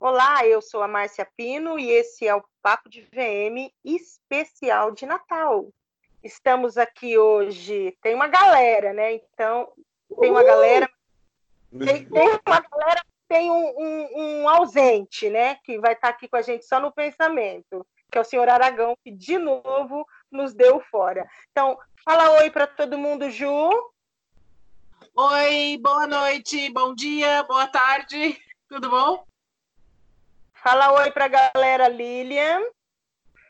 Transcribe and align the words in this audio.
Olá, 0.00 0.46
eu 0.46 0.62
sou 0.62 0.82
a 0.82 0.88
Márcia 0.88 1.28
Pino 1.36 1.78
e 1.78 1.90
esse 1.90 2.26
é 2.26 2.34
o 2.34 2.42
Papo 2.62 2.88
de 2.88 3.02
VM 3.02 3.70
especial 3.84 4.92
de 4.92 5.04
Natal. 5.04 5.68
Estamos 6.24 6.78
aqui 6.78 7.18
hoje, 7.18 7.94
tem 8.00 8.14
uma 8.14 8.26
galera, 8.26 8.94
né? 8.94 9.12
Então, 9.12 9.70
tem 10.18 10.30
uma 10.30 10.42
galera, 10.42 10.90
tem, 11.70 12.08
tem 12.08 12.28
uma 12.46 12.60
galera, 12.60 13.04
tem 13.28 13.50
um, 13.50 13.74
um, 13.78 14.08
um, 14.16 14.48
ausente, 14.48 15.28
né? 15.28 15.56
Que 15.56 15.78
vai 15.78 15.92
estar 15.92 16.08
aqui 16.08 16.26
com 16.28 16.36
a 16.36 16.42
gente 16.42 16.64
só 16.64 16.80
no 16.80 16.90
pensamento, 16.90 17.86
que 18.10 18.16
é 18.16 18.22
o 18.22 18.24
senhor 18.24 18.48
Aragão, 18.48 18.96
que 19.04 19.10
de 19.10 19.36
novo 19.36 20.06
nos 20.32 20.54
deu 20.54 20.80
fora. 20.90 21.28
Então, 21.50 21.78
fala 22.02 22.38
oi 22.38 22.50
para 22.50 22.66
todo 22.66 22.96
mundo, 22.96 23.28
Ju. 23.28 23.70
Oi, 25.14 25.76
boa 25.76 26.06
noite, 26.06 26.72
bom 26.72 26.94
dia, 26.94 27.42
boa 27.42 27.66
tarde, 27.66 28.42
tudo 28.66 28.88
bom? 28.88 29.29
Fala 30.62 30.92
oi 30.92 31.10
para 31.10 31.24
a 31.24 31.28
galera, 31.28 31.88
Lilian. 31.88 32.60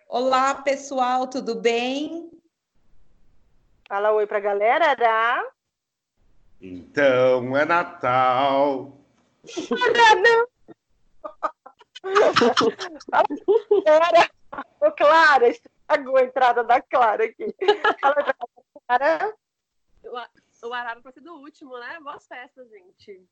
Olá, 0.08 0.54
pessoal, 0.54 1.26
tudo 1.26 1.56
bem? 1.56 2.30
Fala 3.88 4.12
oi 4.12 4.28
para 4.28 4.38
a 4.38 4.40
galera, 4.40 4.90
Ará. 4.90 5.44
Então 6.60 7.56
é 7.56 7.64
Natal. 7.64 8.96
Clara, 13.84 14.30
ô 14.80 14.92
Clara, 14.92 15.48
estragou 15.48 16.16
a 16.16 16.22
entrada 16.22 16.62
da 16.62 16.80
Clara 16.80 17.24
aqui. 17.24 17.52
Fala 18.00 18.14
pra 18.22 18.34
Clara. 18.86 19.34
O 20.62 20.72
Arara 20.72 21.00
para 21.00 21.10
ser 21.10 21.22
do 21.22 21.34
último, 21.34 21.76
né? 21.76 21.98
Boas 22.00 22.24
festas, 22.24 22.70
gente. 22.70 23.26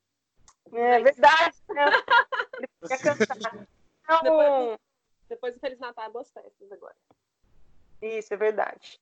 É 0.73 1.01
verdade. 1.01 1.57
Né? 1.69 1.85
Ele 2.59 2.89
quer 2.89 3.01
cantar. 3.01 3.67
Então... 4.03 4.23
Depois, 4.23 4.79
depois 5.29 5.55
do 5.55 5.61
Feliz 5.61 5.79
Natal, 5.79 6.11
boas 6.11 6.31
festas 6.31 6.73
agora. 6.73 6.97
Isso, 8.01 8.33
é 8.33 8.37
verdade. 8.37 9.01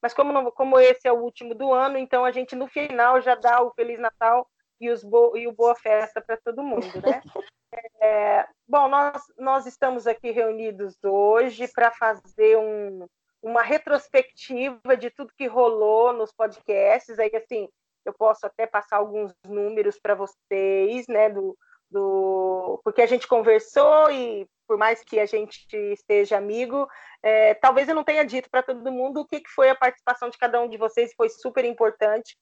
Mas 0.00 0.14
como, 0.14 0.32
não, 0.32 0.50
como 0.50 0.78
esse 0.78 1.06
é 1.06 1.12
o 1.12 1.20
último 1.20 1.54
do 1.54 1.72
ano, 1.72 1.98
então 1.98 2.24
a 2.24 2.30
gente 2.30 2.54
no 2.54 2.68
final 2.68 3.20
já 3.20 3.34
dá 3.34 3.62
o 3.62 3.72
Feliz 3.72 3.98
Natal 3.98 4.48
e, 4.80 4.90
os 4.90 5.02
bo, 5.02 5.36
e 5.36 5.46
o 5.46 5.52
Boa 5.52 5.74
Festa 5.74 6.20
para 6.20 6.36
todo 6.36 6.62
mundo, 6.62 6.86
né? 7.02 7.22
É, 8.00 8.48
bom, 8.66 8.88
nós, 8.88 9.22
nós 9.36 9.66
estamos 9.66 10.06
aqui 10.06 10.30
reunidos 10.30 10.96
hoje 11.04 11.68
para 11.68 11.90
fazer 11.90 12.56
um, 12.56 13.06
uma 13.42 13.60
retrospectiva 13.62 14.96
de 14.96 15.10
tudo 15.10 15.34
que 15.36 15.46
rolou 15.46 16.14
nos 16.14 16.32
podcasts. 16.32 17.18
Aí, 17.18 17.30
assim, 17.34 17.68
eu 18.06 18.12
posso 18.14 18.46
até 18.46 18.66
passar 18.66 18.96
alguns 18.96 19.34
números 19.46 19.98
para 20.00 20.14
vocês, 20.14 21.06
né, 21.08 21.28
do, 21.28 21.56
do 21.90 22.80
porque 22.84 23.02
a 23.02 23.06
gente 23.06 23.26
conversou 23.26 24.10
e 24.10 24.46
por 24.66 24.76
mais 24.76 25.02
que 25.02 25.18
a 25.18 25.26
gente 25.26 25.66
esteja 25.92 26.36
amigo, 26.36 26.86
é, 27.22 27.54
talvez 27.54 27.88
eu 27.88 27.94
não 27.94 28.04
tenha 28.04 28.24
dito 28.24 28.50
para 28.50 28.62
todo 28.62 28.92
mundo 28.92 29.20
o 29.20 29.26
que, 29.26 29.40
que 29.40 29.48
foi 29.50 29.70
a 29.70 29.74
participação 29.74 30.28
de 30.28 30.36
cada 30.36 30.60
um 30.60 30.68
de 30.68 30.76
vocês, 30.76 31.14
foi 31.16 31.30
super 31.30 31.64
importante 31.64 32.36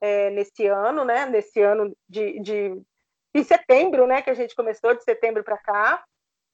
é, 0.00 0.30
nesse 0.30 0.66
ano, 0.66 1.04
né? 1.04 1.26
Nesse 1.26 1.60
ano 1.60 1.96
de, 2.08 2.40
de, 2.40 2.82
de 3.34 3.44
setembro, 3.44 4.06
né? 4.06 4.22
Que 4.22 4.30
a 4.30 4.34
gente 4.34 4.54
começou 4.54 4.94
de 4.94 5.04
setembro 5.04 5.44
para 5.44 5.58
cá 5.58 6.04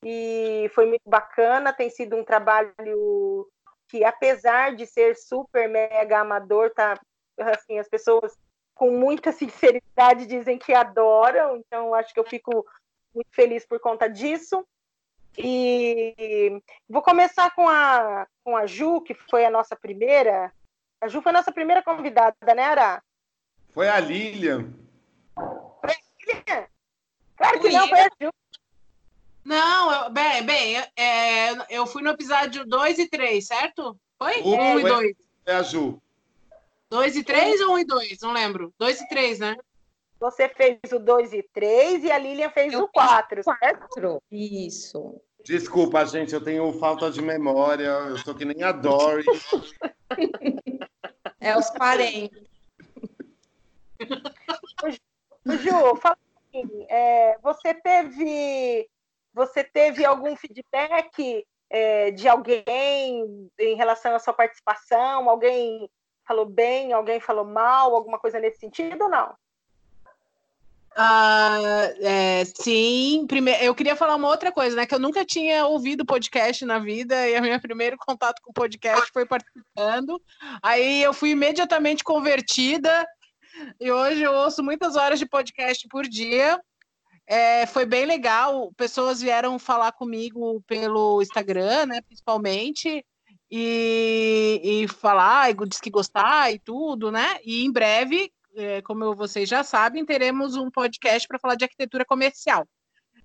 e 0.05 0.71
foi 0.75 0.87
muito 0.87 1.09
bacana. 1.09 1.73
Tem 1.73 1.91
sido 1.91 2.17
um 2.17 2.25
trabalho 2.25 3.49
que, 3.89 4.05
apesar 4.05 4.75
de 4.75 4.87
ser 4.87 5.17
super 5.17 5.69
mega 5.69 6.21
amador, 6.21 6.71
tá 6.71 6.99
assim 7.39 7.79
as 7.79 7.89
pessoas 7.89 8.37
com 8.75 8.91
muita 8.91 9.33
sinceridade 9.33 10.27
dizem 10.27 10.59
que 10.59 10.75
adoram, 10.75 11.57
então 11.57 11.95
acho 11.95 12.13
que 12.13 12.21
eu 12.21 12.25
fico 12.25 12.67
muito 13.15 13.29
feliz 13.31 13.65
por 13.65 13.79
conta 13.81 14.09
disso. 14.09 14.67
E 15.37 16.63
vou 16.89 17.03
começar 17.03 17.51
com 17.55 17.69
a, 17.69 18.27
com 18.45 18.57
a 18.57 18.67
Ju, 18.67 19.01
que 19.01 19.15
foi 19.15 19.45
a 19.45 19.51
nossa 19.51 19.75
primeira. 19.75 20.53
A 21.01 21.09
Ju 21.09 21.21
foi 21.21 21.31
a 21.31 21.35
nossa 21.35 21.53
primeira 21.53 21.83
convidada, 21.83 22.37
né, 22.55 22.63
Ara? 22.63 23.03
Foi 23.71 23.89
a 23.89 23.99
Lilian. 23.99 24.73
Foi 25.35 25.91
a 25.91 25.97
Lilian? 26.21 26.67
Claro 27.37 27.61
que 27.61 27.69
não, 27.71 27.89
foi 27.89 28.01
a 28.01 28.09
Ju. 28.21 28.31
Não, 29.45 29.93
eu, 29.93 30.11
bem, 30.11 30.43
bem 30.43 30.77
é, 30.97 31.51
eu 31.69 31.87
fui 31.87 32.03
no 32.03 32.11
episódio 32.11 32.65
2 32.65 32.99
e 32.99 33.09
3, 33.09 33.45
certo? 33.45 33.97
Foi? 34.17 34.41
1 34.41 34.55
um, 34.55 34.79
e 34.79 34.83
2. 34.83 35.17
É 35.47 35.57
a 35.57 35.63
Ju. 35.63 36.01
2 36.95 37.17
e 37.17 37.25
3 37.25 37.61
ou 37.63 37.71
1 37.71 37.73
um 37.73 37.79
e 37.81 37.85
2? 37.85 38.21
Não 38.21 38.33
lembro. 38.33 38.73
2 38.79 39.01
e 39.01 39.09
3, 39.09 39.41
né? 39.41 39.57
Você 40.21 40.49
fez 40.49 40.79
o 40.93 41.01
2 41.01 41.33
e 41.33 41.43
3 41.43 42.05
e 42.05 42.13
a 42.13 42.17
Lilian 42.17 42.51
fez 42.51 42.73
eu 42.73 42.85
o 42.85 42.89
4, 42.89 43.43
certo? 43.43 44.23
Isso. 44.31 45.21
Desculpa, 45.45 46.07
gente, 46.07 46.33
eu 46.33 46.41
tenho 46.41 46.73
falta 46.79 47.11
de 47.11 47.21
memória. 47.21 47.89
Eu 47.89 48.17
sou 48.19 48.33
que 48.33 48.45
nem 48.45 48.63
a 48.63 48.71
Dory. 48.71 49.25
É 51.41 51.59
os 51.59 51.69
parentes. 51.71 52.45
Ju, 55.45 55.97
fala 55.97 56.17
assim, 56.49 56.87
é, 56.89 57.37
você 57.43 57.75
teve 57.75 58.89
você 59.35 59.65
teve 59.65 60.05
algum 60.05 60.37
feedback 60.37 61.45
é, 61.69 62.13
de 62.13 62.29
alguém 62.29 63.51
em 63.59 63.75
relação 63.75 64.15
à 64.15 64.21
sua 64.21 64.33
participação? 64.33 65.29
Alguém 65.29 65.91
falou 66.27 66.47
bem, 66.47 66.93
alguém 66.93 67.21
falou 67.21 67.45
mal, 67.45 67.95
alguma 67.95 68.19
coisa 68.19 68.41
nesse 68.41 68.59
sentido 68.59 69.05
ou 69.05 69.11
não? 69.11 69.35
Ah, 70.97 71.59
é, 72.01 72.45
sim, 72.45 73.25
primeiro, 73.27 73.65
eu 73.65 73.75
queria 73.75 73.97
falar 73.97 74.15
uma 74.15 74.29
outra 74.29 74.53
coisa, 74.53 74.77
né? 74.77 74.87
Que 74.87 74.95
eu 74.95 75.01
nunca 75.01 75.25
tinha 75.25 75.67
ouvido 75.67 76.07
podcast 76.07 76.65
na 76.65 76.79
vida 76.79 77.29
e 77.29 77.37
o 77.37 77.43
meu 77.43 77.61
primeiro 77.61 77.97
contato 77.99 78.41
com 78.43 78.53
podcast 78.53 79.11
foi 79.13 79.27
participando. 79.27 80.23
Aí 80.63 81.03
eu 81.03 81.13
fui 81.13 81.31
imediatamente 81.31 82.05
convertida 82.05 83.05
e 83.81 83.91
hoje 83.91 84.23
eu 84.23 84.33
ouço 84.33 84.63
muitas 84.63 84.95
horas 84.95 85.19
de 85.19 85.27
podcast 85.27 85.87
por 85.89 86.05
dia. 86.07 86.61
É, 87.27 87.67
foi 87.67 87.85
bem 87.85 88.07
legal. 88.07 88.73
Pessoas 88.77 89.21
vieram 89.21 89.59
falar 89.59 89.91
comigo 89.93 90.63
pelo 90.65 91.21
Instagram, 91.21 91.87
né? 91.87 92.03
Principalmente. 92.03 93.05
E, 93.57 94.61
e 94.65 94.89
falar, 94.89 95.49
e 95.49 95.69
disse 95.69 95.81
que 95.81 95.89
gostar 95.89 96.53
e 96.53 96.59
tudo, 96.59 97.13
né? 97.13 97.39
E 97.45 97.65
em 97.65 97.71
breve, 97.71 98.33
é, 98.57 98.83
como 98.83 99.15
vocês 99.15 99.49
já 99.49 99.63
sabem, 99.63 100.05
teremos 100.05 100.57
um 100.57 100.69
podcast 100.69 101.29
para 101.29 101.39
falar 101.39 101.55
de 101.55 101.63
arquitetura 101.63 102.05
comercial. 102.05 102.67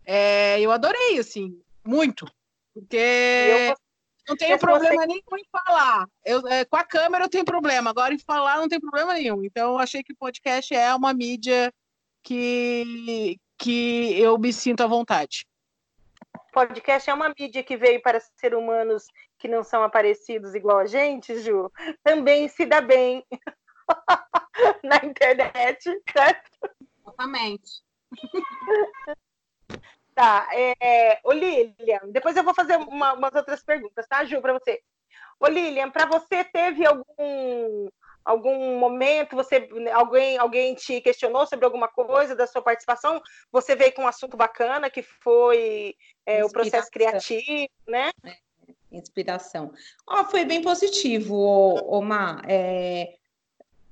É, 0.06 0.62
eu 0.62 0.72
adorei, 0.72 1.18
assim, 1.18 1.60
muito. 1.84 2.32
Porque 2.76 2.96
eu 2.96 3.76
não 4.28 4.38
tenho 4.38 4.60
problema 4.60 5.02
você... 5.02 5.08
nenhum 5.08 5.38
em 5.38 5.46
falar. 5.52 6.06
Eu, 6.24 6.48
é, 6.48 6.64
com 6.64 6.78
a 6.78 6.84
câmera 6.84 7.26
eu 7.26 7.30
tenho 7.30 7.44
problema, 7.44 7.90
agora 7.90 8.14
em 8.14 8.20
falar 8.20 8.58
não 8.58 8.70
tem 8.70 8.80
problema 8.80 9.16
nenhum. 9.16 9.44
Então, 9.44 9.72
eu 9.72 9.80
achei 9.80 10.04
que 10.04 10.14
o 10.14 10.18
podcast 10.18 10.72
é 10.76 10.94
uma 10.94 11.12
mídia 11.12 11.74
que, 12.22 13.36
que 13.58 14.14
eu 14.20 14.38
me 14.38 14.54
sinto 14.54 14.82
à 14.82 14.88
vontade. 14.88 15.49
Podcast 16.52 17.10
é 17.10 17.14
uma 17.14 17.34
mídia 17.38 17.64
que 17.64 17.78
veio 17.78 18.02
para 18.02 18.20
ser 18.20 18.54
humanos 18.56 19.06
que 19.38 19.48
não 19.48 19.64
são 19.64 19.84
aparecidos 19.84 20.54
igual 20.56 20.80
a 20.80 20.86
gente, 20.86 21.40
Ju. 21.40 21.72
Também 22.04 22.48
se 22.48 22.66
dá 22.66 22.82
bem 22.82 23.26
na 24.84 24.98
internet, 24.98 25.84
certo? 26.12 26.52
Exatamente. 27.02 27.84
Tá, 30.16 30.50
é, 30.52 31.18
ô 31.24 31.32
Lilian, 31.32 32.02
depois 32.12 32.36
eu 32.36 32.44
vou 32.44 32.54
fazer 32.54 32.76
uma, 32.76 33.14
umas 33.14 33.34
outras 33.34 33.64
perguntas, 33.64 34.06
tá, 34.06 34.26
Ju, 34.26 34.42
para 34.42 34.52
você. 34.52 34.82
Ô 35.40 35.48
Lilian, 35.48 35.90
para 35.90 36.06
você 36.06 36.44
teve 36.44 36.86
algum 36.86 37.88
algum 38.24 38.78
momento 38.78 39.36
você 39.36 39.68
alguém 39.94 40.38
alguém 40.38 40.76
te 40.76 41.02
questionou 41.02 41.46
sobre 41.48 41.66
alguma 41.66 41.88
coisa 41.88 42.36
da 42.36 42.46
sua 42.46 42.62
participação? 42.62 43.22
Você 43.52 43.76
veio 43.76 43.94
com 43.94 44.04
um 44.04 44.08
assunto 44.08 44.38
bacana 44.38 44.90
que 44.90 45.02
foi 45.02 45.96
é, 46.26 46.44
o 46.44 46.50
processo 46.50 46.90
criativo, 46.92 47.70
né? 47.88 48.12
É, 48.24 48.36
inspiração. 48.92 49.72
Oh, 50.08 50.24
foi 50.26 50.46
bem 50.46 50.62
positivo, 50.62 51.36
Omar. 51.88 52.42
É, 52.48 53.16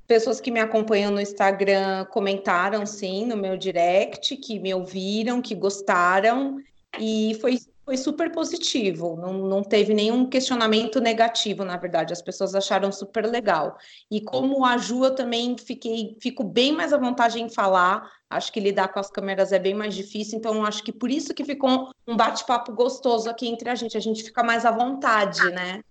pessoas 0.08 0.40
que 0.40 0.50
me 0.50 0.60
acompanham 0.60 1.12
no 1.12 1.22
Instagram 1.22 2.06
comentaram 2.06 2.86
sim 2.86 3.26
no 3.26 3.36
meu 3.36 3.58
direct, 3.58 4.38
que 4.38 4.60
me 4.60 4.74
ouviram, 4.74 5.42
que 5.42 5.54
gostaram, 5.54 6.62
e 7.00 7.38
foi, 7.42 7.58
foi 7.88 7.96
super 7.96 8.30
positivo, 8.34 9.16
não, 9.16 9.32
não 9.32 9.64
teve 9.64 9.94
nenhum 9.94 10.30
questionamento 10.30 11.00
negativo, 11.00 11.64
na 11.64 11.78
verdade, 11.78 12.12
as 12.12 12.22
pessoas 12.22 12.54
acharam 12.54 12.92
super 12.92 13.26
legal. 13.26 13.78
E 14.12 14.20
como 14.20 14.66
a 14.66 14.78
Ju, 14.78 15.06
eu 15.06 15.16
também 15.16 15.56
fiquei, 15.58 16.18
fico 16.22 16.44
bem 16.44 16.74
mais 16.74 16.92
à 16.92 16.98
vontade 16.98 17.42
em 17.42 17.48
falar, 17.48 18.12
acho 18.30 18.52
que 18.52 18.60
lidar 18.60 18.90
com 18.90 19.00
as 19.00 19.10
câmeras 19.10 19.54
é 19.54 19.60
bem 19.60 19.74
mais 19.74 19.96
difícil, 19.96 20.38
então 20.38 20.66
acho 20.66 20.84
que 20.84 20.92
por 20.92 21.10
isso 21.10 21.34
que 21.34 21.46
ficou 21.46 21.90
um 22.06 22.18
bate-papo 22.18 22.74
gostoso 22.74 23.30
aqui 23.30 23.48
entre 23.48 23.70
a 23.70 23.76
gente, 23.76 23.96
a 23.96 24.02
gente 24.02 24.22
fica 24.22 24.44
mais 24.44 24.66
à 24.66 24.72
vontade, 24.72 25.50
né? 25.52 25.82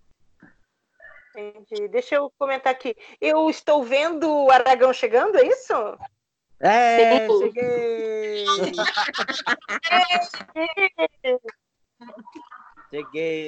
Entendi. 1.35 1.89
Deixa 1.89 2.17
eu 2.17 2.31
comentar 2.39 2.75
aqui. 2.75 2.95
Eu 3.19 3.49
estou 3.49 3.83
vendo 3.83 4.29
o 4.29 4.51
Aragão 4.51 4.93
chegando, 4.93 5.39
é 5.39 5.47
isso? 5.47 5.73
É, 6.61 7.27
cheguei! 7.27 8.45
Cheguei, 9.83 11.41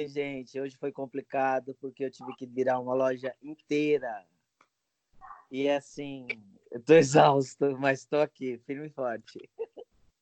gente. 0.07 0.59
Hoje 0.59 0.77
foi 0.77 0.91
complicado 0.91 1.75
porque 1.79 2.03
eu 2.03 2.11
tive 2.11 2.35
que 2.35 2.45
virar 2.45 2.79
uma 2.79 2.93
loja 2.93 3.35
inteira. 3.41 4.25
E 5.51 5.69
assim, 5.69 6.27
eu 6.71 6.81
tô 6.83 6.93
exausto, 6.95 7.77
mas 7.79 8.05
tô 8.05 8.17
aqui, 8.17 8.57
firme 8.65 8.87
e 8.87 8.91
forte. 8.91 9.49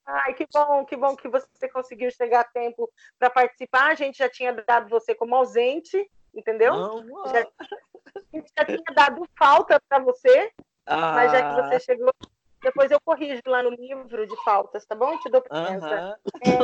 Ai, 0.05 0.33
que 0.33 0.45
bom, 0.53 0.85
que 0.85 0.95
bom 0.95 1.15
que 1.15 1.27
você 1.27 1.67
conseguiu 1.67 2.09
chegar 2.11 2.41
a 2.41 2.43
tempo 2.45 2.89
para 3.19 3.29
participar. 3.29 3.91
A 3.91 3.95
gente 3.95 4.17
já 4.17 4.29
tinha 4.29 4.53
dado 4.53 4.89
você 4.89 5.13
como 5.13 5.35
ausente, 5.35 6.09
entendeu? 6.33 6.73
Não, 6.73 7.03
Já, 7.27 7.41
a 7.41 8.37
gente 8.37 8.51
já 8.57 8.65
tinha 8.65 8.95
dado 8.95 9.27
falta 9.37 9.81
para 9.89 9.99
você, 9.99 10.49
ah, 10.85 11.13
mas 11.13 11.31
já 11.31 11.43
que 11.43 11.61
você 11.61 11.79
chegou, 11.81 12.13
depois 12.61 12.89
eu 12.89 13.01
corrijo 13.01 13.41
lá 13.47 13.61
no 13.61 13.71
livro 13.71 14.25
de 14.25 14.35
faltas, 14.43 14.85
tá 14.85 14.95
bom? 14.95 15.11
Eu 15.11 15.19
te 15.19 15.29
dou 15.29 15.41
presença. 15.41 15.85
aham. 15.85 16.17
É, 16.41 16.57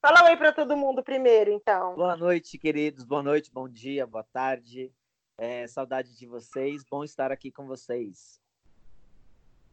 fala 0.00 0.24
oi 0.24 0.36
para 0.36 0.52
todo 0.52 0.76
mundo 0.76 1.02
primeiro, 1.02 1.52
então. 1.52 1.94
Boa 1.94 2.16
noite, 2.16 2.58
queridos. 2.58 3.04
Boa 3.04 3.22
noite, 3.22 3.52
bom 3.52 3.68
dia, 3.68 4.06
boa 4.06 4.24
tarde. 4.32 4.90
É, 5.36 5.66
saudade 5.66 6.16
de 6.16 6.26
vocês. 6.26 6.82
Bom 6.90 7.04
estar 7.04 7.30
aqui 7.30 7.50
com 7.50 7.66
vocês. 7.66 8.40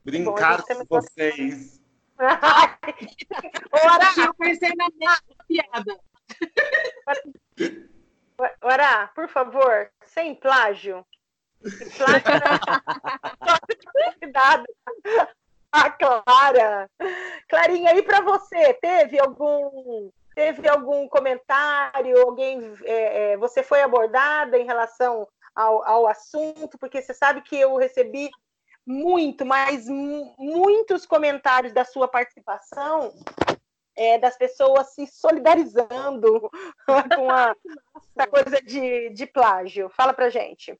Brincar 0.03 0.57
Bom, 0.57 0.63
com 0.63 0.67
também 0.67 0.87
vocês. 0.89 1.81
Ará, 2.17 2.77
Eu 4.17 4.33
pensei 4.33 4.71
na 4.75 4.87
mesma 4.95 5.17
piada. 5.47 5.99
Ará, 8.61 9.07
por 9.15 9.29
favor, 9.29 9.89
sem 10.05 10.35
plágio. 10.35 11.05
Plágio 11.97 12.23
é 13.97 14.11
cuidado. 14.19 14.65
A 15.71 15.91
Clara. 15.91 16.89
Clarinha, 17.49 17.93
e 17.93 18.01
para 18.01 18.21
você, 18.21 18.73
teve 18.75 19.19
algum 19.19 20.09
teve 20.37 20.69
algum 20.69 21.09
comentário? 21.09 22.21
Alguém 22.21 22.59
é, 22.83 23.31
é, 23.31 23.37
você 23.37 23.63
foi 23.63 23.81
abordada 23.81 24.55
em 24.55 24.65
relação 24.65 25.27
ao, 25.55 25.83
ao 25.83 26.07
assunto? 26.07 26.77
Porque 26.77 27.01
você 27.01 27.11
sabe 27.11 27.41
que 27.41 27.59
eu 27.59 27.75
recebi 27.75 28.29
muito, 28.85 29.43
mas 29.43 29.89
mu- 29.89 30.35
muitos 30.37 31.07
comentários 31.07 31.73
da 31.73 31.83
sua 31.83 32.07
participação, 32.07 33.11
é, 33.95 34.19
das 34.19 34.37
pessoas 34.37 34.93
se 34.93 35.07
solidarizando 35.07 36.51
com 37.17 37.31
a, 37.31 37.55
essa 38.15 38.29
coisa 38.29 38.61
de, 38.61 39.09
de 39.09 39.25
plágio. 39.25 39.89
Fala 39.89 40.13
pra 40.13 40.29
gente. 40.29 40.79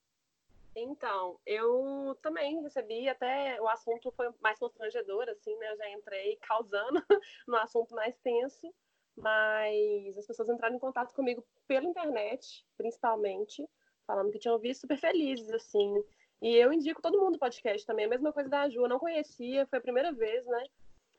Então, 0.76 1.36
eu 1.44 2.16
também 2.22 2.62
recebi, 2.62 3.08
até 3.08 3.60
o 3.60 3.68
assunto 3.68 4.12
foi 4.12 4.30
mais 4.40 4.56
constrangedor, 4.56 5.28
assim, 5.28 5.56
né? 5.56 5.72
Eu 5.72 5.76
já 5.76 5.90
entrei 5.90 6.36
causando 6.36 7.02
no 7.48 7.56
assunto 7.56 7.92
mais 7.96 8.16
tenso, 8.18 8.72
mas 9.20 10.16
as 10.16 10.26
pessoas 10.26 10.48
entraram 10.48 10.76
em 10.76 10.78
contato 10.80 11.14
comigo 11.14 11.44
pela 11.66 11.86
internet, 11.86 12.64
principalmente, 12.76 13.68
falando 14.06 14.30
que 14.30 14.38
tinham 14.38 14.58
visto 14.58 14.82
super 14.82 14.98
felizes, 14.98 15.50
assim. 15.50 16.02
E 16.40 16.54
eu 16.54 16.72
indico 16.72 17.02
todo 17.02 17.20
mundo 17.20 17.36
o 17.36 17.38
podcast 17.38 17.86
também, 17.86 18.06
a 18.06 18.08
mesma 18.08 18.32
coisa 18.32 18.48
da 18.48 18.68
Ju, 18.68 18.82
eu 18.82 18.88
não 18.88 18.98
conhecia, 18.98 19.66
foi 19.66 19.78
a 19.78 19.82
primeira 19.82 20.12
vez, 20.12 20.46
né? 20.46 20.64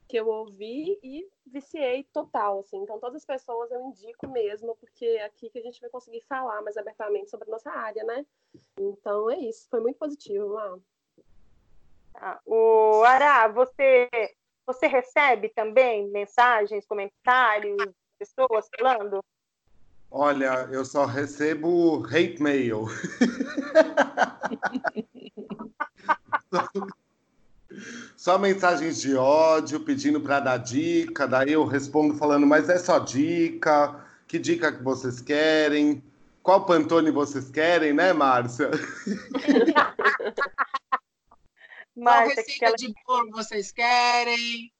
Que 0.08 0.18
eu 0.18 0.28
ouvi 0.28 0.98
e 1.04 1.30
viciei 1.46 2.06
total, 2.14 2.60
assim. 2.62 2.78
Então, 2.78 3.00
todas 3.00 3.18
as 3.18 3.26
pessoas 3.26 3.70
eu 3.70 3.82
indico 3.82 4.28
mesmo, 4.28 4.76
porque 4.78 5.06
é 5.06 5.26
aqui 5.26 5.50
que 5.50 5.60
a 5.60 5.62
gente 5.62 5.82
vai 5.82 5.90
conseguir 5.90 6.22
falar 6.22 6.62
mais 6.62 6.78
abertamente 6.78 7.30
sobre 7.30 7.48
a 7.48 7.52
nossa 7.52 7.70
área, 7.70 8.04
né? 8.04 8.26
Então 8.78 9.30
é 9.30 9.38
isso, 9.38 9.68
foi 9.70 9.82
muito 9.82 9.98
positivo 9.98 10.48
lá. 10.48 10.80
Tá. 12.14 12.42
O 12.46 13.04
Ará, 13.04 13.48
você, 13.48 14.10
você 14.70 14.86
recebe 14.86 15.50
também 15.50 16.08
mensagens, 16.12 16.86
comentários, 16.86 17.76
pessoas 18.20 18.68
falando? 18.78 19.20
Olha, 20.12 20.68
eu 20.72 20.86
só 20.86 21.06
recebo 21.06 22.06
hate 22.06 22.40
mail. 22.40 22.86
Só 28.18 28.38
mensagens 28.38 29.00
de 29.00 29.16
ódio 29.16 29.80
pedindo 29.80 30.20
para 30.20 30.40
dar 30.40 30.58
dica, 30.58 31.28
daí 31.28 31.54
eu 31.54 31.66
respondo 31.66 32.16
falando, 32.16 32.46
mas 32.46 32.68
é 32.68 32.78
só 32.78 33.00
dica, 33.00 34.04
que 34.28 34.40
dica 34.40 34.72
que 34.72 34.84
vocês 34.84 35.22
querem? 35.22 36.04
Qual 36.42 36.66
Pantone 36.66 37.12
vocês 37.12 37.50
querem, 37.50 37.94
né, 37.94 38.12
Márcia? 38.12 38.72
Qual 42.00 42.16
Márcia, 42.16 42.36
receita 42.36 42.66
aquela... 42.66 42.76
de 42.76 42.94
bolo 43.06 43.32
vocês 43.32 43.72
querem? 43.72 44.72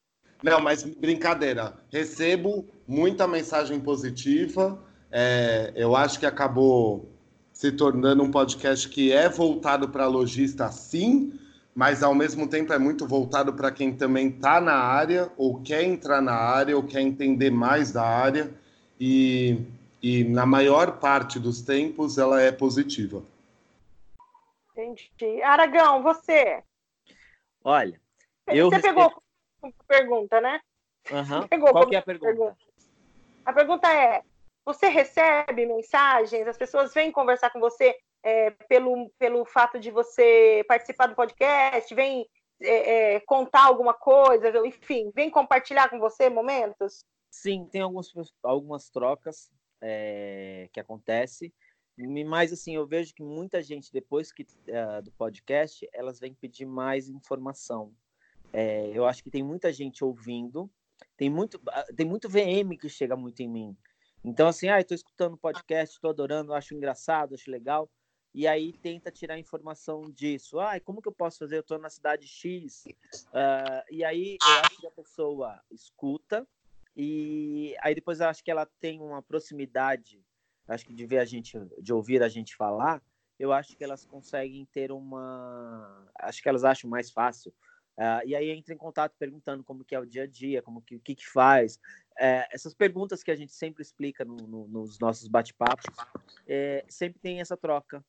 Não, 0.42 0.60
mas 0.60 0.82
brincadeira. 0.82 1.74
Recebo 1.92 2.66
muita 2.86 3.28
mensagem 3.28 3.78
positiva. 3.78 4.82
É, 5.10 5.72
eu 5.76 5.94
acho 5.94 6.18
que 6.18 6.26
acabou 6.26 7.10
se 7.52 7.70
tornando 7.72 8.22
um 8.22 8.30
podcast 8.30 8.88
que 8.88 9.12
é 9.12 9.28
voltado 9.28 9.88
para 9.90 10.06
lojista, 10.06 10.70
sim, 10.72 11.38
mas 11.74 12.02
ao 12.02 12.14
mesmo 12.14 12.48
tempo 12.48 12.72
é 12.72 12.78
muito 12.78 13.06
voltado 13.06 13.52
para 13.52 13.70
quem 13.70 13.92
também 13.92 14.28
está 14.28 14.60
na 14.60 14.74
área, 14.74 15.30
ou 15.36 15.60
quer 15.60 15.82
entrar 15.82 16.22
na 16.22 16.32
área, 16.32 16.74
ou 16.74 16.82
quer 16.82 17.02
entender 17.02 17.50
mais 17.50 17.92
da 17.92 18.02
área. 18.02 18.50
E, 18.98 19.58
e 20.02 20.24
na 20.24 20.46
maior 20.46 20.98
parte 20.98 21.38
dos 21.38 21.60
tempos 21.60 22.16
ela 22.16 22.40
é 22.40 22.50
positiva. 22.50 23.22
Entendi. 24.72 25.42
Aragão, 25.42 26.02
você? 26.02 26.62
Olha, 27.64 28.00
eu 28.46 28.68
você 28.70 28.76
respeito- 28.76 28.94
pegou 28.94 29.22
a 29.62 29.84
pergunta, 29.86 30.40
né? 30.40 30.60
Aham. 31.10 31.48
Pegou 31.48 31.72
Qual 31.72 31.92
é 31.92 31.96
a 31.96 32.02
pergunta? 32.02 32.56
A 33.44 33.52
pergunta 33.52 33.92
é: 33.92 34.22
você 34.64 34.88
recebe 34.88 35.66
mensagens? 35.66 36.46
As 36.46 36.56
pessoas 36.56 36.92
vêm 36.94 37.10
conversar 37.10 37.50
com 37.50 37.60
você 37.60 37.96
é, 38.22 38.50
pelo, 38.68 39.10
pelo 39.18 39.44
fato 39.44 39.78
de 39.78 39.90
você 39.90 40.64
participar 40.68 41.06
do 41.06 41.14
podcast? 41.14 41.94
Vêm 41.94 42.26
é, 42.62 43.14
é, 43.14 43.20
contar 43.20 43.64
alguma 43.64 43.94
coisa? 43.94 44.50
Enfim, 44.66 45.10
vem 45.14 45.30
compartilhar 45.30 45.88
com 45.88 45.98
você 45.98 46.28
momentos? 46.28 47.04
Sim, 47.30 47.66
tem 47.70 47.80
alguns, 47.80 48.12
algumas 48.42 48.90
trocas 48.90 49.50
é, 49.80 50.68
que 50.72 50.80
acontece, 50.80 51.54
mas 52.26 52.52
assim, 52.52 52.74
eu 52.74 52.86
vejo 52.86 53.14
que 53.14 53.22
muita 53.22 53.62
gente, 53.62 53.92
depois 53.92 54.32
que 54.32 54.46
eh, 54.66 55.02
do 55.02 55.10
podcast, 55.12 55.88
elas 55.92 56.18
vêm 56.18 56.34
pedir 56.34 56.64
mais 56.66 57.08
informação. 57.08 57.92
É, 58.52 58.90
eu 58.94 59.06
acho 59.06 59.22
que 59.22 59.30
tem 59.30 59.42
muita 59.42 59.72
gente 59.72 60.04
ouvindo, 60.04 60.70
tem 61.16 61.30
muito, 61.30 61.60
ah, 61.68 61.86
tem 61.94 62.06
muito 62.06 62.28
VM 62.28 62.76
que 62.78 62.88
chega 62.88 63.16
muito 63.16 63.40
em 63.40 63.48
mim. 63.48 63.76
Então, 64.24 64.48
assim, 64.48 64.68
ah, 64.68 64.80
estou 64.80 64.94
escutando 64.94 65.34
o 65.34 65.38
podcast, 65.38 65.94
estou 65.94 66.10
adorando, 66.10 66.52
acho 66.52 66.74
engraçado, 66.74 67.34
acho 67.34 67.50
legal. 67.50 67.90
E 68.32 68.46
aí 68.46 68.72
tenta 68.72 69.10
tirar 69.10 69.38
informação 69.38 70.10
disso. 70.10 70.60
Ah, 70.60 70.78
como 70.80 71.02
que 71.02 71.08
eu 71.08 71.12
posso 71.12 71.38
fazer? 71.38 71.56
Eu 71.56 71.60
estou 71.60 71.78
na 71.78 71.90
cidade 71.90 72.26
X. 72.26 72.84
Ah, 73.32 73.84
e 73.90 74.04
aí 74.04 74.36
eu 74.40 74.60
acho 74.64 74.80
que 74.80 74.86
a 74.86 74.90
pessoa 74.90 75.60
escuta, 75.70 76.46
e 76.96 77.74
aí 77.80 77.94
depois 77.94 78.20
eu 78.20 78.28
acho 78.28 78.42
que 78.42 78.50
ela 78.50 78.66
tem 78.80 79.00
uma 79.00 79.22
proximidade, 79.22 80.22
acho 80.70 80.86
que 80.86 80.94
de 80.94 81.06
ver 81.06 81.18
a 81.18 81.24
gente, 81.24 81.58
de 81.80 81.92
ouvir 81.92 82.22
a 82.22 82.28
gente 82.28 82.54
falar, 82.56 83.02
eu 83.38 83.52
acho 83.52 83.76
que 83.76 83.82
elas 83.82 84.04
conseguem 84.04 84.66
ter 84.72 84.92
uma, 84.92 86.06
acho 86.20 86.42
que 86.42 86.48
elas 86.48 86.64
acham 86.64 86.88
mais 86.88 87.10
fácil. 87.10 87.52
Ah, 87.96 88.22
e 88.24 88.34
aí 88.34 88.50
entra 88.50 88.72
em 88.72 88.78
contato 88.78 89.14
perguntando 89.18 89.62
como 89.64 89.84
que 89.84 89.94
é 89.94 89.98
o 89.98 90.06
dia 90.06 90.22
a 90.22 90.26
dia, 90.26 90.62
como 90.62 90.80
que 90.80 90.96
o 90.96 91.00
que, 91.00 91.14
que 91.14 91.28
faz. 91.28 91.78
É, 92.18 92.46
essas 92.50 92.72
perguntas 92.74 93.22
que 93.22 93.30
a 93.30 93.36
gente 93.36 93.52
sempre 93.52 93.82
explica 93.82 94.24
no- 94.24 94.36
no- 94.36 94.68
nos 94.68 94.98
nossos 94.98 95.26
bate-papos, 95.28 95.86
é, 96.46 96.84
sempre 96.88 97.18
tem 97.20 97.40
essa 97.40 97.56
troca. 97.56 98.04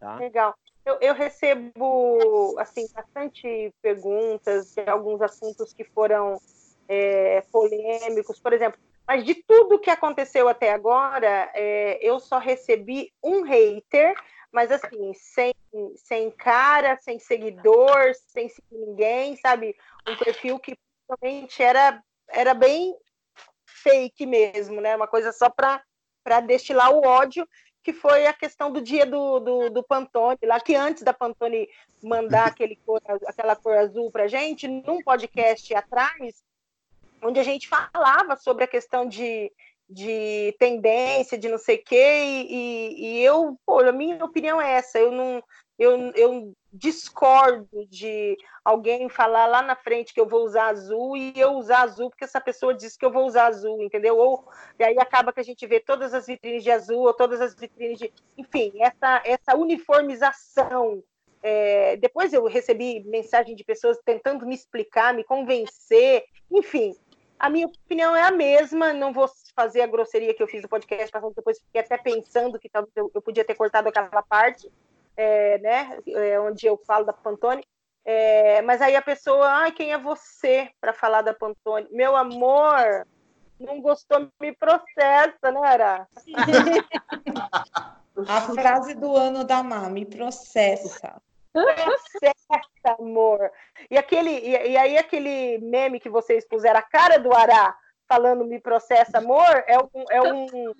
Tá? 0.00 0.16
Legal. 0.16 0.54
Eu, 0.84 0.98
eu 1.00 1.14
recebo 1.14 2.56
assim 2.58 2.88
bastante 2.94 3.72
perguntas 3.82 4.74
de 4.74 4.88
alguns 4.88 5.20
assuntos 5.20 5.72
que 5.72 5.84
foram 5.84 6.40
é, 6.88 7.42
polêmicos, 7.52 8.40
por 8.40 8.52
exemplo. 8.52 8.80
Mas 9.08 9.24
de 9.24 9.34
tudo 9.34 9.78
que 9.78 9.88
aconteceu 9.88 10.50
até 10.50 10.70
agora, 10.70 11.50
é, 11.54 11.98
eu 12.02 12.20
só 12.20 12.36
recebi 12.36 13.10
um 13.22 13.40
hater, 13.40 14.14
mas 14.52 14.70
assim, 14.70 15.14
sem, 15.14 15.54
sem 15.96 16.30
cara, 16.30 16.98
sem 17.00 17.18
seguidor, 17.18 18.12
sem 18.26 18.52
ninguém, 18.70 19.34
sabe? 19.36 19.74
Um 20.06 20.14
perfil 20.14 20.58
que 20.58 20.76
realmente 21.08 21.62
era, 21.62 22.02
era 22.28 22.52
bem 22.52 22.94
fake 23.64 24.26
mesmo, 24.26 24.78
né? 24.78 24.94
Uma 24.94 25.08
coisa 25.08 25.32
só 25.32 25.48
para 25.48 26.40
destilar 26.40 26.92
o 26.92 27.00
ódio 27.02 27.48
que 27.82 27.94
foi 27.94 28.26
a 28.26 28.34
questão 28.34 28.70
do 28.70 28.82
dia 28.82 29.06
do, 29.06 29.40
do, 29.40 29.70
do 29.70 29.82
Pantone, 29.82 30.38
lá 30.42 30.60
que 30.60 30.74
antes 30.74 31.02
da 31.02 31.14
Pantone 31.14 31.66
mandar 32.02 32.44
aquele 32.48 32.76
cor, 32.76 33.00
aquela 33.26 33.56
cor 33.56 33.78
azul 33.78 34.10
para 34.10 34.28
gente, 34.28 34.68
num 34.68 35.00
podcast 35.00 35.74
atrás, 35.74 36.42
onde 37.22 37.40
a 37.40 37.42
gente 37.42 37.68
falava 37.68 38.36
sobre 38.36 38.64
a 38.64 38.68
questão 38.68 39.06
de, 39.06 39.52
de 39.88 40.54
tendência, 40.58 41.38
de 41.38 41.48
não 41.48 41.58
sei 41.58 41.76
o 41.76 41.84
quê, 41.84 42.44
e, 42.48 42.94
e, 42.98 43.24
eu, 43.24 43.58
pô, 43.64 43.80
a 43.80 43.92
minha 43.92 44.22
opinião 44.24 44.60
é 44.60 44.72
essa, 44.72 44.98
eu 44.98 45.10
não, 45.10 45.42
eu, 45.78 46.12
eu 46.14 46.52
discordo 46.72 47.86
de 47.88 48.36
alguém 48.64 49.08
falar 49.08 49.46
lá 49.46 49.62
na 49.62 49.76
frente 49.76 50.12
que 50.12 50.20
eu 50.20 50.26
vou 50.26 50.44
usar 50.44 50.68
azul 50.68 51.16
e 51.16 51.32
eu 51.36 51.52
usar 51.52 51.82
azul 51.82 52.10
porque 52.10 52.24
essa 52.24 52.40
pessoa 52.40 52.74
disse 52.74 52.98
que 52.98 53.04
eu 53.04 53.12
vou 53.12 53.24
usar 53.26 53.46
azul, 53.46 53.82
entendeu? 53.82 54.18
Ou 54.18 54.44
e 54.78 54.84
aí 54.84 54.98
acaba 54.98 55.32
que 55.32 55.40
a 55.40 55.44
gente 55.44 55.66
vê 55.66 55.80
todas 55.80 56.12
as 56.12 56.26
vitrines 56.26 56.62
de 56.62 56.70
azul 56.70 57.06
ou 57.06 57.14
todas 57.14 57.40
as 57.40 57.54
vitrines 57.54 57.98
de, 57.98 58.12
enfim, 58.36 58.72
essa 58.80 59.22
essa 59.24 59.56
uniformização. 59.56 61.02
É, 61.40 61.96
depois 61.96 62.32
eu 62.32 62.44
recebi 62.46 63.04
mensagem 63.04 63.54
de 63.54 63.64
pessoas 63.64 63.96
tentando 64.04 64.44
me 64.44 64.54
explicar, 64.54 65.14
me 65.14 65.24
convencer, 65.24 66.24
enfim. 66.50 66.94
A 67.38 67.48
minha 67.48 67.66
opinião 67.66 68.16
é 68.16 68.22
a 68.22 68.30
mesma, 68.30 68.92
não 68.92 69.12
vou 69.12 69.28
fazer 69.54 69.82
a 69.82 69.86
grosseria 69.86 70.34
que 70.34 70.42
eu 70.42 70.48
fiz 70.48 70.62
no 70.62 70.68
podcast, 70.68 71.10
depois 71.36 71.60
fiquei 71.60 71.80
até 71.80 71.96
pensando 71.96 72.58
que 72.58 72.68
talvez 72.68 72.92
eu, 72.96 73.10
eu 73.14 73.22
podia 73.22 73.44
ter 73.44 73.54
cortado 73.54 73.88
aquela 73.88 74.22
parte, 74.22 74.70
é, 75.16 75.58
né, 75.58 75.98
é, 76.08 76.40
onde 76.40 76.66
eu 76.66 76.76
falo 76.86 77.04
da 77.04 77.12
Pantone, 77.12 77.64
é, 78.04 78.62
mas 78.62 78.80
aí 78.80 78.96
a 78.96 79.02
pessoa, 79.02 79.66
ah, 79.66 79.70
quem 79.70 79.92
é 79.92 79.98
você 79.98 80.70
para 80.80 80.92
falar 80.92 81.22
da 81.22 81.34
Pantone? 81.34 81.86
Meu 81.90 82.16
amor, 82.16 83.06
não 83.60 83.80
gostou, 83.80 84.28
me 84.40 84.52
processa, 84.56 85.52
né, 85.52 85.60
Ara? 85.62 86.08
a 88.26 88.40
frase 88.40 88.94
do 88.94 89.14
ano 89.14 89.44
da 89.44 89.62
Má, 89.62 89.88
me 89.90 90.06
processa. 90.06 91.20
Processa, 91.52 92.96
amor. 92.98 93.50
E, 93.90 93.96
aquele, 93.98 94.30
e, 94.30 94.70
e, 94.70 94.76
aí 94.76 94.96
aquele 94.98 95.58
meme 95.58 96.00
que 96.00 96.08
vocês 96.08 96.46
puseram, 96.46 96.78
a 96.78 96.82
cara 96.82 97.18
do 97.18 97.32
Ará, 97.32 97.76
falando 98.06 98.44
me 98.44 98.60
processa, 98.60 99.18
amor, 99.18 99.64
é 99.66 99.78
um, 99.78 100.04
é 100.10 100.22
um, 100.22 100.74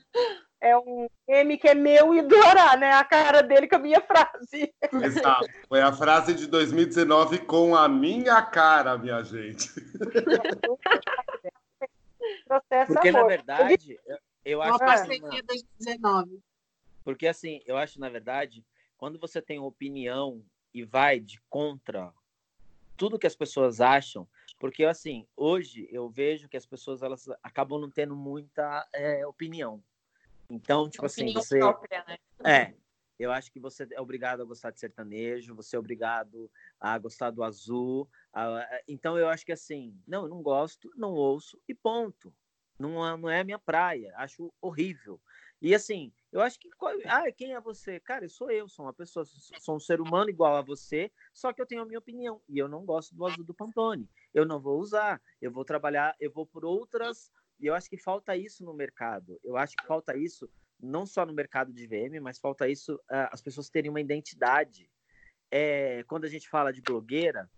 é 0.61 0.77
um 0.77 1.07
meme 1.27 1.59
que 1.59 1.69
é 1.69 1.75
meu 1.75 2.15
e 2.15 2.23
do 2.23 2.37
Ará, 2.45 2.77
né? 2.77 2.93
A 2.93 3.05
cara 3.05 3.43
dele 3.43 3.69
com 3.69 3.77
a 3.77 3.81
minha 3.81 4.01
frase. 4.01 4.75
Exato. 4.93 5.47
Foi 5.69 5.81
a 5.81 5.93
frase 5.93 6.35
de 6.35 6.47
2019 6.47 7.39
com 7.41 7.77
a 7.77 7.89
minha 7.89 8.43
cara, 8.43 8.99
minha 8.99 9.23
gente. 9.23 9.69
Processo 12.47 12.93
Porque, 12.93 13.09
amor. 13.09 13.23
na 13.23 13.29
verdade, 13.29 13.99
eu, 14.07 14.19
eu 14.45 14.63
acho... 14.63 14.73
Uma 14.73 14.79
parceria 14.79 15.43
2019. 15.43 16.41
Porque, 17.05 17.27
assim, 17.27 17.63
eu 17.65 17.77
acho, 17.77 17.99
na 18.01 18.09
verdade, 18.09 18.65
quando 18.97 19.19
você 19.19 19.41
tem 19.41 19.59
opinião 19.59 20.43
e 20.79 20.85
vai 20.85 21.19
de 21.19 21.41
contra 21.49 22.13
tudo 22.97 23.19
que 23.19 23.27
as 23.27 23.37
pessoas 23.37 23.81
acham, 23.81 24.29
porque 24.59 24.85
assim 24.85 25.27
hoje 25.37 25.89
eu 25.91 26.09
vejo 26.09 26.49
que 26.49 26.57
as 26.57 26.67
pessoas 26.67 27.03
elas 27.03 27.29
acabam 27.43 27.81
não 27.81 27.91
tendo 27.91 28.17
muita 28.17 28.87
é, 28.93 29.27
opinião. 29.27 29.83
Então, 30.51 30.89
tipo 30.89 31.07
assim, 31.07 31.23
opinião 31.23 31.41
assim, 31.41 31.49
você 31.49 31.59
própria, 31.59 32.05
né? 32.07 32.19
é, 32.45 32.75
eu 33.19 33.33
acho 33.33 33.53
que 33.53 33.61
você 33.61 33.87
é 33.93 34.01
obrigado 34.01 34.41
a 34.41 34.45
gostar 34.45 34.71
de 34.71 34.81
sertanejo, 34.81 35.55
você 35.55 35.77
é 35.77 35.79
obrigado 35.79 36.51
a 36.81 36.99
gostar 36.99 37.31
do 37.31 37.43
azul. 37.43 38.09
A... 38.33 38.65
então 38.87 39.19
eu 39.19 39.29
acho 39.29 39.45
que 39.45 39.53
assim, 39.53 39.95
não, 40.07 40.23
eu 40.23 40.29
não 40.29 40.43
gosto, 40.43 40.91
não 40.97 41.13
ouço 41.13 41.61
e 41.69 41.75
ponto. 41.75 42.33
Não, 42.79 43.17
não 43.17 43.29
é 43.29 43.41
a 43.41 43.45
minha 43.45 43.59
praia, 43.59 44.13
acho 44.17 44.53
horrível. 44.61 45.21
E 45.61 45.75
assim, 45.75 46.13
eu 46.33 46.41
acho 46.41 46.59
que. 46.59 46.69
Ah, 47.07 47.31
quem 47.33 47.55
é 47.55 47.61
você? 47.61 47.99
Cara, 48.01 48.25
eu 48.25 48.29
sou 48.29 48.51
eu, 48.51 48.69
sou 48.69 48.85
uma 48.85 48.93
pessoa, 48.93 49.25
sou 49.61 49.77
um 49.77 49.81
ser 49.81 50.01
humano 50.01 50.31
igual 50.31 50.57
a 50.57 50.63
você, 50.63 51.11
só 51.35 51.53
que 51.53 51.61
eu 51.61 51.67
tenho 51.67 51.83
a 51.83 51.87
minha 51.87 51.99
opinião. 51.99 52.41
E 52.49 52.59
eu 52.59 52.69
não 52.69 52.85
gosto 52.85 53.15
do 53.15 53.27
azul 53.27 53.45
do 53.45 53.55
Pantone. 53.55 54.09
Eu 54.33 54.45
não 54.45 54.61
vou 54.61 54.79
usar. 54.79 55.21
Eu 55.41 55.51
vou 55.51 55.65
trabalhar, 55.65 56.15
eu 56.21 56.31
vou 56.31 56.47
por 56.47 56.65
outras. 56.65 57.33
E 57.59 57.67
eu 57.67 57.75
acho 57.75 57.91
que 57.91 57.99
falta 57.99 58.37
isso 58.37 58.65
no 58.65 58.73
mercado. 58.73 59.39
Eu 59.43 59.57
acho 59.57 59.75
que 59.77 59.87
falta 59.87 60.17
isso 60.17 60.49
não 60.79 61.05
só 61.05 61.27
no 61.27 61.33
mercado 61.33 61.73
de 61.73 61.87
VM, 61.89 62.21
mas 62.23 62.39
falta 62.39 62.69
isso 62.69 62.95
uh, 62.95 63.29
as 63.33 63.43
pessoas 63.43 63.69
terem 63.69 63.91
uma 63.91 64.01
identidade. 64.01 64.89
É, 65.51 66.05
quando 66.05 66.25
a 66.25 66.29
gente 66.29 66.49
fala 66.49 66.73
de 66.73 66.81
blogueira, 66.81 67.51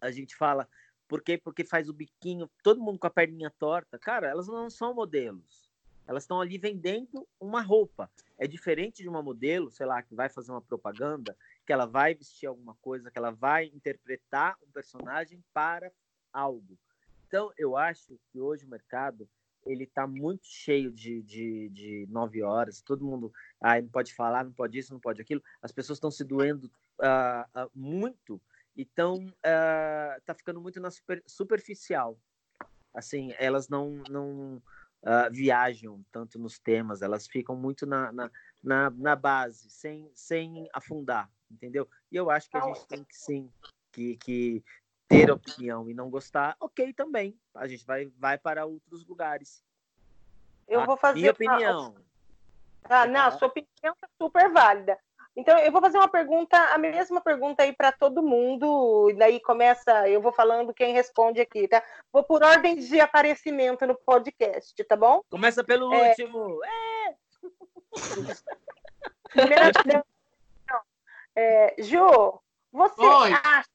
a 0.00 0.10
gente 0.10 0.36
fala 0.36 0.68
por 1.08 1.22
quê? 1.22 1.38
Porque 1.38 1.64
faz 1.64 1.88
o 1.88 1.94
biquinho, 1.94 2.50
todo 2.62 2.80
mundo 2.80 2.98
com 2.98 3.06
a 3.06 3.10
perninha 3.10 3.50
torta. 3.58 3.98
Cara, 3.98 4.28
elas 4.28 4.48
não 4.48 4.68
são 4.68 4.92
modelos 4.92 5.71
elas 6.06 6.24
estão 6.24 6.40
ali 6.40 6.58
vendendo 6.58 7.26
uma 7.40 7.60
roupa. 7.60 8.10
É 8.38 8.46
diferente 8.46 9.02
de 9.02 9.08
uma 9.08 9.22
modelo, 9.22 9.70
sei 9.70 9.86
lá, 9.86 10.02
que 10.02 10.14
vai 10.14 10.28
fazer 10.28 10.50
uma 10.50 10.60
propaganda, 10.60 11.36
que 11.66 11.72
ela 11.72 11.86
vai 11.86 12.14
vestir 12.14 12.46
alguma 12.46 12.74
coisa, 12.76 13.10
que 13.10 13.18
ela 13.18 13.30
vai 13.30 13.66
interpretar 13.66 14.56
um 14.66 14.70
personagem 14.70 15.42
para 15.52 15.92
algo. 16.32 16.76
Então, 17.26 17.52
eu 17.56 17.76
acho 17.76 18.18
que 18.30 18.40
hoje 18.40 18.66
o 18.66 18.68
mercado 18.68 19.28
ele 19.64 19.84
está 19.84 20.06
muito 20.06 20.46
cheio 20.46 20.90
de, 20.90 21.22
de, 21.22 21.68
de 21.70 22.06
nove 22.10 22.42
horas. 22.42 22.80
Todo 22.80 23.04
mundo 23.04 23.32
ah, 23.60 23.80
não 23.80 23.88
pode 23.88 24.12
falar, 24.12 24.44
não 24.44 24.52
pode 24.52 24.78
isso, 24.78 24.92
não 24.92 25.00
pode 25.00 25.20
aquilo. 25.22 25.42
As 25.62 25.72
pessoas 25.72 25.96
estão 25.96 26.10
se 26.10 26.24
doendo 26.24 26.70
uh, 26.98 27.64
uh, 27.64 27.70
muito. 27.74 28.40
Então, 28.76 29.24
uh, 29.26 30.20
tá 30.24 30.34
ficando 30.34 30.60
muito 30.60 30.80
na 30.80 30.90
super, 30.90 31.22
superficial. 31.26 32.18
Assim, 32.94 33.32
elas 33.38 33.68
não, 33.68 34.02
não 34.10 34.60
uh, 35.02 35.32
viajam 35.32 36.04
tanto 36.10 36.38
nos 36.38 36.58
temas, 36.58 37.02
elas 37.02 37.26
ficam 37.26 37.56
muito 37.56 37.86
na, 37.86 38.12
na, 38.12 38.30
na, 38.62 38.90
na, 38.90 39.16
base, 39.16 39.70
sem, 39.70 40.10
sem 40.14 40.68
afundar, 40.72 41.30
entendeu? 41.50 41.88
E 42.10 42.16
eu 42.16 42.30
acho 42.30 42.50
que 42.50 42.56
a 42.56 42.60
gente 42.60 42.86
tem 42.86 43.04
que 43.04 43.16
sim 43.16 43.50
que, 43.92 44.16
que 44.16 44.64
ter 45.06 45.30
opinião 45.30 45.88
e 45.88 45.94
não 45.94 46.08
gostar, 46.08 46.56
ok 46.58 46.92
também. 46.92 47.38
A 47.54 47.66
gente 47.66 47.84
vai, 47.84 48.06
vai 48.16 48.38
para 48.38 48.64
outros 48.64 49.06
lugares. 49.06 49.62
Eu 50.66 50.80
a 50.80 50.86
vou 50.86 50.96
fazer. 50.96 51.20
Minha 51.20 51.32
opinião. 51.32 51.94
Ah, 52.84 53.06
não, 53.06 53.26
a 53.26 53.30
sua 53.30 53.48
opinião 53.48 53.94
é 54.02 54.08
super 54.20 54.50
válida. 54.50 54.98
Então, 55.34 55.58
eu 55.58 55.72
vou 55.72 55.80
fazer 55.80 55.96
uma 55.96 56.08
pergunta, 56.08 56.56
a 56.56 56.78
mesma 56.78 57.20
pergunta 57.20 57.62
aí 57.62 57.72
para 57.72 57.90
todo 57.90 58.22
mundo, 58.22 59.08
e 59.10 59.14
daí 59.14 59.40
começa, 59.40 60.06
eu 60.08 60.20
vou 60.20 60.30
falando 60.30 60.74
quem 60.74 60.92
responde 60.92 61.40
aqui, 61.40 61.66
tá? 61.66 61.82
Vou 62.12 62.22
por 62.22 62.42
ordem 62.42 62.76
de 62.76 63.00
aparecimento 63.00 63.86
no 63.86 63.94
podcast, 63.94 64.84
tá 64.84 64.94
bom? 64.94 65.22
Começa 65.30 65.64
pelo 65.64 65.92
é... 65.94 66.10
último. 66.10 66.60
É! 66.64 67.14
Primeira 69.30 69.72
é, 71.34 71.74
Ju, 71.78 72.38
você 72.70 73.02
acha, 73.42 73.70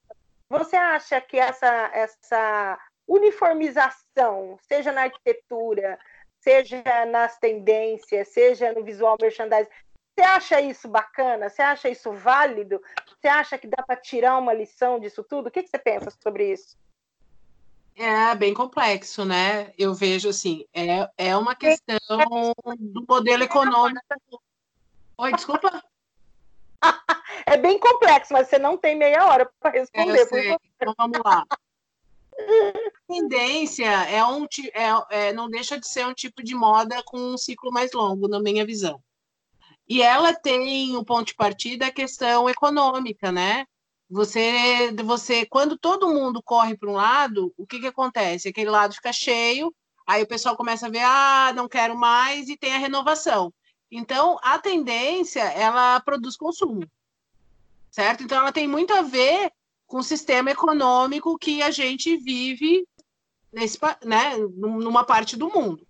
você 0.48 0.76
acha 0.76 1.22
que 1.22 1.40
essa, 1.40 1.90
essa 1.92 2.80
uniformização, 3.08 4.60
seja 4.62 4.92
na 4.92 5.04
arquitetura, 5.04 5.98
seja 6.40 6.84
nas 7.08 7.38
tendências, 7.40 8.28
seja 8.30 8.72
no 8.74 8.84
visual 8.84 9.18
merchandising, 9.20 9.70
você 10.18 10.22
acha 10.22 10.62
isso 10.62 10.88
bacana? 10.88 11.48
Você 11.48 11.62
acha 11.62 11.88
isso 11.90 12.12
válido? 12.12 12.82
Você 13.22 13.28
acha 13.28 13.56
que 13.56 13.68
dá 13.68 13.84
para 13.84 13.96
tirar 13.96 14.40
uma 14.40 14.52
lição 14.52 15.00
disso 15.00 15.24
tudo? 15.24 15.48
O 15.48 15.52
que, 15.52 15.62
que 15.62 15.70
você 15.70 15.78
pensa 15.78 16.12
sobre 16.24 16.52
isso? 16.52 16.76
É 17.96 18.34
bem 18.34 18.52
complexo, 18.52 19.24
né? 19.24 19.72
Eu 19.78 19.94
vejo 19.94 20.30
assim, 20.30 20.66
é, 20.74 21.08
é 21.18 21.38
uma 21.38 21.56
questão 21.56 22.00
do 22.80 23.06
modelo 23.08 23.44
econômico. 23.44 24.02
Oi, 25.20 25.32
desculpa. 25.34 25.84
É 27.46 27.56
bem 27.56 27.80
complexo, 27.80 28.34
mas 28.34 28.50
você 28.50 28.60
não 28.60 28.78
tem 28.78 28.94
meia 28.94 29.26
hora 29.26 29.50
para 29.60 29.72
responder. 29.72 30.28
É, 30.34 30.58
então 30.76 30.94
vamos 30.98 31.20
lá. 31.24 31.46
Tendência 33.08 33.86
é 33.86 34.24
um 34.26 34.46
é, 34.74 35.28
é, 35.28 35.34
não 35.34 35.50
deixa 35.50 35.80
de 35.80 35.88
ser 35.88 36.06
um 36.06 36.14
tipo 36.14 36.44
de 36.44 36.54
moda 36.54 37.02
com 37.04 37.18
um 37.18 37.38
ciclo 37.38 37.72
mais 37.72 37.94
longo, 37.94 38.28
na 38.28 38.40
minha 38.42 38.66
visão. 38.66 39.02
E 39.88 40.02
ela 40.02 40.34
tem 40.34 40.96
o 40.98 41.06
ponto 41.06 41.28
de 41.28 41.36
partida 41.36 41.88
a 41.88 41.92
questão 41.92 42.50
econômica, 42.50 43.32
né? 43.32 43.66
Você, 44.10 44.92
você, 45.04 45.46
quando 45.46 45.78
todo 45.78 46.14
mundo 46.14 46.42
corre 46.42 46.78
para 46.78 46.90
um 46.90 46.94
lado, 46.94 47.54
o 47.58 47.66
que, 47.66 47.80
que 47.80 47.88
acontece? 47.88 48.48
Aquele 48.48 48.70
lado 48.70 48.96
fica 48.96 49.12
cheio, 49.12 49.74
aí 50.06 50.24
o 50.24 50.28
pessoal 50.28 50.56
começa 50.56 50.88
a 50.88 50.90
ver, 50.90 51.04
ah, 51.04 51.52
não 51.54 51.68
quero 51.68 51.98
mais, 51.98 52.48
e 52.48 52.58
tem 52.58 52.74
a 52.74 52.78
renovação. 52.78 53.54
Então, 53.92 54.38
a 54.42 54.60
tendência, 54.60 55.42
ela 55.42 56.00
produz 56.02 56.36
consumo, 56.38 56.86
certo? 57.92 58.24
Então, 58.24 58.38
ela 58.38 58.52
tem 58.52 58.68
muito 58.68 58.94
a 58.94 59.02
ver 59.02 59.52
com 59.86 59.98
o 59.98 60.04
sistema 60.04 60.52
econômico 60.52 61.38
que 61.38 61.62
a 61.62 61.72
gente 61.72 62.18
vive 62.18 62.86
nesse, 63.52 63.80
né, 64.06 64.38
numa 64.56 65.06
parte 65.06 65.38
do 65.38 65.50
mundo, 65.50 65.86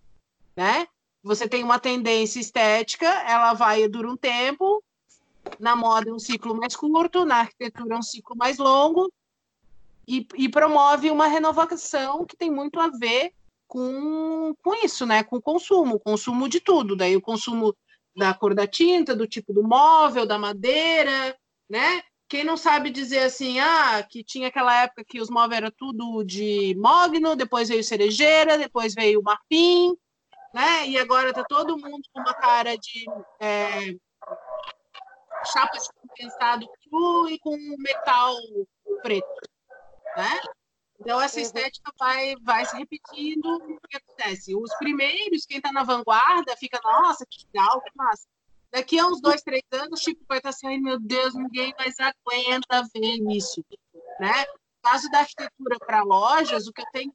né? 0.56 0.88
Você 1.28 1.46
tem 1.46 1.62
uma 1.62 1.78
tendência 1.78 2.40
estética, 2.40 3.06
ela 3.06 3.54
vai 3.54 3.86
dura 3.90 4.10
um 4.10 4.16
tempo, 4.16 4.82
na 5.60 5.76
moda 5.76 6.10
é 6.10 6.14
um 6.14 6.20
ciclo 6.20 6.56
mais 6.56 6.74
curto, 6.74 7.26
na 7.26 7.40
arquitetura 7.40 7.96
é 7.96 7.98
um 7.98 8.02
ciclo 8.02 8.34
mais 8.34 8.58
longo, 8.58 9.12
e, 10.08 10.26
e 10.36 10.48
promove 10.48 11.12
uma 11.12 11.28
renovação 11.28 12.26
que 12.26 12.38
tem 12.38 12.50
muito 12.50 12.80
a 12.80 12.88
ver 12.88 13.34
com, 13.68 14.56
com 14.64 14.74
isso, 14.76 15.06
né? 15.06 15.22
Com 15.22 15.36
o 15.36 15.42
consumo, 15.42 16.00
consumo 16.00 16.48
de 16.48 16.62
tudo, 16.62 16.96
daí 16.96 17.18
o 17.18 17.22
consumo 17.22 17.76
da 18.16 18.34
cor 18.34 18.56
da 18.56 18.66
tinta, 18.66 19.14
do 19.14 19.28
tipo 19.28 19.52
do 19.52 19.62
móvel, 19.64 20.26
da 20.26 20.40
madeira, 20.40 21.38
né? 21.70 22.04
Quem 22.30 22.46
não 22.46 22.56
sabe 22.56 22.90
dizer 22.90 23.20
assim, 23.20 23.60
ah, 23.60 24.02
que 24.02 24.24
tinha 24.24 24.48
aquela 24.48 24.84
época 24.84 25.04
que 25.06 25.20
os 25.20 25.30
móveis 25.30 25.58
eram 25.58 25.72
tudo 25.78 26.24
de 26.24 26.74
mogno, 26.80 27.36
depois 27.36 27.68
veio 27.68 27.84
cerejeira, 27.84 28.58
depois 28.58 28.94
veio 28.94 29.22
marfim, 29.22 29.94
né? 30.54 30.88
E 30.88 30.98
agora 30.98 31.34
tá 31.34 31.44
todo 31.44 31.78
mundo 31.78 32.02
com 32.14 32.20
uma 32.20 32.34
cara 32.34 32.78
de, 32.78 33.06
é, 33.40 33.94
chapa 35.46 35.78
de 35.78 35.88
compensado 36.02 36.68
cru 36.84 37.30
e 37.30 37.40
com 37.40 37.58
metal 37.78 38.36
preto, 39.02 39.50
né? 40.16 40.40
Então, 41.00 41.22
essa 41.22 41.38
uhum. 41.38 41.44
estética 41.44 41.92
vai, 42.00 42.36
vai 42.42 42.66
se 42.66 42.76
repetindo. 42.76 43.46
O 43.46 43.88
que 43.88 43.98
acontece? 43.98 44.56
Os 44.56 44.76
primeiros, 44.78 45.46
quem 45.46 45.58
está 45.58 45.72
na 45.72 45.84
vanguarda, 45.84 46.56
fica, 46.58 46.80
nossa, 46.84 47.26
que 47.30 47.46
legal, 47.54 47.82
que 47.82 47.92
massa. 47.96 48.28
Daqui 48.72 49.00
a 49.00 49.06
uns 49.06 49.22
dois, 49.22 49.42
três 49.42 49.64
anos, 49.72 50.02
tipo, 50.02 50.24
vai 50.28 50.40
estar 50.40 50.50
tá 50.52 50.56
assim, 50.56 50.80
meu 50.80 51.00
Deus, 51.00 51.36
ninguém 51.36 51.74
mais 51.78 51.96
aguenta 52.00 52.84
ver 52.94 53.18
isso, 53.32 53.64
né? 54.20 54.46
No 54.88 54.92
caso 54.92 55.12
da 55.12 55.20
arquitetura 55.20 55.78
para 55.80 56.02
lojas, 56.02 56.66
o 56.66 56.72
que 56.72 56.82
eu 56.82 56.86
tenho 56.94 57.14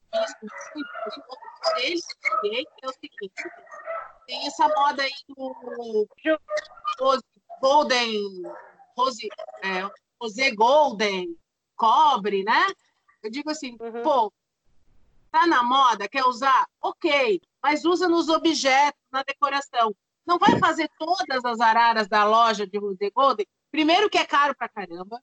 visto 1.76 2.16
deles 2.42 2.66
é 2.82 2.86
o 2.86 2.92
seguinte, 2.92 3.50
tem 4.26 4.46
essa 4.46 4.68
moda 4.68 5.02
aí 5.02 5.12
do 5.26 5.56
Rose, 7.00 7.24
Golden, 7.62 8.42
Rose, 8.94 9.26
é, 9.62 9.90
Rose 10.20 10.50
Golden, 10.54 11.34
cobre, 11.74 12.44
né? 12.44 12.66
Eu 13.22 13.30
digo 13.30 13.50
assim, 13.50 13.74
uhum. 13.80 14.02
pô, 14.02 14.32
tá 15.30 15.46
na 15.46 15.62
moda, 15.62 16.06
quer 16.06 16.26
usar? 16.26 16.66
Ok, 16.78 17.40
mas 17.62 17.86
usa 17.86 18.06
nos 18.06 18.28
objetos, 18.28 19.00
na 19.10 19.22
decoração. 19.22 19.96
Não 20.26 20.38
vai 20.38 20.58
fazer 20.58 20.90
todas 20.98 21.42
as 21.42 21.58
araras 21.58 22.06
da 22.06 22.22
loja 22.24 22.66
de 22.66 22.78
Rose 22.78 23.10
Golden. 23.14 23.46
Primeiro 23.70 24.10
que 24.10 24.18
é 24.18 24.26
caro 24.26 24.54
pra 24.54 24.68
caramba. 24.68 25.18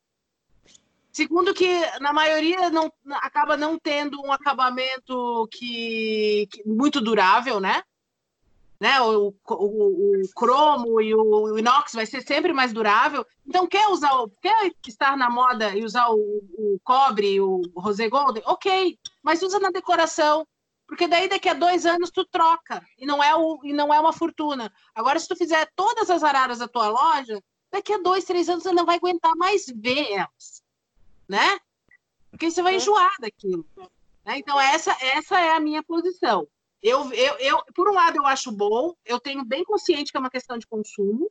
Segundo 1.11 1.53
que 1.53 1.67
na 1.99 2.13
maioria 2.13 2.69
não 2.69 2.91
acaba 3.15 3.57
não 3.57 3.77
tendo 3.79 4.21
um 4.21 4.31
acabamento 4.31 5.47
que, 5.51 6.47
que 6.51 6.67
muito 6.67 7.01
durável, 7.01 7.59
né? 7.59 7.83
né? 8.79 9.01
O, 9.01 9.33
o, 9.49 9.53
o, 9.53 10.21
cromo 10.33 11.01
e 11.01 11.13
o, 11.13 11.21
o, 11.21 11.59
inox 11.59 11.93
vai 11.93 12.05
ser 12.05 12.21
sempre 12.21 12.53
mais 12.53 12.71
durável. 12.71 13.25
Então, 13.45 13.67
quer 13.67 13.87
usar, 13.89 14.11
quer 14.41 14.71
estar 14.87 15.17
na 15.17 15.29
moda 15.29 15.75
e 15.75 15.83
usar 15.83 16.09
o, 16.09 16.17
o 16.17 16.79
cobre, 16.83 17.41
o 17.41 17.61
rosé 17.75 18.07
golden? 18.07 18.41
Ok, 18.45 18.97
mas 19.21 19.41
usa 19.41 19.59
na 19.59 19.69
decoração, 19.69 20.47
porque 20.87 21.07
daí 21.07 21.27
daqui 21.27 21.49
a 21.49 21.53
dois 21.53 21.85
anos 21.85 22.09
tu 22.09 22.25
troca 22.25 22.81
e 22.97 23.05
não 23.05 23.21
é 23.21 23.35
o, 23.35 23.59
e 23.63 23.73
não 23.73 23.93
é 23.93 23.99
uma 23.99 24.13
fortuna. 24.13 24.71
Agora, 24.95 25.19
se 25.19 25.27
tu 25.27 25.35
fizer 25.35 25.69
todas 25.75 26.09
as 26.09 26.23
araras 26.23 26.59
da 26.59 26.67
tua 26.67 26.87
loja, 26.87 27.43
daqui 27.71 27.93
a 27.93 27.97
dois, 27.97 28.23
três 28.23 28.47
anos 28.47 28.63
você 28.63 28.71
não 28.71 28.85
vai 28.85 28.95
aguentar 28.95 29.35
mais 29.35 29.65
ver 29.67 30.09
elas, 30.11 30.58
né? 31.29 31.59
Porque 32.31 32.49
você 32.49 32.61
vai 32.61 32.75
enjoar 32.75 33.13
daquilo. 33.19 33.65
Né? 34.25 34.37
Então 34.39 34.59
essa 34.59 34.91
essa 35.01 35.39
é 35.39 35.51
a 35.51 35.59
minha 35.59 35.83
posição. 35.83 36.47
Eu, 36.81 37.11
eu, 37.13 37.37
eu, 37.39 37.63
por 37.75 37.89
um 37.89 37.93
lado, 37.93 38.17
eu 38.17 38.25
acho 38.25 38.51
bom, 38.51 38.95
eu 39.05 39.19
tenho 39.19 39.43
bem 39.43 39.63
consciente 39.63 40.11
que 40.11 40.17
é 40.17 40.19
uma 40.19 40.29
questão 40.29 40.57
de 40.57 40.65
consumo, 40.65 41.29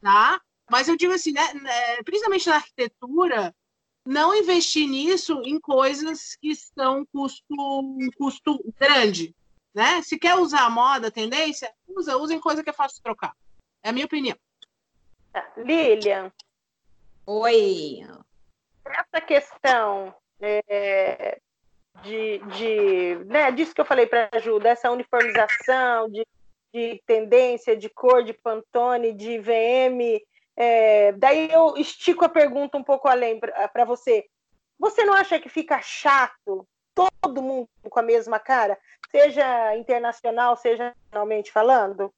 tá? 0.00 0.40
Mas 0.70 0.88
eu 0.88 0.96
digo 0.96 1.12
assim, 1.12 1.32
né, 1.32 1.54
né 1.54 2.02
principalmente 2.04 2.48
na 2.48 2.56
arquitetura, 2.56 3.54
não 4.04 4.34
investir 4.34 4.88
nisso 4.88 5.42
em 5.44 5.58
coisas 5.58 6.36
que 6.36 6.50
estão 6.50 7.04
custo, 7.06 7.42
custo 8.16 8.72
grande, 8.78 9.34
né? 9.74 10.00
Se 10.02 10.16
quer 10.16 10.36
usar 10.36 10.64
a 10.64 10.70
moda, 10.70 11.08
a 11.08 11.10
tendência, 11.10 11.72
usa, 11.88 12.16
usa 12.16 12.32
em 12.32 12.40
coisa 12.40 12.62
que 12.62 12.70
é 12.70 12.72
fácil 12.72 12.96
de 12.96 13.02
trocar. 13.02 13.36
É 13.82 13.88
a 13.88 13.92
minha 13.92 14.06
opinião. 14.06 14.36
Lilian. 15.56 16.32
Oi. 17.26 18.06
Essa 18.86 19.20
questão 19.20 20.14
é, 20.40 21.38
de, 22.02 22.38
de 22.38 23.24
né, 23.26 23.50
disso 23.50 23.74
que 23.74 23.80
eu 23.80 23.84
falei 23.84 24.06
para 24.06 24.28
a 24.32 24.38
Ju, 24.38 24.58
dessa 24.58 24.90
uniformização, 24.90 26.08
de, 26.10 26.26
de 26.72 27.02
tendência, 27.06 27.76
de 27.76 27.88
cor, 27.88 28.22
de 28.22 28.32
Pantone, 28.32 29.12
de 29.12 29.38
VM. 29.38 30.20
É, 30.56 31.12
daí 31.12 31.50
eu 31.50 31.76
estico 31.76 32.24
a 32.24 32.28
pergunta 32.28 32.78
um 32.78 32.84
pouco 32.84 33.08
além 33.08 33.38
para 33.38 33.84
você. 33.84 34.24
Você 34.78 35.04
não 35.04 35.14
acha 35.14 35.38
que 35.38 35.48
fica 35.48 35.80
chato 35.82 36.66
todo 36.94 37.42
mundo 37.42 37.68
com 37.90 37.98
a 37.98 38.02
mesma 38.02 38.38
cara, 38.38 38.78
seja 39.10 39.76
internacional, 39.76 40.56
seja 40.56 40.94
nacionalmente 41.04 41.52
falando? 41.52 42.12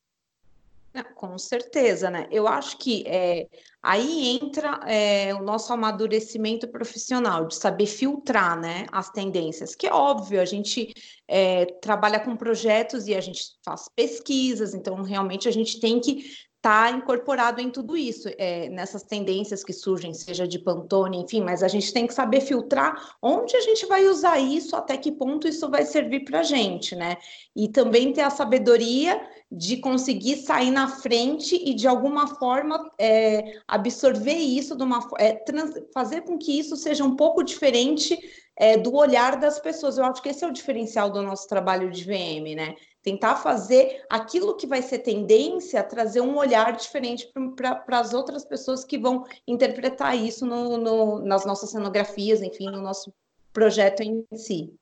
Com 1.14 1.38
certeza, 1.38 2.11
né? 2.11 2.27
Eu 2.31 2.48
acho 2.48 2.79
que 2.79 3.05
é, 3.07 3.46
aí 3.83 4.38
entra 4.42 4.81
é, 4.87 5.35
o 5.35 5.42
nosso 5.42 5.72
amadurecimento 5.72 6.66
profissional, 6.68 7.46
de 7.46 7.55
saber 7.55 7.87
filtrar 7.87 8.59
né, 8.59 8.87
as 8.90 9.11
tendências, 9.11 9.74
que 9.74 9.87
é 9.87 9.92
óbvio, 9.92 10.40
a 10.40 10.44
gente 10.44 10.92
é, 11.27 11.66
trabalha 11.81 12.18
com 12.18 12.37
projetos 12.37 13.07
e 13.07 13.14
a 13.14 13.20
gente 13.20 13.42
faz 13.64 13.88
pesquisas, 13.94 14.74
então 14.74 15.03
realmente 15.03 15.46
a 15.46 15.53
gente 15.53 15.79
tem 15.79 16.01
que 16.01 16.24
está 16.59 16.90
incorporado 16.90 17.61
em 17.61 17.71
tudo 17.71 17.97
isso, 17.97 18.29
é, 18.37 18.68
nessas 18.68 19.05
tendências 19.05 19.62
que 19.62 19.73
surgem, 19.73 20.12
seja 20.12 20.47
de 20.47 20.59
Pantone, 20.59 21.18
enfim, 21.18 21.40
mas 21.40 21.62
a 21.62 21.68
gente 21.68 21.92
tem 21.92 22.05
que 22.05 22.12
saber 22.12 22.40
filtrar 22.40 23.16
onde 23.23 23.57
a 23.57 23.61
gente 23.61 23.87
vai 23.87 24.05
usar 24.07 24.40
isso, 24.40 24.75
até 24.75 24.97
que 24.97 25.12
ponto 25.12 25.47
isso 25.47 25.71
vai 25.71 25.87
servir 25.87 26.25
para 26.25 26.40
a 26.40 26.42
gente, 26.42 26.97
né? 26.97 27.16
E 27.55 27.68
também 27.68 28.12
ter 28.12 28.23
a 28.23 28.31
sabedoria 28.31 29.21
de 29.51 29.77
conseguir 29.77 30.37
sair 30.38 30.73
na 30.73 30.88
frente 30.88 31.55
e, 31.55 31.73
de 31.75 31.87
alguma 31.87 32.27
forma, 32.27 32.90
é, 32.99 33.61
absorver 33.66 34.35
isso, 34.35 34.77
de 34.77 34.83
uma, 34.83 35.09
é, 35.16 35.35
trans, 35.35 35.71
fazer 35.94 36.23
com 36.23 36.37
que 36.37 36.59
isso 36.59 36.77
seja 36.77 37.05
um 37.05 37.14
pouco 37.14 37.44
diferente 37.44 38.18
é, 38.57 38.77
do 38.77 38.94
olhar 38.94 39.37
das 39.37 39.61
pessoas. 39.61 39.97
Eu 39.97 40.05
acho 40.05 40.21
que 40.21 40.29
esse 40.29 40.44
é 40.44 40.49
o 40.49 40.53
diferencial 40.53 41.09
do 41.09 41.23
nosso 41.23 41.49
trabalho 41.49 41.88
de 41.90 42.05
VM, 42.05 42.57
né? 42.57 42.75
Tentar 43.09 43.37
fazer 43.37 44.05
aquilo 44.11 44.55
que 44.55 44.66
vai 44.66 44.83
ser 44.83 44.99
tendência, 44.99 45.83
trazer 45.83 46.21
um 46.21 46.37
olhar 46.37 46.77
diferente 46.77 47.33
para 47.57 47.99
as 47.99 48.12
outras 48.12 48.44
pessoas 48.44 48.85
que 48.85 48.99
vão 48.99 49.27
interpretar 49.47 50.14
isso 50.14 50.44
no, 50.44 50.77
no, 50.77 51.18
nas 51.21 51.47
nossas 51.47 51.71
cenografias, 51.71 52.42
enfim, 52.42 52.66
no 52.66 52.83
nosso 52.83 53.12
projeto 53.51 54.03
em 54.03 54.27
si. 54.35 54.75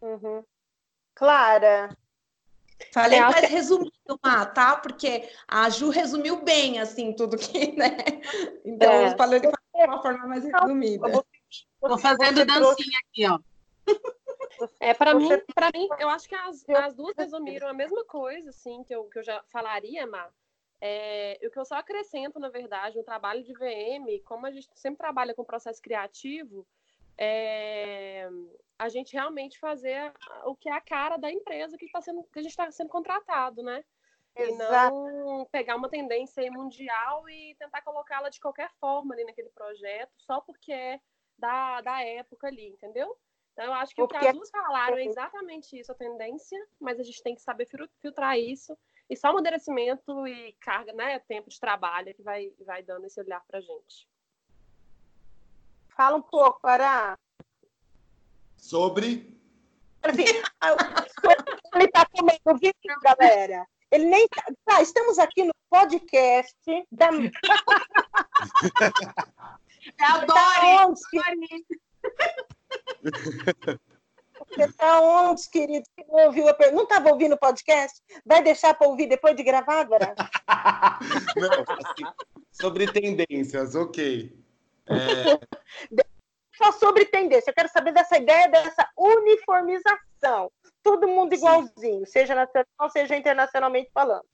Uhum. 0.00 0.42
Clara. 1.14 1.94
Falei 2.92 3.20
mais 3.20 3.40
que... 3.40 3.52
resumido, 3.52 3.92
Má, 4.22 4.46
tá? 4.46 4.76
Porque 4.76 5.28
a 5.46 5.68
Ju 5.68 5.90
resumiu 5.90 6.42
bem, 6.42 6.80
assim, 6.80 7.12
tudo 7.12 7.36
que, 7.36 7.72
né? 7.76 7.98
Então, 8.64 8.90
é. 8.90 9.12
eu 9.12 9.16
falei 9.18 9.40
de 9.40 9.48
uma 9.48 10.02
forma 10.02 10.26
mais 10.26 10.44
resumida. 10.44 11.08
Estou 11.82 11.98
fazendo 11.98 12.44
dancinha 12.46 12.98
aqui, 13.06 13.26
ó. 13.28 13.38
É, 14.80 14.94
para 14.94 15.14
mim, 15.14 15.28
para 15.54 15.70
mim, 15.74 15.88
eu 15.98 16.08
acho 16.08 16.28
que 16.28 16.34
as, 16.34 16.68
as 16.68 16.94
duas 16.94 17.16
resumiram 17.16 17.68
a 17.68 17.72
mesma 17.72 18.04
coisa, 18.04 18.50
assim, 18.50 18.82
que 18.84 18.94
eu, 18.94 19.04
que 19.04 19.18
eu 19.18 19.22
já 19.22 19.42
falaria, 19.50 20.06
Mar. 20.06 20.32
É, 20.80 21.38
o 21.42 21.50
que 21.50 21.58
eu 21.58 21.64
só 21.64 21.76
acrescento, 21.76 22.38
na 22.38 22.48
verdade, 22.48 22.96
no 22.96 23.04
trabalho 23.04 23.42
de 23.42 23.54
VM, 23.54 24.22
como 24.24 24.46
a 24.46 24.50
gente 24.50 24.68
sempre 24.74 24.98
trabalha 24.98 25.34
com 25.34 25.44
processo 25.44 25.80
criativo, 25.80 26.66
é, 27.16 28.28
a 28.78 28.88
gente 28.88 29.12
realmente 29.12 29.58
fazer 29.58 30.12
o 30.44 30.54
que 30.54 30.68
é 30.68 30.72
a 30.72 30.80
cara 30.80 31.16
da 31.16 31.30
empresa 31.30 31.78
que, 31.78 31.90
tá 31.90 32.00
sendo, 32.00 32.22
que 32.24 32.38
a 32.38 32.42
gente 32.42 32.50
está 32.50 32.70
sendo 32.70 32.90
contratado, 32.90 33.62
né? 33.62 33.84
Exato. 34.36 34.94
E 34.94 35.12
não 35.12 35.46
pegar 35.46 35.76
uma 35.76 35.88
tendência 35.88 36.50
mundial 36.50 37.28
e 37.28 37.54
tentar 37.54 37.82
colocá-la 37.82 38.28
de 38.28 38.40
qualquer 38.40 38.70
forma 38.80 39.14
ali 39.14 39.24
naquele 39.24 39.50
projeto, 39.50 40.12
só 40.18 40.40
porque 40.40 40.72
é 40.72 41.00
da, 41.38 41.80
da 41.80 42.02
época 42.02 42.48
ali, 42.48 42.66
entendeu? 42.66 43.16
Então, 43.54 43.64
eu 43.66 43.72
acho 43.74 43.94
que 43.94 44.02
Porque... 44.02 44.16
o 44.16 44.20
que 44.20 44.26
as 44.26 44.34
duas 44.34 44.50
falaram 44.50 44.98
é 44.98 45.04
exatamente 45.04 45.78
isso, 45.78 45.92
a 45.92 45.94
tendência, 45.94 46.58
mas 46.80 46.98
a 46.98 47.04
gente 47.04 47.22
tem 47.22 47.36
que 47.36 47.40
saber 47.40 47.68
filtrar 48.02 48.36
isso. 48.36 48.76
E 49.08 49.16
só 49.16 49.28
amadurecimento 49.28 50.26
e 50.26 50.52
carga, 50.54 50.92
né, 50.92 51.20
tempo 51.20 51.48
de 51.48 51.60
trabalho 51.60 52.12
que 52.14 52.22
vai, 52.22 52.52
vai 52.66 52.82
dando 52.82 53.06
esse 53.06 53.20
olhar 53.20 53.40
para 53.46 53.60
gente. 53.60 54.08
Fala 55.96 56.16
um 56.16 56.22
pouco, 56.22 56.66
Ará. 56.66 57.16
Sobre? 58.56 59.32
Ele 61.74 61.84
está 61.84 62.04
comendo 62.06 62.58
vídeo, 62.58 62.74
galera. 63.02 63.64
Ele 63.90 64.06
nem 64.06 64.26
tá, 64.28 64.42
tá. 64.64 64.80
Estamos 64.82 65.20
aqui 65.20 65.44
no 65.44 65.54
podcast 65.70 66.56
da. 66.90 67.10
Adoro! 70.00 70.94
Você 74.48 74.64
está 74.64 75.00
onde, 75.00 75.48
querido? 75.48 75.86
Que 75.96 76.04
não 76.06 76.26
ouviu 76.26 76.48
a 76.48 76.56
Não 76.72 76.84
estava 76.84 77.10
ouvindo 77.10 77.34
o 77.34 77.38
podcast? 77.38 78.00
Vai 78.24 78.42
deixar 78.42 78.74
para 78.74 78.88
ouvir 78.88 79.06
depois 79.06 79.34
de 79.36 79.42
gravar, 79.42 79.80
agora? 79.80 80.14
não, 81.36 81.50
assim, 81.50 82.04
sobre 82.50 82.90
tendências, 82.90 83.74
ok. 83.74 84.36
É... 84.86 86.04
Só 86.56 86.70
sobre 86.72 87.04
tendência. 87.06 87.50
Eu 87.50 87.54
quero 87.54 87.68
saber 87.68 87.92
dessa 87.92 88.16
ideia 88.16 88.48
dessa 88.48 88.88
uniformização. 88.96 90.50
Todo 90.82 91.08
mundo 91.08 91.34
igualzinho, 91.34 92.06
Sim. 92.06 92.06
seja 92.06 92.34
nacional, 92.34 92.90
seja 92.90 93.16
internacionalmente 93.16 93.90
falando. 93.92 94.24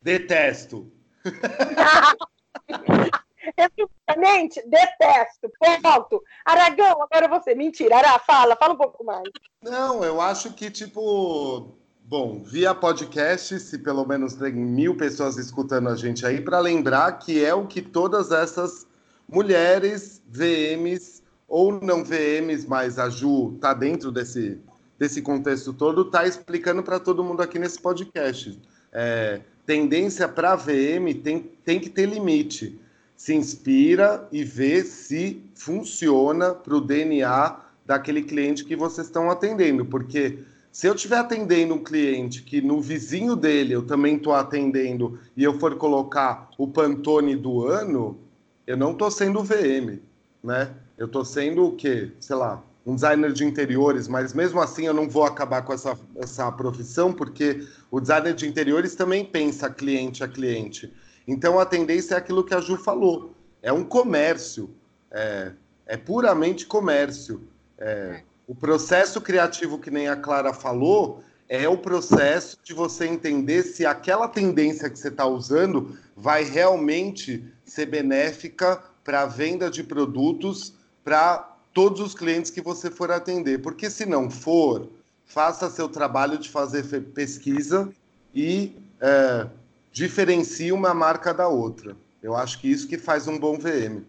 Detesto. 0.00 0.90
Resumidamente, 3.56 4.62
detesto. 4.66 5.50
Ponto. 5.82 6.22
Aragão, 6.44 7.02
agora 7.02 7.28
você. 7.28 7.54
Mentira, 7.54 7.96
Ará, 7.96 8.18
fala, 8.18 8.56
fala 8.56 8.74
um 8.74 8.78
pouco 8.78 9.04
mais. 9.04 9.28
Não, 9.62 10.04
eu 10.04 10.20
acho 10.20 10.52
que, 10.54 10.70
tipo, 10.70 11.74
Bom, 12.04 12.42
via 12.44 12.74
podcast, 12.74 13.58
se 13.58 13.78
pelo 13.78 14.04
menos 14.04 14.34
tem 14.34 14.52
mil 14.52 14.94
pessoas 14.96 15.38
escutando 15.38 15.88
a 15.88 15.96
gente 15.96 16.26
aí, 16.26 16.42
para 16.42 16.58
lembrar 16.58 17.12
que 17.12 17.42
é 17.42 17.54
o 17.54 17.66
que 17.66 17.80
todas 17.80 18.30
essas 18.32 18.86
mulheres, 19.26 20.20
VMs 20.28 21.22
ou 21.48 21.72
não 21.72 22.04
VMs, 22.04 22.68
mas 22.68 22.98
a 22.98 23.08
Ju 23.08 23.54
está 23.54 23.72
dentro 23.72 24.12
desse, 24.12 24.60
desse 24.98 25.22
contexto 25.22 25.72
todo, 25.72 26.02
está 26.02 26.26
explicando 26.26 26.82
para 26.82 27.00
todo 27.00 27.24
mundo 27.24 27.40
aqui 27.40 27.58
nesse 27.58 27.80
podcast. 27.80 28.60
É, 28.92 29.40
tendência 29.64 30.28
para 30.28 30.54
VM 30.54 31.14
tem, 31.24 31.40
tem 31.64 31.80
que 31.80 31.88
ter 31.88 32.06
limite. 32.06 32.78
Se 33.22 33.32
inspira 33.32 34.26
e 34.32 34.42
vê 34.42 34.82
se 34.82 35.40
funciona 35.54 36.56
para 36.56 36.74
o 36.74 36.80
DNA 36.80 37.56
daquele 37.86 38.20
cliente 38.22 38.64
que 38.64 38.74
vocês 38.74 39.06
estão 39.06 39.30
atendendo, 39.30 39.84
porque 39.84 40.40
se 40.72 40.88
eu 40.88 40.94
estiver 40.96 41.18
atendendo 41.18 41.72
um 41.72 41.84
cliente 41.84 42.42
que 42.42 42.60
no 42.60 42.80
vizinho 42.80 43.36
dele 43.36 43.74
eu 43.74 43.86
também 43.86 44.16
estou 44.16 44.34
atendendo 44.34 45.20
e 45.36 45.44
eu 45.44 45.56
for 45.60 45.76
colocar 45.76 46.50
o 46.58 46.66
Pantone 46.66 47.36
do 47.36 47.64
ano, 47.64 48.18
eu 48.66 48.76
não 48.76 48.90
estou 48.90 49.08
sendo 49.08 49.44
VM, 49.44 50.00
né? 50.42 50.74
Eu 50.98 51.06
estou 51.06 51.24
sendo 51.24 51.64
o 51.64 51.76
quê? 51.76 52.10
Sei 52.18 52.34
lá, 52.34 52.60
um 52.84 52.96
designer 52.96 53.32
de 53.32 53.44
interiores, 53.44 54.08
mas 54.08 54.34
mesmo 54.34 54.60
assim 54.60 54.86
eu 54.86 54.94
não 54.94 55.08
vou 55.08 55.22
acabar 55.22 55.62
com 55.62 55.72
essa, 55.72 55.96
essa 56.16 56.50
profissão, 56.50 57.12
porque 57.12 57.64
o 57.88 58.00
designer 58.00 58.34
de 58.34 58.48
interiores 58.48 58.96
também 58.96 59.24
pensa 59.24 59.70
cliente 59.70 60.24
a 60.24 60.28
cliente. 60.28 60.92
Então 61.26 61.58
a 61.58 61.66
tendência 61.66 62.14
é 62.14 62.18
aquilo 62.18 62.44
que 62.44 62.54
a 62.54 62.60
Ju 62.60 62.76
falou: 62.76 63.34
é 63.62 63.72
um 63.72 63.84
comércio, 63.84 64.70
é, 65.10 65.52
é 65.86 65.96
puramente 65.96 66.66
comércio. 66.66 67.42
É, 67.78 68.22
o 68.46 68.54
processo 68.54 69.20
criativo, 69.20 69.78
que 69.78 69.90
nem 69.90 70.08
a 70.08 70.16
Clara 70.16 70.52
falou, 70.52 71.22
é 71.48 71.68
o 71.68 71.78
processo 71.78 72.58
de 72.64 72.72
você 72.72 73.06
entender 73.06 73.62
se 73.62 73.84
aquela 73.84 74.28
tendência 74.28 74.88
que 74.88 74.98
você 74.98 75.08
está 75.08 75.26
usando 75.26 75.96
vai 76.16 76.44
realmente 76.44 77.44
ser 77.64 77.86
benéfica 77.86 78.82
para 79.04 79.22
a 79.22 79.26
venda 79.26 79.70
de 79.70 79.82
produtos 79.82 80.74
para 81.04 81.56
todos 81.72 82.00
os 82.00 82.14
clientes 82.14 82.50
que 82.50 82.60
você 82.60 82.90
for 82.90 83.10
atender. 83.10 83.60
Porque 83.60 83.90
se 83.90 84.06
não 84.06 84.30
for, 84.30 84.88
faça 85.26 85.70
seu 85.70 85.88
trabalho 85.88 86.38
de 86.38 86.48
fazer 86.48 86.84
pesquisa 87.14 87.90
e 88.34 88.76
é, 89.00 89.46
diferencie 89.92 90.72
uma 90.72 90.94
marca 90.94 91.32
da 91.32 91.46
outra. 91.46 91.96
Eu 92.22 92.34
acho 92.34 92.60
que 92.60 92.70
isso 92.70 92.88
que 92.88 92.98
faz 92.98 93.28
um 93.28 93.38
bom 93.38 93.58
VM. 93.58 94.04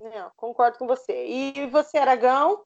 Não, 0.00 0.30
concordo 0.36 0.78
com 0.78 0.86
você. 0.86 1.26
E 1.26 1.66
você, 1.68 1.98
Aragão? 1.98 2.64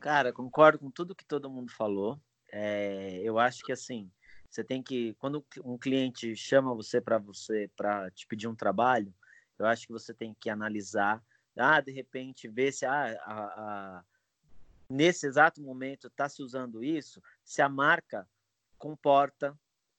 Cara, 0.00 0.32
concordo 0.32 0.78
com 0.78 0.90
tudo 0.90 1.14
que 1.14 1.24
todo 1.24 1.50
mundo 1.50 1.72
falou. 1.72 2.18
É, 2.50 3.20
eu 3.22 3.38
acho 3.38 3.62
que 3.64 3.72
assim, 3.72 4.10
você 4.48 4.64
tem 4.64 4.82
que, 4.82 5.14
quando 5.18 5.44
um 5.64 5.76
cliente 5.76 6.34
chama 6.34 6.74
você 6.74 7.00
para 7.00 7.18
você 7.18 7.70
para 7.76 8.10
te 8.10 8.26
pedir 8.26 8.48
um 8.48 8.54
trabalho, 8.54 9.12
eu 9.58 9.66
acho 9.66 9.86
que 9.86 9.92
você 9.92 10.14
tem 10.14 10.34
que 10.38 10.48
analisar 10.48 11.22
ah, 11.56 11.80
de 11.80 11.90
repente 11.90 12.48
ver 12.48 12.72
se 12.72 12.86
ah, 12.86 13.18
a, 13.24 13.42
a, 13.42 14.04
nesse 14.88 15.26
exato 15.26 15.60
momento 15.60 16.06
está 16.06 16.28
se 16.28 16.42
usando 16.42 16.84
isso, 16.84 17.20
se 17.44 17.60
a 17.60 17.68
marca 17.68 18.28
comporta. 18.78 19.58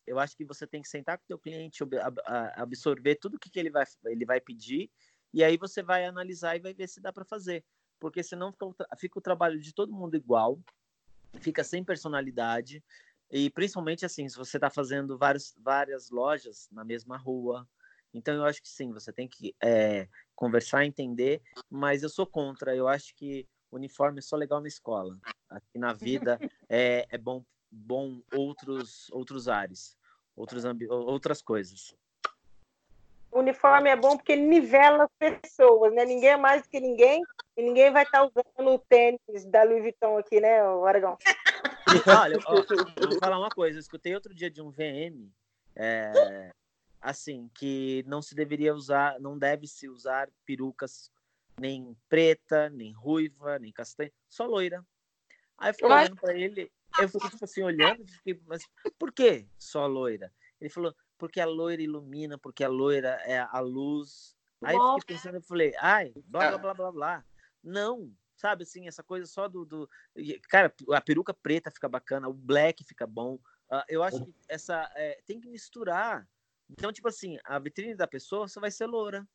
Eu 0.09 0.19
acho 0.19 0.35
que 0.35 0.43
você 0.43 0.65
tem 0.65 0.81
que 0.81 0.89
sentar 0.89 1.17
com 1.17 1.23
o 1.23 1.27
teu 1.27 1.39
cliente, 1.39 1.83
absorver 2.55 3.15
tudo 3.15 3.35
o 3.35 3.39
que, 3.39 3.49
que 3.49 3.59
ele, 3.59 3.69
vai, 3.69 3.85
ele 4.05 4.25
vai 4.25 4.41
pedir, 4.41 4.89
e 5.33 5.43
aí 5.43 5.57
você 5.57 5.83
vai 5.83 6.05
analisar 6.05 6.55
e 6.55 6.59
vai 6.59 6.73
ver 6.73 6.87
se 6.87 6.99
dá 6.99 7.13
para 7.13 7.23
fazer. 7.23 7.63
Porque 7.99 8.23
senão 8.23 8.51
fica 8.51 8.65
o, 8.65 8.75
fica 8.97 9.19
o 9.19 9.21
trabalho 9.21 9.59
de 9.59 9.73
todo 9.73 9.93
mundo 9.93 10.15
igual, 10.15 10.59
fica 11.39 11.63
sem 11.63 11.83
personalidade, 11.83 12.83
e 13.31 13.49
principalmente 13.49 14.05
assim, 14.05 14.27
se 14.27 14.35
você 14.35 14.57
está 14.57 14.69
fazendo 14.69 15.17
vários, 15.17 15.53
várias 15.59 16.09
lojas 16.09 16.67
na 16.71 16.83
mesma 16.83 17.15
rua, 17.17 17.67
então, 18.13 18.33
eu 18.33 18.45
acho 18.45 18.61
que 18.61 18.69
sim, 18.69 18.91
você 18.91 19.13
tem 19.13 19.27
que 19.27 19.55
é, 19.61 20.07
conversar, 20.35 20.85
entender, 20.85 21.41
mas 21.69 22.03
eu 22.03 22.09
sou 22.09 22.25
contra. 22.25 22.75
Eu 22.75 22.87
acho 22.87 23.13
que 23.15 23.47
uniforme 23.71 24.19
é 24.19 24.21
só 24.21 24.35
legal 24.35 24.61
na 24.61 24.67
escola. 24.67 25.17
Aqui 25.49 25.77
na 25.77 25.93
vida 25.93 26.39
é, 26.67 27.05
é 27.09 27.17
bom, 27.17 27.43
bom 27.71 28.21
outros, 28.33 29.09
outros 29.11 29.47
ares, 29.47 29.95
outros 30.39 30.63
outras 30.89 31.41
coisas. 31.41 31.93
O 33.31 33.39
uniforme 33.39 33.89
é 33.89 33.95
bom 33.95 34.17
porque 34.17 34.35
nivela 34.35 35.03
as 35.03 35.41
pessoas, 35.41 35.93
né? 35.93 36.05
Ninguém 36.05 36.29
é 36.29 36.37
mais 36.37 36.65
que 36.65 36.79
ninguém 36.79 37.21
e 37.55 37.61
ninguém 37.61 37.91
vai 37.91 38.03
estar 38.03 38.27
tá 38.27 38.31
usando 38.57 38.73
o 38.73 38.79
tênis 38.79 39.45
da 39.45 39.63
Louis 39.63 39.83
Vuitton 39.83 40.17
aqui, 40.17 40.39
né, 40.39 40.61
Aragão? 40.87 41.17
Olha, 42.23 42.39
ó, 42.45 42.55
vou 42.55 43.19
falar 43.19 43.37
uma 43.37 43.49
coisa. 43.49 43.77
Eu 43.77 43.81
escutei 43.81 44.15
outro 44.15 44.33
dia 44.33 44.49
de 44.49 44.61
um 44.61 44.71
VM 44.71 45.29
é, 45.75 46.51
assim, 47.01 47.49
que 47.53 48.03
não 48.07 48.21
se 48.21 48.33
deveria 48.33 48.73
usar, 48.73 49.19
não 49.19 49.37
deve 49.37 49.67
se 49.67 49.87
usar 49.87 50.29
perucas 50.45 51.11
nem 51.59 51.95
preta, 52.07 52.69
nem 52.69 52.93
ruiva, 52.93 53.59
nem 53.59 53.71
castanha, 53.71 54.11
só 54.27 54.45
loira. 54.45 54.83
Aí 55.57 55.69
eu 55.69 55.73
fiquei 55.73 55.89
olhando 55.89 56.15
para 56.15 56.33
ele, 56.33 56.71
eu 57.01 57.09
fiquei 57.09 57.29
tipo 57.29 57.45
assim 57.45 57.63
olhando, 57.63 58.05
fiquei, 58.07 58.41
mas 58.45 58.63
por 58.97 59.11
que 59.11 59.47
só 59.57 59.85
loira? 59.85 60.31
Ele 60.59 60.69
falou, 60.69 60.93
porque 61.17 61.39
a 61.39 61.45
loira 61.45 61.81
ilumina, 61.81 62.37
porque 62.37 62.63
a 62.63 62.69
loira 62.69 63.21
é 63.25 63.39
a 63.39 63.59
luz. 63.59 64.35
Aí 64.61 64.75
eu 64.75 64.99
fiquei 64.99 65.15
pensando, 65.15 65.35
eu 65.35 65.41
falei, 65.41 65.73
ai, 65.79 66.11
blá 66.25 66.49
blá 66.49 66.57
blá 66.57 66.73
blá 66.73 66.91
blá. 66.91 67.25
Não, 67.63 68.11
sabe 68.35 68.63
assim, 68.63 68.87
essa 68.87 69.03
coisa 69.03 69.25
só 69.25 69.47
do, 69.47 69.65
do. 69.65 69.89
Cara, 70.49 70.73
a 70.93 71.01
peruca 71.01 71.33
preta 71.33 71.71
fica 71.71 71.87
bacana, 71.87 72.27
o 72.27 72.33
black 72.33 72.83
fica 72.83 73.05
bom. 73.05 73.35
Uh, 73.69 73.83
eu 73.87 74.01
acho 74.01 74.25
que 74.25 74.33
essa. 74.47 74.89
É, 74.95 75.21
tem 75.25 75.39
que 75.39 75.47
misturar. 75.47 76.27
Então, 76.69 76.91
tipo 76.91 77.07
assim, 77.07 77.37
a 77.43 77.57
vitrine 77.59 77.95
da 77.95 78.07
pessoa 78.07 78.47
só 78.47 78.59
vai 78.59 78.71
ser 78.71 78.85
loura. 78.85 79.27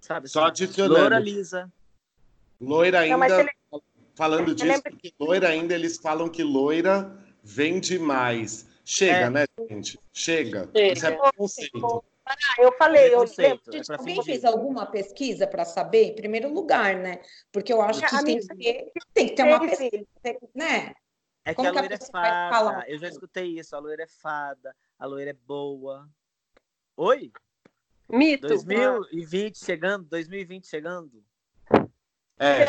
Sabe? 0.00 0.28
Só 0.28 0.40
assim, 0.40 0.64
adicionando. 0.64 1.00
Loura 1.00 1.18
lisa. 1.18 1.72
Loira 2.60 3.00
ainda. 3.00 3.16
Não, 3.16 3.40
ele... 3.40 3.50
Falando 4.18 4.52
disso, 4.52 4.82
porque 4.82 5.14
loira 5.16 5.48
ainda 5.48 5.74
eles 5.76 5.96
falam 5.96 6.28
que 6.28 6.42
loira 6.42 7.16
vende 7.40 8.00
mais. 8.00 8.66
Chega, 8.84 9.26
é. 9.26 9.30
né, 9.30 9.44
gente? 9.70 9.96
Chega. 10.12 10.68
Chega. 10.74 10.92
Isso 10.92 11.06
é 11.06 11.12
preconceito. 11.12 12.04
Ah, 12.26 12.34
eu 12.58 12.72
falei, 12.76 13.14
eu 13.14 13.20
lembro. 13.38 13.62
É 13.72 13.96
Alguém 13.96 14.20
fez 14.24 14.44
alguma 14.44 14.86
pesquisa 14.86 15.46
para 15.46 15.64
saber, 15.64 16.06
em 16.06 16.16
primeiro 16.16 16.52
lugar, 16.52 16.96
né? 16.96 17.20
Porque 17.52 17.72
eu 17.72 17.80
acho 17.80 18.00
que 18.00 18.24
tem, 18.24 18.40
que 18.40 18.46
ter, 18.48 18.92
tem 19.14 19.28
que 19.28 19.34
ter 19.36 19.44
uma 19.44 19.60
pesquisa, 19.60 20.04
né? 20.52 20.94
É 21.44 21.54
Como 21.54 21.70
que 21.70 21.78
a 21.78 21.80
loira 21.80 21.96
que 21.96 22.04
a 22.04 22.06
é 22.06 22.50
fada. 22.50 22.84
Eu 22.88 22.98
já 22.98 23.08
escutei 23.08 23.56
isso. 23.56 23.76
A 23.76 23.78
loira 23.78 24.02
é 24.02 24.08
fada, 24.08 24.74
a 24.98 25.06
loira 25.06 25.30
é 25.30 25.36
boa. 25.46 26.10
Oi? 26.96 27.30
Mito. 28.08 28.48
2020 28.48 29.64
chegando, 29.64 30.08
2020 30.08 30.66
chegando. 30.66 31.24
É, 32.38 32.64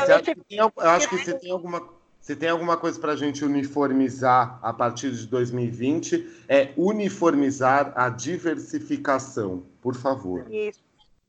eu 0.49 0.89
acho 0.89 1.09
que 1.09 1.17
você 1.17 1.33
tem 1.37 1.51
alguma, 1.51 1.89
você 2.19 2.35
tem 2.35 2.49
alguma 2.49 2.75
coisa 2.75 2.99
para 2.99 3.11
a 3.11 3.15
gente 3.15 3.45
uniformizar 3.45 4.59
a 4.61 4.73
partir 4.73 5.11
de 5.11 5.27
2020, 5.27 6.43
é 6.47 6.73
uniformizar 6.75 7.93
a 7.95 8.09
diversificação, 8.09 9.63
por 9.81 9.95
favor. 9.95 10.51
Isso, 10.51 10.83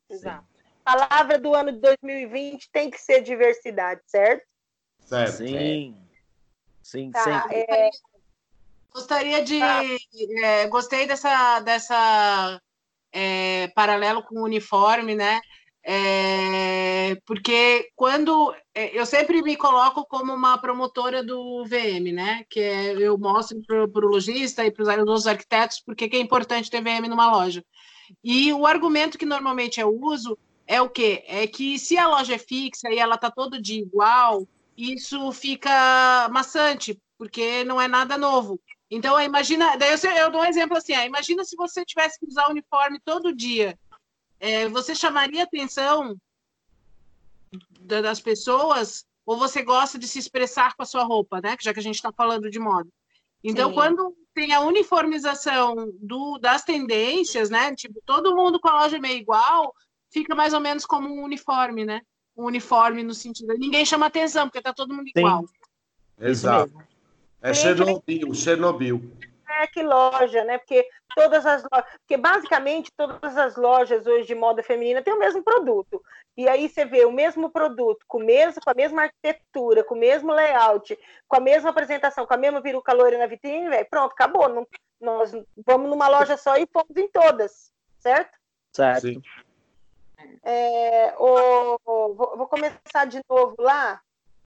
exato. 0.08 0.44
Palavra 0.82 1.38
do 1.38 1.54
ano 1.54 1.72
de 1.72 1.78
2020 1.78 2.70
tem 2.70 2.90
que 2.90 3.00
ser 3.00 3.20
diversidade, 3.20 4.00
certo? 4.06 4.44
Certo. 5.04 5.36
Sim. 5.36 5.96
Sim, 6.82 7.10
tá, 7.10 7.22
sempre. 7.22 7.56
É... 7.68 7.90
Gostaria 8.92 9.44
de. 9.44 9.62
Ah. 9.62 9.82
É, 10.42 10.66
gostei 10.66 11.06
dessa, 11.06 11.60
dessa 11.60 12.60
é, 13.12 13.68
paralelo 13.68 14.22
com 14.22 14.40
o 14.40 14.44
uniforme, 14.44 15.14
né? 15.14 15.40
É, 15.92 17.16
porque 17.26 17.90
quando 17.96 18.54
é, 18.72 18.96
eu 18.96 19.04
sempre 19.04 19.42
me 19.42 19.56
coloco 19.56 20.06
como 20.06 20.32
uma 20.32 20.56
promotora 20.56 21.20
do 21.20 21.64
VM, 21.64 22.12
né? 22.12 22.44
Que 22.48 22.60
é, 22.60 22.92
eu 22.92 23.18
mostro 23.18 23.60
para 23.66 24.06
o 24.06 24.08
lojista 24.08 24.64
e 24.64 24.70
para 24.70 24.84
os 24.84 25.26
arquitetos 25.26 25.82
porque 25.84 26.08
que 26.08 26.16
é 26.16 26.20
importante 26.20 26.70
ter 26.70 26.80
VM 26.80 27.08
numa 27.08 27.32
loja. 27.32 27.64
E 28.22 28.52
o 28.52 28.66
argumento 28.66 29.18
que 29.18 29.26
normalmente 29.26 29.80
eu 29.80 29.92
uso 30.00 30.38
é 30.64 30.80
o 30.80 30.88
quê? 30.88 31.24
É 31.26 31.44
que 31.48 31.76
se 31.76 31.98
a 31.98 32.06
loja 32.06 32.36
é 32.36 32.38
fixa 32.38 32.88
e 32.88 32.98
ela 33.00 33.16
está 33.16 33.28
todo 33.28 33.60
dia 33.60 33.82
igual, 33.82 34.46
isso 34.76 35.32
fica 35.32 36.28
maçante, 36.30 36.96
porque 37.18 37.64
não 37.64 37.80
é 37.80 37.88
nada 37.88 38.16
novo. 38.16 38.60
Então, 38.88 39.20
imagina, 39.20 39.76
daí 39.76 39.90
eu, 39.90 40.10
eu 40.12 40.30
dou 40.30 40.42
um 40.42 40.46
exemplo 40.46 40.76
assim, 40.76 40.92
imagina 41.04 41.44
se 41.44 41.56
você 41.56 41.84
tivesse 41.84 42.20
que 42.20 42.26
usar 42.26 42.48
uniforme 42.48 43.00
todo 43.04 43.34
dia. 43.34 43.76
É, 44.40 44.68
você 44.68 44.94
chamaria 44.94 45.44
atenção 45.44 46.16
das 47.80 48.20
pessoas 48.20 49.04
ou 49.26 49.36
você 49.36 49.62
gosta 49.62 49.98
de 49.98 50.08
se 50.08 50.18
expressar 50.18 50.74
com 50.74 50.82
a 50.82 50.86
sua 50.86 51.04
roupa, 51.04 51.40
né? 51.40 51.56
Já 51.60 51.72
que 51.72 51.78
a 51.78 51.82
gente 51.82 51.96
está 51.96 52.10
falando 52.10 52.50
de 52.50 52.58
moda. 52.58 52.88
Então, 53.44 53.68
Sim. 53.68 53.74
quando 53.74 54.16
tem 54.34 54.52
a 54.52 54.60
uniformização 54.60 55.92
do, 56.00 56.38
das 56.38 56.64
tendências, 56.64 57.50
né? 57.50 57.74
Tipo, 57.74 58.00
todo 58.04 58.34
mundo 58.34 58.58
com 58.58 58.68
a 58.68 58.82
loja 58.82 58.98
meio 58.98 59.18
igual, 59.18 59.74
fica 60.10 60.34
mais 60.34 60.54
ou 60.54 60.60
menos 60.60 60.86
como 60.86 61.08
um 61.08 61.22
uniforme, 61.22 61.84
né? 61.84 62.00
Um 62.36 62.44
uniforme 62.44 63.02
no 63.02 63.14
sentido. 63.14 63.54
Ninguém 63.58 63.84
chama 63.84 64.06
atenção, 64.06 64.46
porque 64.46 64.62
tá 64.62 64.72
todo 64.72 64.94
mundo 64.94 65.10
igual. 65.14 65.44
Exato. 66.18 66.72
É 67.42 67.52
Chernobyl, 67.54 68.34
Chernobyl. 68.34 69.12
É 69.60 69.66
que 69.66 69.82
loja, 69.82 70.42
né? 70.44 70.56
Porque 70.56 70.88
todas 71.14 71.44
as 71.44 71.62
lojas, 71.70 71.90
porque 71.98 72.16
basicamente 72.16 72.90
todas 72.96 73.36
as 73.36 73.56
lojas 73.56 74.06
hoje 74.06 74.26
de 74.26 74.34
moda 74.34 74.62
feminina 74.62 75.02
têm 75.02 75.12
o 75.12 75.18
mesmo 75.18 75.42
produto. 75.42 76.02
E 76.34 76.48
aí 76.48 76.66
você 76.66 76.86
vê 76.86 77.04
o 77.04 77.12
mesmo 77.12 77.50
produto, 77.50 78.02
com, 78.08 78.20
mesmo, 78.20 78.62
com 78.62 78.70
a 78.70 78.74
mesma 78.74 79.02
arquitetura, 79.02 79.84
com 79.84 79.94
o 79.94 79.98
mesmo 79.98 80.32
layout, 80.32 80.98
com 81.28 81.36
a 81.36 81.40
mesma 81.40 81.68
apresentação, 81.68 82.26
com 82.26 82.32
a 82.32 82.38
mesma 82.38 82.62
peruca 82.62 82.94
loira 82.94 83.18
na 83.18 83.26
vitrine, 83.26 83.68
véio, 83.68 83.86
pronto, 83.90 84.12
acabou. 84.12 84.48
Não, 84.48 84.66
nós 84.98 85.30
vamos 85.66 85.90
numa 85.90 86.08
loja 86.08 86.38
só 86.38 86.56
e 86.56 86.66
fomos 86.66 86.96
em 86.96 87.08
todas, 87.08 87.70
certo? 87.98 88.38
Certo. 88.72 89.02
Sim. 89.02 89.22
É, 90.42 91.14
o, 91.18 91.78
vou, 91.84 92.36
vou, 92.36 92.46
começar 92.46 93.04
de 93.06 93.20
novo 93.28 93.56
lá. 93.58 94.00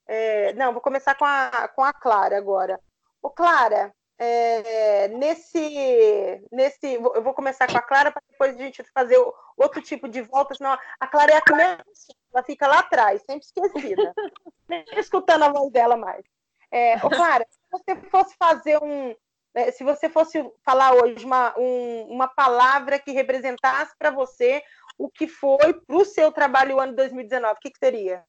É, 0.07 0.53
não, 0.55 0.73
vou 0.73 0.83
começar 0.83 1.15
com 1.15 1.25
a, 1.25 1.69
com 1.69 1.85
a 1.85 1.93
Clara 1.93 2.37
agora. 2.37 2.81
Ô, 3.23 3.31
Clara, 3.31 3.95
é, 4.19 5.09
nesse, 5.09 6.47
nesse. 6.53 6.95
Eu 6.95 7.23
vou 7.23 7.35
começar 7.35 7.67
com 7.67 7.77
a 7.77 7.83
Clara 7.83 8.13
para 8.13 8.23
depois 8.31 8.55
a 8.55 8.59
gente 8.59 8.83
fazer 8.93 9.19
outro 9.57 9.83
tipo 9.83 10.09
de 10.09 10.23
volta, 10.23 10.55
senão 10.55 10.77
a 11.01 11.07
Clara 11.07 11.33
é 11.33 11.37
a 11.37 11.43
primeira, 11.43 11.85
ela 12.33 12.45
fica 12.45 12.67
lá 12.67 12.81
atrás, 12.81 13.23
sempre 13.23 13.45
esquecida. 13.45 14.15
Nem 14.69 14.85
escutando 14.97 15.45
a 15.45 15.53
voz 15.53 15.71
dela 15.73 15.97
mais. 15.97 16.25
É, 16.71 16.97
ô, 17.05 17.11
Clara, 17.11 17.47
se 17.51 17.59
você 17.71 17.97
fosse 18.09 18.37
fazer 18.37 18.79
um. 18.83 19.15
É, 19.55 19.71
se 19.71 19.85
você 19.85 20.09
fosse 20.09 20.45
falar 20.65 20.95
hoje 20.95 21.25
uma, 21.25 21.57
um, 21.57 22.09
uma 22.09 22.27
palavra 22.27 22.99
que 22.99 23.13
representasse 23.13 23.95
para 23.97 24.11
você 24.11 24.63
o 24.99 25.09
que 25.09 25.29
foi 25.29 25.75
para 25.75 25.97
o 25.97 26.05
seu 26.05 26.33
trabalho 26.33 26.77
o 26.77 26.81
ano 26.81 26.95
2019, 26.97 27.55
o 27.55 27.61
que, 27.61 27.71
que 27.71 27.79
seria? 27.79 28.25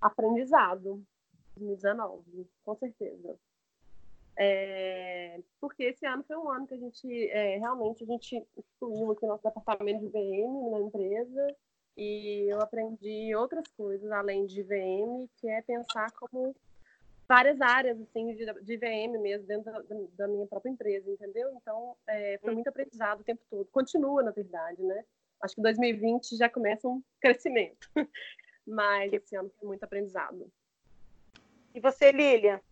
Aprendizado. 0.00 1.02
2019, 1.56 2.46
com 2.64 2.76
certeza. 2.76 3.38
É, 4.40 5.40
porque 5.60 5.82
esse 5.82 6.06
ano 6.06 6.22
foi 6.22 6.36
um 6.36 6.48
ano 6.48 6.64
que 6.64 6.74
a 6.74 6.78
gente 6.78 7.28
é, 7.30 7.58
realmente 7.58 8.04
a 8.04 8.06
gente 8.06 8.46
excluiu 8.56 9.10
aqui 9.10 9.26
nosso 9.26 9.42
departamento 9.42 9.98
de 9.98 10.12
VM 10.12 10.70
na 10.70 10.78
empresa 10.78 11.56
e 11.96 12.46
eu 12.48 12.60
aprendi 12.60 13.34
outras 13.34 13.66
coisas 13.76 14.08
além 14.12 14.46
de 14.46 14.62
VM, 14.62 15.28
que 15.38 15.48
é 15.48 15.60
pensar 15.62 16.12
como 16.12 16.54
várias 17.26 17.60
áreas 17.60 18.00
assim 18.00 18.32
de, 18.36 18.46
de 18.62 18.76
VM 18.76 19.20
mesmo 19.20 19.44
dentro 19.44 19.72
da, 19.72 19.82
da, 20.16 20.28
minha 20.28 20.46
própria 20.46 20.70
empresa, 20.70 21.10
entendeu? 21.10 21.52
Então 21.60 21.96
é, 22.06 22.38
foi 22.38 22.54
muito 22.54 22.68
aprendizado 22.68 23.22
o 23.22 23.24
tempo 23.24 23.42
todo. 23.50 23.66
Continua 23.72 24.22
na 24.22 24.30
verdade, 24.30 24.80
né? 24.84 25.04
Acho 25.42 25.56
que 25.56 25.62
2020 25.62 26.36
já 26.36 26.48
começa 26.48 26.86
um 26.86 27.02
crescimento, 27.20 27.88
mas 28.64 29.12
esse 29.12 29.34
ano 29.34 29.50
foi 29.58 29.66
muito 29.66 29.82
aprendizado. 29.82 30.48
E 31.74 31.80
você, 31.80 32.12
Lília? 32.12 32.62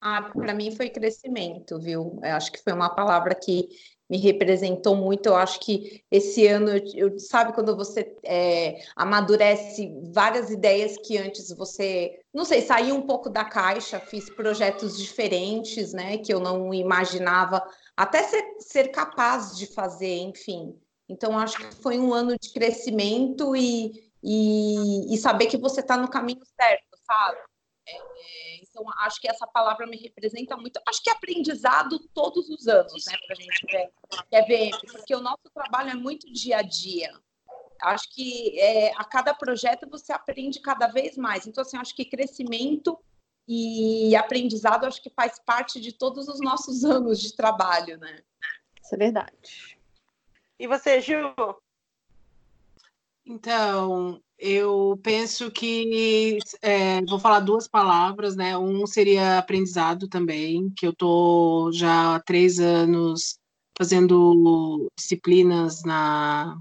Ah, 0.00 0.22
para 0.22 0.54
mim 0.54 0.74
foi 0.74 0.88
crescimento, 0.88 1.78
viu? 1.78 2.18
Eu 2.22 2.34
acho 2.34 2.50
que 2.50 2.62
foi 2.62 2.72
uma 2.72 2.88
palavra 2.88 3.34
que 3.34 3.68
me 4.08 4.16
representou 4.16 4.96
muito. 4.96 5.26
Eu 5.26 5.36
acho 5.36 5.60
que 5.60 6.02
esse 6.10 6.46
ano, 6.48 6.70
eu, 6.94 7.16
sabe, 7.18 7.52
quando 7.52 7.76
você 7.76 8.16
é, 8.24 8.82
amadurece 8.96 9.94
várias 10.12 10.50
ideias 10.50 10.96
que 10.96 11.16
antes 11.16 11.52
você, 11.52 12.18
não 12.34 12.44
sei, 12.44 12.62
saiu 12.62 12.96
um 12.96 13.02
pouco 13.02 13.30
da 13.30 13.44
caixa, 13.44 14.00
fiz 14.00 14.28
projetos 14.28 14.98
diferentes, 14.98 15.92
né, 15.92 16.18
que 16.18 16.34
eu 16.34 16.40
não 16.40 16.74
imaginava, 16.74 17.62
até 17.96 18.24
ser, 18.24 18.42
ser 18.58 18.88
capaz 18.88 19.56
de 19.56 19.66
fazer, 19.66 20.18
enfim. 20.18 20.76
Então, 21.08 21.38
acho 21.38 21.58
que 21.58 21.74
foi 21.76 21.98
um 21.98 22.12
ano 22.12 22.36
de 22.40 22.52
crescimento 22.52 23.54
e, 23.54 24.10
e, 24.22 25.14
e 25.14 25.18
saber 25.18 25.46
que 25.46 25.56
você 25.56 25.80
está 25.80 25.96
no 25.96 26.08
caminho 26.08 26.40
certo, 26.60 26.96
sabe? 27.06 27.49
Então, 28.80 28.92
acho 28.98 29.20
que 29.20 29.28
essa 29.28 29.46
palavra 29.46 29.86
me 29.86 29.96
representa 29.96 30.56
muito. 30.56 30.80
Acho 30.88 31.02
que 31.02 31.10
é 31.10 31.12
aprendizado 31.12 31.98
todos 32.14 32.48
os 32.48 32.66
anos, 32.66 33.04
né, 33.06 33.16
para 33.26 33.36
a 33.36 33.40
gente 33.40 33.66
ver, 33.66 33.90
é 34.30 34.42
ver, 34.42 34.70
porque 34.92 35.14
o 35.14 35.20
nosso 35.20 35.50
trabalho 35.52 35.90
é 35.90 35.94
muito 35.94 36.32
dia 36.32 36.58
a 36.58 36.62
dia. 36.62 37.12
Acho 37.82 38.10
que 38.10 38.58
é, 38.58 38.92
a 38.96 39.04
cada 39.04 39.34
projeto 39.34 39.88
você 39.88 40.12
aprende 40.12 40.60
cada 40.60 40.86
vez 40.86 41.16
mais. 41.16 41.46
Então, 41.46 41.62
assim, 41.62 41.76
acho 41.76 41.94
que 41.94 42.04
crescimento 42.04 42.98
e 43.48 44.14
aprendizado 44.16 44.84
acho 44.84 45.02
que 45.02 45.10
faz 45.10 45.38
parte 45.38 45.80
de 45.80 45.92
todos 45.92 46.28
os 46.28 46.40
nossos 46.40 46.84
anos 46.84 47.20
de 47.20 47.34
trabalho, 47.34 47.98
né? 47.98 48.22
Isso 48.82 48.94
é 48.94 48.98
verdade. 48.98 49.78
E 50.58 50.66
você, 50.66 51.00
Gil? 51.00 51.34
Então, 53.24 54.22
eu 54.40 54.98
penso 55.02 55.50
que 55.50 56.38
é, 56.62 57.02
vou 57.04 57.18
falar 57.18 57.40
duas 57.40 57.68
palavras, 57.68 58.34
né? 58.34 58.56
Um 58.56 58.86
seria 58.86 59.38
aprendizado 59.38 60.08
também, 60.08 60.70
que 60.74 60.86
eu 60.86 60.94
tô 60.94 61.70
já 61.72 62.16
há 62.16 62.20
três 62.20 62.58
anos 62.58 63.38
fazendo 63.76 64.90
disciplinas 64.98 65.82
na, 65.84 66.58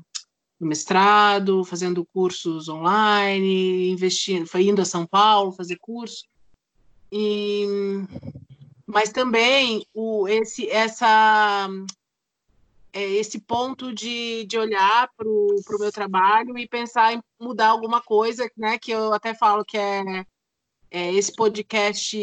no 0.60 0.68
mestrado, 0.68 1.63
fazendo 1.63 2.06
cursos 2.13 2.68
online, 2.68 3.92
investindo, 3.92 4.46
indo 4.60 4.82
a 4.82 4.86
São 4.86 5.06
Paulo 5.06 5.54
fazer 5.54 5.78
curso. 5.80 6.26
E, 7.10 7.65
mas 8.86 9.12
também 9.12 9.86
o, 9.94 10.28
esse, 10.28 10.70
essa 10.70 11.70
é, 12.91 13.04
esse 13.04 13.39
ponto 13.39 13.93
de, 13.93 14.45
de 14.45 14.58
olhar 14.58 15.10
para 15.15 15.28
o 15.28 15.80
meu 15.80 15.91
trabalho 15.91 16.58
e 16.58 16.67
pensar 16.67 17.13
em 17.13 17.21
mudar 17.39 17.69
alguma 17.69 18.02
coisa, 18.02 18.49
né? 18.58 18.78
Que 18.80 18.91
eu 18.91 19.13
até 19.13 19.34
falo 19.34 19.63
que 19.65 19.78
é, 19.78 20.02
é 20.91 21.13
esse 21.13 21.34
podcast 21.34 22.17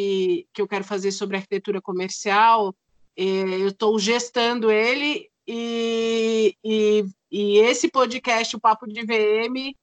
que 0.52 0.62
eu 0.62 0.68
quero 0.68 0.84
fazer 0.84 1.12
sobre 1.12 1.36
arquitetura 1.36 1.80
comercial. 1.80 2.74
É, 3.16 3.22
eu 3.24 3.68
estou 3.68 3.98
gestando 3.98 4.70
ele 4.70 5.30
e, 5.46 6.56
e, 6.64 7.04
e, 7.30 7.58
esse 7.58 7.88
podcast, 7.88 8.56
o 8.56 8.60
Papo 8.60 8.86
de 8.86 9.02
VM, 9.04 9.74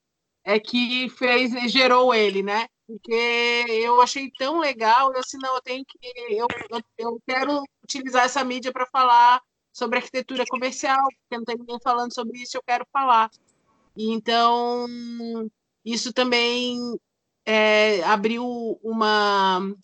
é 0.44 0.60
que 0.60 1.08
fez, 1.10 1.52
gerou 1.72 2.14
ele, 2.14 2.42
né? 2.42 2.66
Porque 2.86 3.64
eu 3.68 4.00
achei 4.02 4.30
tão 4.38 4.60
legal, 4.60 5.12
eu 5.12 5.20
assim, 5.20 5.38
não, 5.38 5.54
eu 5.54 5.62
tenho 5.62 5.84
que, 5.86 5.98
eu, 6.28 6.46
eu, 6.70 6.80
eu 6.98 7.22
quero 7.26 7.62
utilizar 7.82 8.24
essa 8.24 8.44
mídia 8.44 8.70
para 8.72 8.86
falar 8.86 9.40
sobre 9.74 9.98
arquitetura 9.98 10.44
comercial, 10.48 11.04
porque 11.08 11.36
não 11.36 11.44
tem 11.44 11.56
ninguém 11.56 11.78
falando 11.82 12.14
sobre 12.14 12.38
isso, 12.38 12.56
eu 12.56 12.62
quero 12.62 12.86
falar. 12.92 13.28
E 13.96 14.12
então, 14.12 14.86
isso 15.84 16.12
também 16.12 16.78
é, 17.44 18.00
abriu 18.04 18.78
uma, 18.84 19.74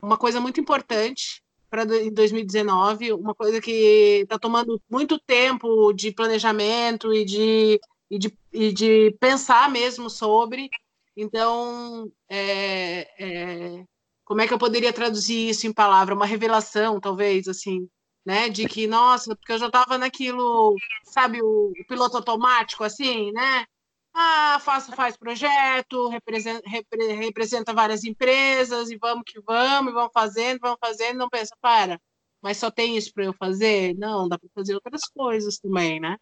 uma 0.00 0.16
coisa 0.16 0.40
muito 0.40 0.60
importante 0.60 1.42
para 1.68 1.82
em 2.00 2.12
2019, 2.12 3.12
uma 3.14 3.34
coisa 3.34 3.60
que 3.60 4.20
está 4.22 4.38
tomando 4.38 4.80
muito 4.88 5.18
tempo 5.18 5.92
de 5.92 6.12
planejamento 6.12 7.12
e 7.12 7.24
de, 7.24 7.80
e 8.08 8.16
de, 8.16 8.38
e 8.52 8.72
de 8.72 9.10
pensar 9.18 9.68
mesmo 9.68 10.08
sobre. 10.08 10.70
Então, 11.16 12.08
é, 12.28 13.08
é, 13.18 13.84
como 14.24 14.40
é 14.40 14.46
que 14.46 14.54
eu 14.54 14.58
poderia 14.58 14.92
traduzir 14.92 15.48
isso 15.48 15.66
em 15.66 15.72
palavra? 15.72 16.14
Uma 16.14 16.26
revelação, 16.26 17.00
talvez, 17.00 17.48
assim, 17.48 17.88
né? 18.24 18.48
De 18.48 18.66
que, 18.66 18.86
nossa, 18.86 19.34
porque 19.36 19.52
eu 19.52 19.58
já 19.58 19.66
estava 19.66 19.98
naquilo, 19.98 20.76
sabe, 21.04 21.42
o, 21.42 21.72
o, 21.78 21.86
piloto 21.86 22.16
automático, 22.16 22.84
assim, 22.84 23.32
né? 23.32 23.66
Ah, 24.14 24.58
faça, 24.60 24.94
faz 24.94 25.16
projeto, 25.16 26.08
representa, 26.08 26.62
repre, 26.68 27.12
representa 27.14 27.74
várias 27.74 28.04
empresas, 28.04 28.90
e 28.90 28.96
vamos 28.96 29.24
que 29.26 29.40
vamos, 29.40 29.92
e 29.92 29.94
vamos 29.94 30.12
fazendo, 30.14 30.60
vamos 30.60 30.78
fazendo, 30.80 31.18
não 31.18 31.28
pensa, 31.28 31.54
para, 31.60 32.00
mas 32.40 32.58
só 32.58 32.70
tem 32.70 32.96
isso 32.96 33.12
para 33.12 33.24
eu 33.24 33.32
fazer? 33.32 33.94
Não, 33.98 34.28
dá 34.28 34.38
para 34.38 34.48
fazer 34.54 34.74
outras 34.74 35.04
coisas 35.08 35.58
também, 35.58 36.00
né? 36.00 36.16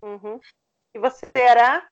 Uhum. 0.00 0.40
E 0.94 0.98
você 0.98 1.26
era? 1.34 1.86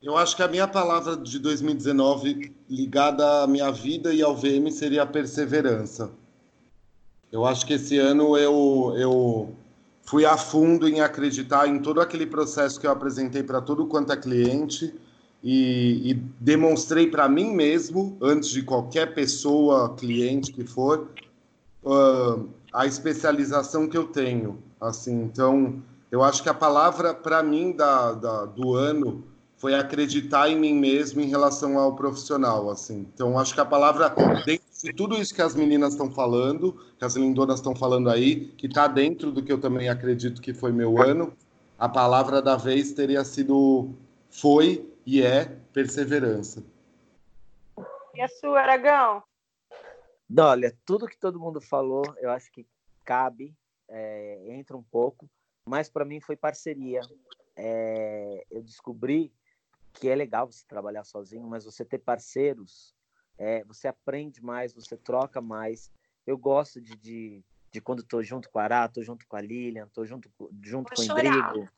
Eu 0.00 0.16
acho 0.16 0.36
que 0.36 0.42
a 0.42 0.48
minha 0.48 0.68
palavra 0.68 1.16
de 1.16 1.38
2019 1.40 2.54
ligada 2.68 3.42
à 3.42 3.46
minha 3.46 3.72
vida 3.72 4.14
e 4.14 4.22
ao 4.22 4.36
VM 4.36 4.70
seria 4.70 5.04
perseverança. 5.04 6.12
Eu 7.30 7.44
acho 7.44 7.66
que 7.66 7.74
esse 7.74 7.98
ano 7.98 8.36
eu, 8.36 8.94
eu 8.96 9.54
fui 10.02 10.24
a 10.24 10.36
fundo 10.36 10.88
em 10.88 11.00
acreditar 11.00 11.68
em 11.68 11.80
todo 11.80 12.00
aquele 12.00 12.26
processo 12.26 12.80
que 12.80 12.86
eu 12.86 12.90
apresentei 12.90 13.42
para 13.42 13.60
todo 13.60 13.86
quanto 13.86 14.12
é 14.12 14.16
cliente 14.16 14.94
e, 15.42 16.10
e 16.10 16.14
demonstrei 16.40 17.08
para 17.08 17.28
mim 17.28 17.54
mesmo, 17.54 18.16
antes 18.20 18.48
de 18.48 18.62
qualquer 18.62 19.14
pessoa, 19.14 19.94
cliente 19.94 20.52
que 20.52 20.64
for, 20.64 21.10
uh, 21.84 22.48
a 22.72 22.86
especialização 22.86 23.86
que 23.86 23.96
eu 23.96 24.04
tenho. 24.04 24.62
Assim, 24.80 25.22
então, 25.22 25.82
eu 26.10 26.22
acho 26.22 26.42
que 26.42 26.48
a 26.48 26.54
palavra 26.54 27.12
para 27.12 27.42
mim 27.42 27.72
da, 27.72 28.12
da, 28.12 28.44
do 28.46 28.74
ano 28.74 29.24
foi 29.58 29.74
acreditar 29.74 30.48
em 30.48 30.58
mim 30.58 30.74
mesmo 30.74 31.20
em 31.20 31.26
relação 31.26 31.78
ao 31.78 31.94
profissional, 31.94 32.70
assim. 32.70 33.06
Então, 33.12 33.38
acho 33.38 33.52
que 33.52 33.60
a 33.60 33.64
palavra 33.64 34.08
dentro 34.46 34.67
de 34.82 34.92
tudo 34.92 35.16
isso 35.16 35.34
que 35.34 35.42
as 35.42 35.54
meninas 35.54 35.92
estão 35.92 36.10
falando, 36.10 36.72
que 36.98 37.04
as 37.04 37.16
lindonas 37.16 37.56
estão 37.56 37.74
falando 37.74 38.08
aí, 38.08 38.46
que 38.52 38.66
está 38.66 38.86
dentro 38.86 39.32
do 39.32 39.42
que 39.42 39.52
eu 39.52 39.60
também 39.60 39.88
acredito 39.88 40.40
que 40.40 40.54
foi 40.54 40.72
meu 40.72 41.02
ano, 41.02 41.32
a 41.78 41.88
palavra 41.88 42.40
da 42.40 42.56
vez 42.56 42.92
teria 42.92 43.24
sido 43.24 43.94
foi 44.30 44.88
e 45.04 45.22
é 45.22 45.46
perseverança. 45.72 46.64
E 48.14 48.20
a 48.20 48.28
sua, 48.28 48.60
Aragão? 48.60 49.22
Olha, 50.38 50.76
tudo 50.84 51.06
que 51.06 51.18
todo 51.18 51.40
mundo 51.40 51.60
falou, 51.60 52.02
eu 52.18 52.30
acho 52.30 52.50
que 52.52 52.66
cabe, 53.04 53.54
é, 53.88 54.44
entra 54.48 54.76
um 54.76 54.82
pouco, 54.82 55.28
mas 55.66 55.88
para 55.88 56.04
mim 56.04 56.20
foi 56.20 56.36
parceria. 56.36 57.00
É, 57.56 58.44
eu 58.50 58.62
descobri 58.62 59.32
que 59.94 60.08
é 60.08 60.14
legal 60.14 60.46
você 60.46 60.64
trabalhar 60.66 61.04
sozinho, 61.04 61.46
mas 61.48 61.64
você 61.64 61.84
ter 61.84 61.98
parceiros, 61.98 62.94
é, 63.38 63.64
você 63.64 63.88
aprende 63.88 64.42
mais, 64.42 64.72
você 64.72 64.96
troca 64.96 65.40
mais. 65.40 65.90
Eu 66.26 66.36
gosto 66.36 66.80
de, 66.80 66.96
de, 66.96 67.44
de 67.72 67.80
quando 67.80 68.00
estou 68.00 68.22
junto 68.22 68.50
com 68.50 68.58
a 68.58 68.64
Ará, 68.64 68.84
estou 68.86 69.02
junto 69.02 69.26
com 69.26 69.36
a 69.36 69.40
Lilian, 69.40 69.86
estou 69.86 70.04
junto, 70.04 70.30
junto 70.62 70.92
com 70.92 71.00
o 71.00 71.04
Indrigo. 71.04 71.68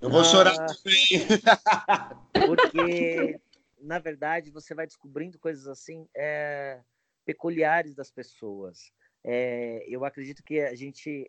Eu 0.00 0.10
vou 0.10 0.22
chorar 0.22 0.54
Ah. 0.60 0.66
também. 0.66 0.96
Porque, 2.46 3.40
na 3.80 3.98
verdade, 3.98 4.50
você 4.50 4.74
vai 4.74 4.86
descobrindo 4.86 5.38
coisas 5.38 5.66
assim 5.66 6.06
é, 6.14 6.80
peculiares 7.24 7.94
das 7.94 8.10
pessoas. 8.10 8.92
É, 9.24 9.84
eu 9.88 10.04
acredito 10.04 10.42
que 10.42 10.60
a 10.60 10.74
gente. 10.74 11.28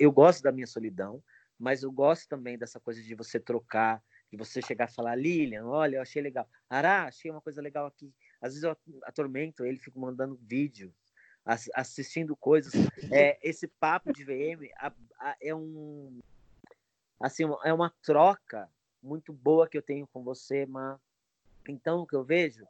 Eu 0.00 0.10
gosto 0.10 0.42
da 0.42 0.50
minha 0.50 0.66
solidão, 0.66 1.22
mas 1.56 1.82
eu 1.82 1.92
gosto 1.92 2.28
também 2.28 2.58
dessa 2.58 2.80
coisa 2.80 3.00
de 3.00 3.14
você 3.14 3.38
trocar, 3.38 4.02
de 4.32 4.36
você 4.36 4.60
chegar 4.60 4.88
e 4.88 4.94
falar, 4.94 5.14
Lilian, 5.14 5.66
olha, 5.66 5.96
eu 5.96 6.02
achei 6.02 6.20
legal. 6.20 6.48
Ará, 6.68 7.04
achei 7.04 7.30
uma 7.30 7.40
coisa 7.40 7.62
legal 7.62 7.86
aqui. 7.86 8.12
Às 8.40 8.52
vezes 8.54 8.62
eu 8.64 8.76
atormento 9.04 9.64
ele, 9.64 9.78
fico 9.78 9.98
mandando 9.98 10.38
vídeo, 10.42 10.94
ass- 11.44 11.70
assistindo 11.74 12.36
coisas. 12.36 12.72
É, 13.10 13.38
esse 13.42 13.66
papo 13.66 14.12
de 14.12 14.24
VM 14.24 14.70
a- 14.76 14.92
a- 15.18 15.36
é 15.40 15.54
um. 15.54 16.18
Assim, 17.20 17.44
é 17.64 17.72
uma 17.72 17.92
troca 18.02 18.70
muito 19.02 19.32
boa 19.32 19.68
que 19.68 19.76
eu 19.76 19.82
tenho 19.82 20.06
com 20.06 20.22
você, 20.22 20.66
mas 20.66 20.98
então 21.68 22.00
o 22.00 22.06
que 22.06 22.14
eu 22.14 22.24
vejo, 22.24 22.64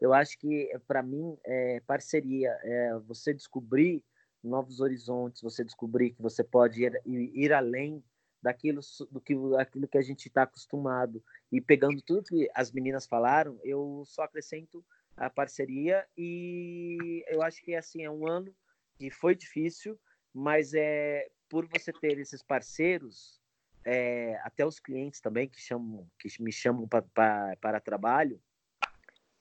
eu 0.00 0.12
acho 0.12 0.38
que 0.38 0.70
para 0.86 1.02
mim 1.02 1.38
é 1.44 1.80
parceria, 1.86 2.50
é 2.62 2.98
você 2.98 3.32
descobrir 3.32 4.02
novos 4.42 4.80
horizontes, 4.80 5.40
você 5.40 5.64
descobrir 5.64 6.10
que 6.10 6.20
você 6.20 6.44
pode 6.44 6.84
ir, 6.84 7.00
ir, 7.06 7.52
além 7.52 8.04
daquilo 8.42 8.80
do 9.10 9.20
que 9.20 9.34
aquilo 9.58 9.88
que 9.88 9.96
a 9.96 10.02
gente 10.02 10.28
está 10.28 10.42
acostumado 10.42 11.22
e 11.50 11.60
pegando 11.62 12.02
tudo 12.02 12.24
que 12.24 12.50
as 12.54 12.70
meninas 12.70 13.06
falaram, 13.06 13.58
eu 13.64 14.02
só 14.06 14.22
acrescento 14.24 14.84
a 15.16 15.30
parceria 15.30 16.06
e 16.16 17.24
eu 17.28 17.42
acho 17.42 17.62
que 17.62 17.74
assim 17.74 18.02
é 18.02 18.10
um 18.10 18.26
ano 18.26 18.54
que 18.96 19.10
foi 19.10 19.34
difícil, 19.34 19.98
mas 20.32 20.74
é 20.74 21.28
por 21.48 21.66
você 21.68 21.92
ter 21.92 22.18
esses 22.18 22.42
parceiros 22.42 23.40
é, 23.84 24.36
até 24.42 24.64
os 24.64 24.80
clientes 24.80 25.20
também 25.20 25.48
que 25.48 25.60
chamam 25.60 26.08
que 26.18 26.28
me 26.42 26.52
chamam 26.52 26.88
pa, 26.88 27.02
pa, 27.02 27.56
para 27.60 27.80
trabalho 27.80 28.40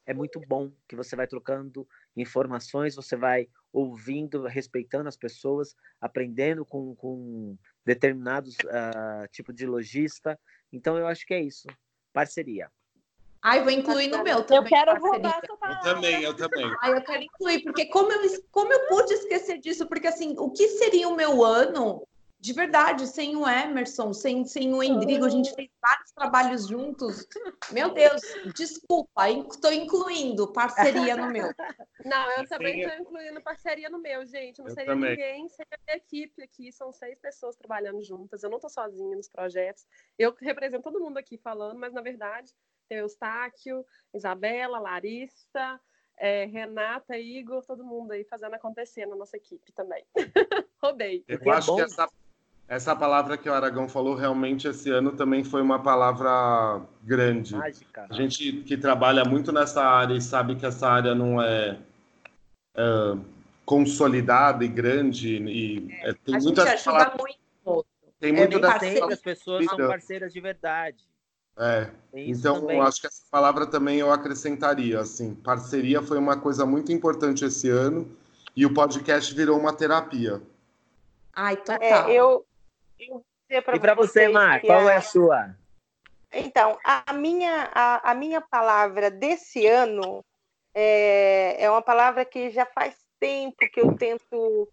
é 0.06 0.14
muito 0.14 0.40
bom 0.42 0.72
que 0.88 0.96
você 0.96 1.16
vai 1.16 1.28
trocando 1.28 1.88
informações 2.16 2.96
você 2.96 3.16
vai 3.16 3.48
ouvindo 3.72 4.46
respeitando 4.46 5.10
as 5.10 5.18
pessoas 5.18 5.76
aprendendo 6.00 6.66
com, 6.66 6.96
com 6.96 7.58
determinados 7.86 8.56
uh, 8.60 9.28
tipo 9.32 9.52
de 9.52 9.66
lojista. 9.66 10.40
Então 10.72 10.96
eu 10.98 11.08
acho 11.08 11.26
que 11.26 11.34
é 11.34 11.42
isso. 11.42 11.68
Parceria 12.14 12.72
Ai, 13.44 13.62
vou 13.62 13.72
incluir 13.72 14.08
no 14.08 14.24
meu 14.24 14.44
também. 14.44 14.64
Eu 14.64 14.86
quero 14.86 15.00
roubar 15.02 15.38
essa 15.38 15.52
Eu 15.52 15.58
palavra. 15.58 15.94
também, 15.96 16.24
eu 16.24 16.34
também. 16.34 16.66
Ai, 16.82 16.94
eu 16.94 17.04
quero 17.04 17.24
incluir, 17.24 17.62
porque 17.64 17.86
como 17.88 18.12
eu, 18.12 18.22
como 18.50 18.72
eu 18.72 18.88
pude 18.88 19.14
esquecer 19.14 19.58
disso? 19.60 19.86
Porque 19.88 20.08
assim, 20.08 20.36
o 20.40 20.50
que 20.50 20.68
seria 20.70 21.10
o 21.10 21.16
meu 21.16 21.44
ano 21.44 22.08
de 22.44 22.52
verdade, 22.52 23.08
sem 23.08 23.38
o 23.38 23.48
Emerson, 23.48 24.12
sem, 24.12 24.44
sem 24.44 24.74
o 24.74 24.84
Endrigo, 24.84 25.24
a 25.24 25.30
gente 25.30 25.56
fez 25.56 25.70
vários 25.82 26.12
trabalhos 26.12 26.68
juntos. 26.68 27.26
Meu 27.72 27.94
Deus, 27.94 28.22
desculpa, 28.54 29.30
estou 29.30 29.72
incluindo 29.72 30.52
parceria 30.52 31.16
no 31.16 31.32
meu. 31.32 31.48
Não, 32.04 32.32
eu 32.32 32.46
também 32.50 32.82
estou 32.82 33.00
incluindo 33.00 33.42
parceria 33.42 33.90
no 33.90 33.98
meu, 33.98 34.26
gente. 34.26 34.60
Não 34.60 34.68
Eu 34.68 34.74
seria 34.74 34.92
também. 34.94 35.12
ninguém 35.12 35.48
sem 35.48 35.66
a 35.72 35.78
minha 35.88 35.96
equipe 35.98 36.44
aqui. 36.44 36.70
São 36.74 36.92
seis 36.92 37.18
pessoas 37.18 37.56
trabalhando 37.56 38.04
juntas. 38.04 38.44
Eu 38.44 38.50
não 38.50 38.58
estou 38.58 38.70
sozinha 38.70 39.16
nos 39.16 39.30
projetos. 39.30 39.88
Eu 40.20 40.36
represento 40.42 40.84
todo 40.84 41.00
mundo 41.00 41.18
aqui 41.20 41.38
falando, 41.38 41.80
mas 41.80 41.94
na 41.94 42.02
verdade 42.02 42.54
Eustáquio, 43.00 43.86
Isabela, 44.14 44.80
Larissa, 44.80 45.80
eh, 46.18 46.46
Renata, 46.46 47.18
Igor, 47.18 47.64
todo 47.66 47.84
mundo 47.84 48.12
aí 48.12 48.24
fazendo 48.24 48.54
acontecer 48.54 49.06
na 49.06 49.16
nossa 49.16 49.38
equipe 49.38 49.72
também. 49.74 50.04
Roubei. 50.82 51.24
Eu 51.28 51.40
é 51.42 51.50
acho 51.50 51.68
bom. 51.68 51.76
que 51.78 51.82
essa, 51.82 52.08
essa 52.68 52.96
palavra 52.96 53.38
que 53.38 53.50
o 53.50 53.54
Aragão 53.54 53.88
falou 53.90 54.16
realmente 54.16 54.68
esse 54.68 54.90
ano 54.90 55.12
também 55.12 55.44
foi 55.44 55.62
uma 55.62 55.82
palavra 55.82 56.82
grande. 57.02 57.56
mágica 57.56 58.08
A 58.10 58.14
gente 58.14 58.64
que 58.64 58.78
trabalha 58.78 59.26
muito 59.26 59.52
nessa 59.52 59.84
área 59.84 60.14
e 60.14 60.22
sabe 60.22 60.56
que 60.56 60.66
essa 60.66 60.88
área 60.88 61.16
não 61.16 61.42
é, 61.42 61.80
é, 62.76 63.18
consolidada 63.66 64.64
e 64.64 64.68
grande 64.68 65.38
e 65.38 65.88
é, 66.04 66.14
tem 66.14 66.36
A 66.36 66.40
gente 66.40 66.44
muitas 66.46 66.68
ajuda 66.68 66.92
palavras, 66.92 67.36
muito. 67.66 67.86
tem 68.20 68.30
é 68.32 68.38
muito 68.38 68.52
bem 68.52 68.62
dessa 68.62 68.72
parceiro. 68.74 68.96
sempre 69.00 69.14
as 69.14 69.22
pessoas 69.22 69.66
são 69.66 69.78
parceiras 69.78 70.34
de 70.34 70.40
verdade 70.40 71.13
é, 71.58 71.90
isso 72.14 72.40
então 72.40 72.62
também. 72.62 72.78
eu 72.78 72.84
acho 72.84 73.02
que 73.02 73.08
essa 73.08 73.24
palavra 73.30 73.66
também 73.68 74.00
eu 74.00 74.12
acrescentaria 74.12 75.00
assim 75.00 75.36
parceria 75.36 76.02
foi 76.02 76.18
uma 76.18 76.40
coisa 76.40 76.66
muito 76.66 76.92
importante 76.92 77.46
esse 77.46 77.70
ano 77.70 78.16
e 78.56 78.66
o 78.66 78.74
podcast 78.74 79.34
virou 79.34 79.60
uma 79.60 79.74
terapia 79.74 80.42
Ai, 81.36 81.58
total. 81.58 81.82
É, 81.82 82.12
eu, 82.12 82.46
eu 83.00 83.26
e 83.50 83.80
para 83.80 83.94
você 83.96 84.28
Mar 84.28 84.62
qual 84.62 84.88
a- 84.88 84.94
é 84.94 84.98
a 84.98 85.02
sua 85.02 85.56
Então, 86.32 86.78
a 86.84 87.14
minha, 87.14 87.70
a, 87.74 88.12
a 88.12 88.16
minha 88.16 88.42
palavra 88.42 89.12
desse 89.12 89.66
ano 89.68 90.24
é, 90.74 91.64
é 91.64 91.70
uma 91.70 91.82
palavra 91.82 92.26
que 92.26 92.50
já 92.50 92.66
faz 92.66 92.96
tempo 93.20 93.58
que 93.72 93.80
eu 93.80 93.96
tento 93.96 94.68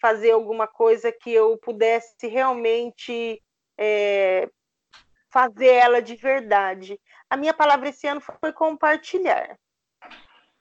fazer 0.00 0.30
alguma 0.32 0.66
coisa 0.66 1.10
que 1.10 1.32
eu 1.32 1.56
pudesse 1.58 2.26
realmente 2.26 3.42
é, 3.78 4.48
fazer 5.36 5.66
ela 5.66 6.00
de 6.00 6.16
verdade. 6.16 6.98
A 7.28 7.36
minha 7.36 7.52
palavra 7.52 7.90
esse 7.90 8.06
ano 8.06 8.22
foi 8.40 8.54
compartilhar. 8.54 9.58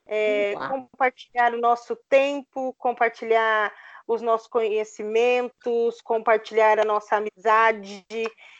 É, 0.05 0.53
compartilhar 0.69 1.53
o 1.53 1.61
nosso 1.61 1.95
tempo, 2.09 2.75
compartilhar 2.77 3.73
os 4.05 4.21
nossos 4.21 4.47
conhecimentos, 4.47 6.01
compartilhar 6.01 6.77
a 6.77 6.83
nossa 6.83 7.15
amizade, 7.15 8.05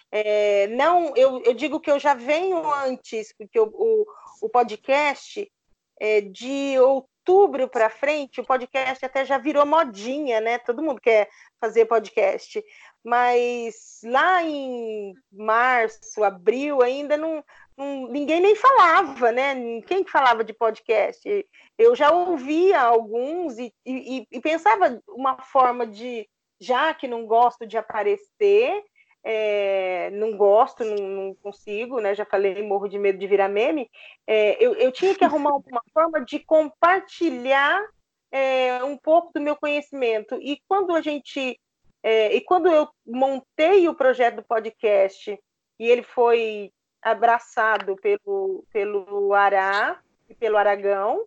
é, 0.09 0.67
não, 0.67 1.11
eu, 1.17 1.43
eu 1.43 1.53
digo 1.53 1.81
que 1.81 1.91
eu 1.91 1.99
já 1.99 2.13
venho 2.13 2.65
antes, 2.73 3.33
porque 3.37 3.59
o, 3.59 3.67
o, 3.67 4.05
o 4.43 4.49
podcast 4.49 5.51
é, 5.99 6.21
de 6.21 6.79
outubro 6.79 7.67
para 7.67 7.89
frente, 7.89 8.39
o 8.39 8.45
podcast 8.45 9.05
até 9.05 9.25
já 9.25 9.37
virou 9.37 9.65
modinha, 9.65 10.39
né? 10.39 10.57
Todo 10.59 10.81
mundo 10.81 11.01
quer 11.01 11.27
fazer 11.59 11.85
podcast, 11.85 12.63
mas 13.05 14.01
lá 14.03 14.41
em 14.43 15.13
março, 15.31 16.23
abril, 16.23 16.81
ainda 16.81 17.15
não, 17.15 17.43
não 17.77 18.07
ninguém 18.07 18.41
nem 18.41 18.55
falava, 18.55 19.31
né? 19.31 19.53
Quem 19.81 20.03
que 20.03 20.11
falava 20.11 20.43
de 20.43 20.53
podcast? 20.53 21.47
Eu 21.77 21.95
já 21.95 22.11
ouvia 22.11 22.81
alguns 22.81 23.59
e, 23.59 23.71
e, 23.85 24.27
e 24.31 24.41
pensava 24.41 24.99
uma 25.07 25.37
forma 25.37 25.85
de, 25.85 26.27
já 26.59 26.93
que 26.95 27.07
não 27.07 27.27
gosto 27.27 27.67
de 27.67 27.77
aparecer, 27.77 28.83
é, 29.23 30.11
não 30.11 30.37
gosto, 30.37 30.83
não, 30.83 30.95
não, 30.95 31.35
consigo, 31.41 31.99
né? 31.99 32.13
Já 32.13 32.25
falei, 32.25 32.61
morro 32.61 32.87
de 32.87 32.99
medo 32.99 33.17
de 33.17 33.27
virar 33.27 33.49
meme. 33.49 33.89
É, 34.27 34.63
eu, 34.63 34.75
eu, 34.75 34.91
tinha 34.91 35.15
que 35.15 35.23
arrumar 35.23 35.55
uma 35.55 35.81
forma 35.91 36.23
de 36.23 36.39
compartilhar 36.39 37.83
é, 38.31 38.83
um 38.83 38.95
pouco 38.95 39.31
do 39.33 39.41
meu 39.41 39.55
conhecimento. 39.55 40.35
E 40.41 40.59
quando 40.67 40.95
a 40.95 41.01
gente. 41.01 41.59
E 42.05 42.41
quando 42.41 42.67
eu 42.67 42.87
montei 43.05 43.87
o 43.87 43.95
projeto 43.95 44.35
do 44.35 44.43
podcast 44.43 45.39
e 45.79 45.89
ele 45.89 46.03
foi 46.03 46.71
abraçado 47.01 47.95
pelo, 47.97 48.65
pelo 48.71 49.33
Ará 49.33 50.01
e 50.29 50.35
pelo 50.35 50.57
Aragão, 50.57 51.25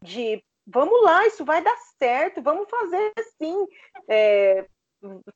de 0.00 0.42
vamos 0.66 1.02
lá, 1.02 1.26
isso 1.26 1.44
vai 1.44 1.62
dar 1.62 1.76
certo, 1.98 2.42
vamos 2.42 2.68
fazer 2.68 3.12
assim. 3.18 3.66
É, 4.06 4.66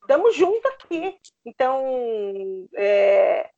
estamos 0.01 0.37
juntos 0.37 0.71
aqui. 0.73 1.19
Então, 1.45 2.69
é, 2.75 3.51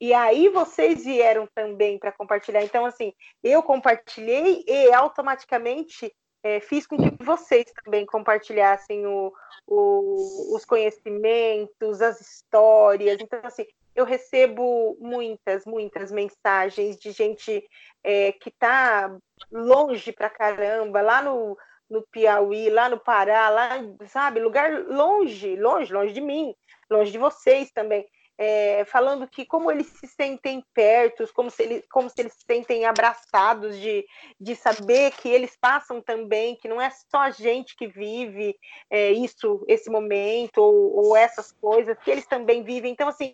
e 0.00 0.12
aí 0.12 0.48
vocês 0.48 1.04
vieram 1.04 1.48
também 1.54 1.98
para 1.98 2.12
compartilhar. 2.12 2.64
Então, 2.64 2.84
assim, 2.84 3.12
eu 3.42 3.62
compartilhei 3.62 4.64
e 4.66 4.92
automaticamente 4.92 6.12
é, 6.42 6.60
fiz 6.60 6.86
com 6.86 6.96
que 6.96 7.22
vocês 7.22 7.66
também 7.84 8.06
compartilhassem 8.06 9.06
o, 9.06 9.32
o, 9.66 10.56
os 10.56 10.64
conhecimentos, 10.64 12.00
as 12.00 12.20
histórias. 12.20 13.20
Então, 13.20 13.40
assim, 13.44 13.66
eu 13.94 14.04
recebo 14.04 14.96
muitas, 15.00 15.64
muitas 15.64 16.10
mensagens 16.10 16.96
de 16.98 17.12
gente 17.12 17.62
é, 18.02 18.32
que 18.32 18.48
está 18.48 19.14
longe 19.50 20.12
pra 20.12 20.30
caramba, 20.30 21.02
lá 21.02 21.22
no, 21.22 21.56
no 21.88 22.02
Piauí, 22.10 22.70
lá 22.70 22.88
no 22.88 22.98
Pará, 22.98 23.48
lá, 23.48 23.70
sabe, 24.06 24.40
lugar 24.40 24.72
longe, 24.86 25.56
longe, 25.56 25.92
longe 25.92 26.12
de 26.12 26.20
mim, 26.20 26.54
longe 26.88 27.10
de 27.10 27.18
vocês 27.18 27.70
também. 27.72 28.06
É, 28.42 28.86
falando 28.86 29.28
que 29.28 29.44
como 29.44 29.70
eles 29.70 29.86
se 29.88 30.06
sentem 30.06 30.64
perto, 30.72 31.30
como 31.34 31.50
se, 31.50 31.62
ele, 31.62 31.84
como 31.90 32.08
se 32.08 32.22
eles 32.22 32.32
se 32.32 32.42
sentem 32.46 32.86
abraçados, 32.86 33.78
de, 33.78 34.06
de 34.40 34.56
saber 34.56 35.10
que 35.10 35.28
eles 35.28 35.54
passam 35.60 36.00
também, 36.00 36.56
que 36.56 36.66
não 36.66 36.80
é 36.80 36.88
só 36.88 37.18
a 37.18 37.30
gente 37.30 37.76
que 37.76 37.86
vive 37.86 38.56
é, 38.88 39.12
isso, 39.12 39.62
esse 39.68 39.90
momento, 39.90 40.56
ou, 40.56 41.08
ou, 41.08 41.16
essas 41.16 41.52
coisas, 41.52 41.98
que 41.98 42.10
eles 42.10 42.26
também 42.26 42.62
vivem. 42.62 42.90
Então, 42.90 43.08
assim, 43.08 43.30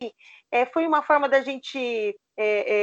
é, 0.50 0.66
foi 0.66 0.84
uma 0.84 1.04
forma 1.04 1.28
da 1.28 1.40
gente 1.40 1.78
é, 2.36 2.74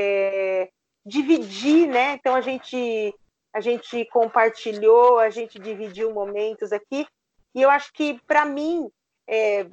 é, 0.63 0.69
dividir, 1.05 1.89
né? 1.89 2.13
Então, 2.13 2.35
a 2.35 2.41
gente, 2.41 3.13
a 3.53 3.59
gente 3.59 4.05
compartilhou, 4.05 5.19
a 5.19 5.29
gente 5.29 5.59
dividiu 5.59 6.13
momentos 6.13 6.71
aqui, 6.71 7.05
e 7.53 7.61
eu 7.61 7.69
acho 7.69 7.91
que, 7.91 8.17
para 8.25 8.45
mim, 8.45 8.89
é, 9.27 9.67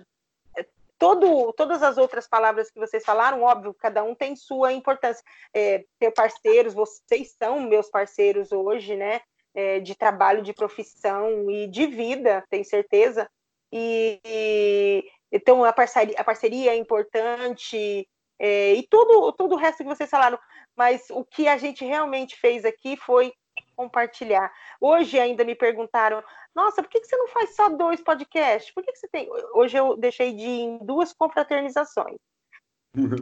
todo, 1.01 1.51
todas 1.55 1.82
as 1.82 1.96
outras 1.96 2.28
palavras 2.28 2.70
que 2.70 2.78
vocês 2.78 3.03
falaram, 3.03 3.42
óbvio, 3.42 3.74
cada 3.74 4.05
um 4.05 4.14
tem 4.14 4.36
sua 4.36 4.70
importância. 4.70 5.24
É, 5.53 5.82
ter 5.98 6.11
parceiros, 6.12 6.74
vocês 6.74 7.34
são 7.42 7.59
meus 7.59 7.88
parceiros 7.88 8.53
hoje, 8.53 8.94
né? 8.94 9.22
É, 9.55 9.80
de 9.80 9.96
trabalho, 9.96 10.42
de 10.42 10.53
profissão 10.53 11.51
e 11.51 11.66
de 11.66 11.86
vida, 11.86 12.44
tenho 12.51 12.64
certeza. 12.64 13.28
E, 13.72 14.20
e 14.24 15.05
então 15.32 15.64
a 15.64 15.72
parceria, 15.72 16.14
a 16.18 16.22
parceria 16.22 16.72
é 16.72 16.76
importante 16.76 18.07
é, 18.38 18.74
e 18.74 18.86
tudo, 18.88 19.32
todo 19.32 19.55
o 19.55 19.59
resto 19.59 19.78
que 19.78 19.88
vocês 19.88 20.11
falaram. 20.11 20.38
Mas 20.76 21.09
o 21.11 21.24
que 21.24 21.48
a 21.48 21.57
gente 21.57 21.84
realmente 21.84 22.36
fez 22.36 22.64
aqui 22.64 22.96
foi 22.98 23.32
compartilhar. 23.81 24.53
Hoje 24.78 25.18
ainda 25.18 25.43
me 25.43 25.55
perguntaram, 25.55 26.22
nossa, 26.55 26.83
por 26.83 26.91
que, 26.91 27.03
você 27.03 27.16
não 27.16 27.28
faz 27.28 27.57
só 27.57 27.70
dois 27.70 28.03
podcasts? 28.03 28.74
Por 28.74 28.85
que, 28.85 28.93
que 28.93 28.99
você 28.99 29.09
tem. 29.09 29.26
Hoje 29.55 29.78
eu 29.78 29.97
deixei 29.97 30.35
de 30.35 30.43
ir 30.43 30.61
em 30.61 30.78
duas 30.85 31.14
confraternizações 31.14 32.18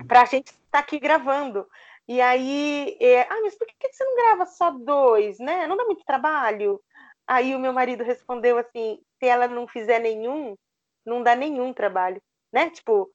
para 0.09 0.23
a 0.23 0.25
gente 0.25 0.49
estar 0.49 0.63
tá 0.71 0.79
aqui 0.81 0.99
gravando. 0.99 1.69
E 2.09 2.21
aí, 2.21 2.97
é, 3.01 3.23
ah, 3.23 3.41
mas 3.43 3.55
por 3.55 3.67
que, 3.69 3.89
que 3.89 3.93
você 3.93 4.05
não 4.05 4.17
grava 4.17 4.47
só 4.47 4.71
dois, 4.71 5.39
né? 5.39 5.67
Não 5.67 5.77
dá 5.77 5.85
muito 5.85 6.05
trabalho? 6.05 6.81
Aí 7.27 7.55
o 7.55 7.59
meu 7.59 7.73
marido 7.73 8.03
respondeu 8.03 8.59
assim: 8.59 9.01
se 9.19 9.27
ela 9.27 9.47
não 9.47 9.69
fizer 9.69 10.01
nenhum, 10.01 10.57
não 11.05 11.23
dá 11.23 11.37
nenhum 11.37 11.73
trabalho, 11.73 12.21
né? 12.53 12.71
Tipo, 12.71 13.13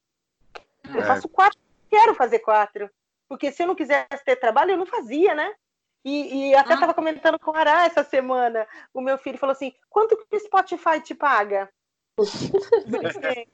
eu 0.94 1.02
é. 1.02 1.06
faço 1.06 1.28
quatro, 1.28 1.60
quero 1.90 2.14
fazer 2.14 2.40
quatro. 2.40 2.90
Porque 3.28 3.52
se 3.52 3.64
eu 3.64 3.68
não 3.68 3.76
quisesse 3.76 4.24
ter 4.24 4.36
trabalho, 4.36 4.72
eu 4.72 4.78
não 4.78 4.86
fazia, 4.86 5.34
né? 5.34 5.56
E, 6.06 6.50
e 6.50 6.56
até 6.56 6.74
estava 6.74 6.92
ah. 6.92 6.96
comentando 6.96 7.40
com 7.40 7.52
o 7.52 7.56
Ará 7.56 7.86
essa 7.86 8.04
semana. 8.04 8.68
O 8.94 9.00
meu 9.02 9.18
filho 9.18 9.38
falou 9.38 9.54
assim: 9.54 9.74
quanto 9.90 10.18
que 10.18 10.36
o 10.36 10.40
Spotify 10.40 11.00
te 11.02 11.16
paga? 11.16 11.70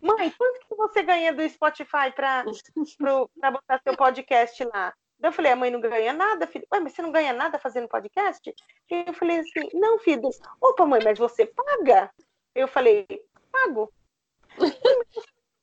Mãe, 0.00 0.30
quanto 0.30 0.60
que 0.66 0.74
você 0.74 1.02
ganha 1.02 1.32
do 1.32 1.48
Spotify 1.48 2.10
para 2.14 2.44
botar 3.50 3.80
seu 3.82 3.96
podcast 3.96 4.64
lá? 4.64 4.92
eu 5.22 5.32
falei, 5.32 5.52
a 5.52 5.56
mãe 5.56 5.70
não 5.70 5.80
ganha 5.80 6.12
nada, 6.12 6.46
filho. 6.46 6.66
Ué, 6.70 6.80
mas 6.80 6.92
você 6.92 7.00
não 7.00 7.10
ganha 7.10 7.32
nada 7.32 7.58
fazendo 7.58 7.88
podcast? 7.88 8.54
E 8.90 9.04
eu 9.06 9.14
falei 9.14 9.38
assim, 9.38 9.70
não, 9.72 9.98
filho. 9.98 10.28
Opa, 10.60 10.84
mãe, 10.84 11.00
mas 11.02 11.18
você 11.18 11.46
paga? 11.46 12.10
Eu 12.54 12.68
falei, 12.68 13.06
pago 13.50 13.90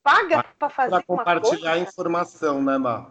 paga 0.02 0.44
para 0.58 0.68
fazer 0.68 0.90
Para 0.90 1.02
compartilhar 1.02 1.78
informação, 1.78 2.62
né, 2.62 2.78
Má? 2.78 3.10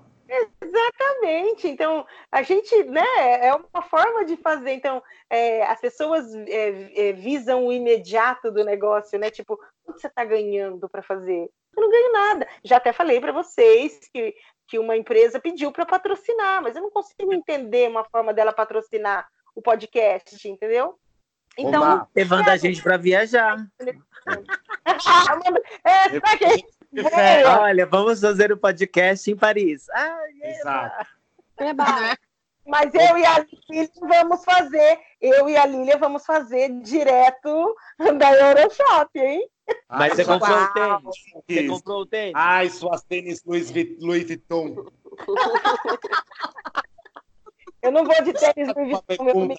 Exatamente. 0.62 1.68
Então, 1.68 2.06
a 2.32 2.42
gente, 2.42 2.84
né, 2.84 3.06
é 3.42 3.54
uma 3.54 3.82
forma 3.82 4.24
de 4.24 4.38
fazer. 4.38 4.72
Então, 4.72 5.04
é, 5.30 5.64
as 5.64 5.80
pessoas 5.80 6.34
é, 6.34 7.10
é, 7.10 7.14
visam 7.14 7.66
o 7.66 7.74
imediato 7.74 8.50
do 8.50 8.64
negócio, 8.64 9.20
né? 9.20 9.30
Tipo, 9.30 9.60
o 9.86 9.94
que 9.94 10.00
você 10.00 10.08
está 10.08 10.24
ganhando 10.24 10.88
para 10.88 11.02
fazer? 11.02 11.50
Eu 11.76 11.82
não 11.82 11.90
ganho 11.90 12.14
nada. 12.14 12.48
Já 12.64 12.78
até 12.78 12.94
falei 12.94 13.20
para 13.20 13.34
vocês 13.34 14.00
que, 14.14 14.34
que 14.68 14.80
uma 14.80 14.96
empresa 14.96 15.40
pediu 15.40 15.72
para 15.72 15.86
patrocinar, 15.86 16.62
mas 16.62 16.76
eu 16.76 16.82
não 16.82 16.92
consigo 16.92 17.34
entender 17.34 17.90
uma 17.90 18.06
forma 18.06 18.34
dela 18.34 18.54
patrocinar 18.54 19.28
o 19.54 19.62
podcast, 19.62 20.48
entendeu? 20.48 20.98
Então, 21.58 22.08
levando 22.16 22.48
a 22.48 22.56
gente 22.56 22.82
para 22.82 22.96
viajar. 22.96 23.58
é, 25.84 26.20
pra 26.20 26.38
quem 26.94 27.46
Olha, 27.46 27.86
vamos 27.86 28.22
fazer 28.22 28.52
o 28.52 28.56
um 28.56 28.58
podcast 28.58 29.30
em 29.32 29.36
Paris. 29.36 29.88
Ah, 29.92 30.20
Exato. 30.42 31.08
Mas 32.66 32.94
eu 32.94 33.18
e 33.18 33.26
a 33.26 33.40
Lília 33.40 33.90
vamos 34.02 34.44
fazer, 34.44 35.00
eu 35.20 35.50
e 35.50 35.58
a 35.58 35.66
Lília 35.66 35.98
vamos 35.98 36.26
fazer 36.26 36.70
direto 36.82 37.76
da 38.18 38.34
Euroshop, 38.34 39.20
hein? 39.20 39.50
Mas 39.90 40.14
você 40.14 40.26
comprou 40.26 40.58
o 40.58 40.74
tênis? 40.74 41.02
Você 41.48 41.68
comprou 41.68 42.02
o 42.02 42.06
tênis? 42.06 42.34
Ai, 42.36 42.70
suas 42.70 43.04
tênis 43.04 43.44
Louis, 43.46 43.72
Louis 44.00 44.26
Vuitton. 44.26 44.86
Eu 47.82 47.92
não 47.92 48.04
vou 48.06 48.24
de 48.24 48.34
tênis 48.34 48.74
Louis 48.76 49.00
Vuitton, 49.08 49.56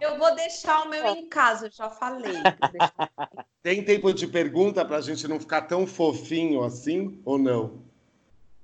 Eu 0.00 0.18
vou 0.18 0.34
deixar 0.34 0.82
o 0.82 0.88
meu 0.88 1.06
em 1.06 1.28
casa, 1.28 1.66
eu 1.66 1.70
já 1.70 1.88
falei. 1.88 2.34
Tem 3.62 3.84
tempo 3.84 4.12
de 4.12 4.26
pergunta 4.26 4.84
para 4.84 4.96
a 4.96 5.00
gente 5.00 5.28
não 5.28 5.38
ficar 5.38 5.62
tão 5.62 5.86
fofinho 5.86 6.64
assim 6.64 7.20
ou 7.24 7.38
não? 7.38 7.84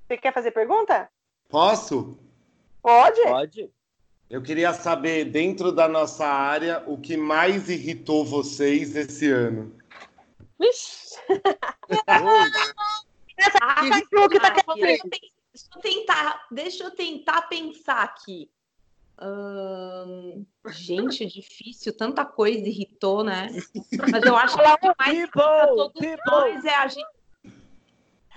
Você 0.07 0.17
quer 0.17 0.33
fazer 0.33 0.51
pergunta? 0.51 1.09
Posso? 1.49 2.19
Pode. 2.83 3.23
Pode. 3.23 3.71
Eu 4.29 4.43
queria 4.43 4.75
saber, 4.75 5.27
dentro 5.27 5.71
da 5.71 5.87
nossa 5.87 6.27
área, 6.27 6.83
o 6.87 6.99
que 6.99 7.17
mais 7.17 7.69
irritou 7.69 8.25
vocês 8.25 8.97
esse 8.97 9.31
ano. 9.31 9.77
Vixe! 10.59 11.17
Essa 13.39 13.59
ah, 13.61 13.83
que 13.83 14.41
tá 14.41 14.51
deixa, 14.75 15.03
deixa 15.09 15.69
eu 15.75 15.81
tentar, 15.83 16.47
deixa 16.51 16.85
eu 16.85 16.91
tentar 16.91 17.43
pensar 17.43 18.03
aqui. 18.03 18.51
Hum, 19.19 20.45
gente, 20.69 21.25
difícil, 21.25 21.97
tanta 21.97 22.25
coisa 22.25 22.69
irritou, 22.69 23.25
né? 23.25 23.49
Mas 24.13 24.25
eu 24.25 24.37
acho 24.37 24.57
que 24.57 24.63
o 24.63 24.95
mais 24.99 25.31
todos 25.31 26.03
nós 26.27 26.65
é 26.65 26.75
a 26.75 26.87
gente. 26.87 27.17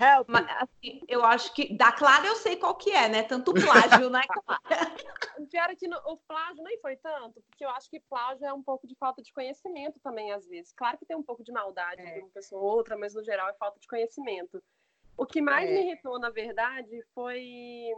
Help. 0.00 0.28
Mas, 0.30 0.46
assim, 0.56 1.02
eu 1.06 1.22
acho 1.22 1.52
que 1.52 1.76
da 1.76 1.92
Clara 1.92 2.26
eu 2.26 2.36
sei 2.36 2.56
qual 2.56 2.74
que 2.74 2.90
é, 2.90 3.06
né? 3.06 3.22
Tanto 3.22 3.52
plágio, 3.52 4.08
né, 4.08 4.22
Clara? 4.32 4.94
O 5.38 5.46
pior 5.46 5.68
é 5.68 5.76
que 5.76 5.86
no, 5.86 5.98
o 6.06 6.16
plágio 6.16 6.64
nem 6.64 6.80
foi 6.80 6.96
tanto, 6.96 7.42
porque 7.42 7.62
eu 7.62 7.68
acho 7.68 7.90
que 7.90 8.00
plágio 8.00 8.46
é 8.46 8.52
um 8.52 8.62
pouco 8.62 8.86
de 8.86 8.94
falta 8.94 9.22
de 9.22 9.30
conhecimento 9.30 10.00
também, 10.00 10.32
às 10.32 10.46
vezes. 10.46 10.72
Claro 10.72 10.96
que 10.96 11.04
tem 11.04 11.16
um 11.16 11.22
pouco 11.22 11.44
de 11.44 11.52
maldade 11.52 12.00
é. 12.00 12.14
de 12.14 12.20
uma 12.20 12.30
pessoa 12.30 12.62
ou 12.62 12.68
outra, 12.68 12.96
mas 12.96 13.14
no 13.14 13.22
geral 13.22 13.50
é 13.50 13.54
falta 13.54 13.78
de 13.78 13.86
conhecimento. 13.86 14.62
O 15.18 15.26
que 15.26 15.42
mais 15.42 15.68
é. 15.68 15.74
me 15.74 15.80
irritou, 15.82 16.18
na 16.18 16.30
verdade, 16.30 17.04
foi 17.14 17.90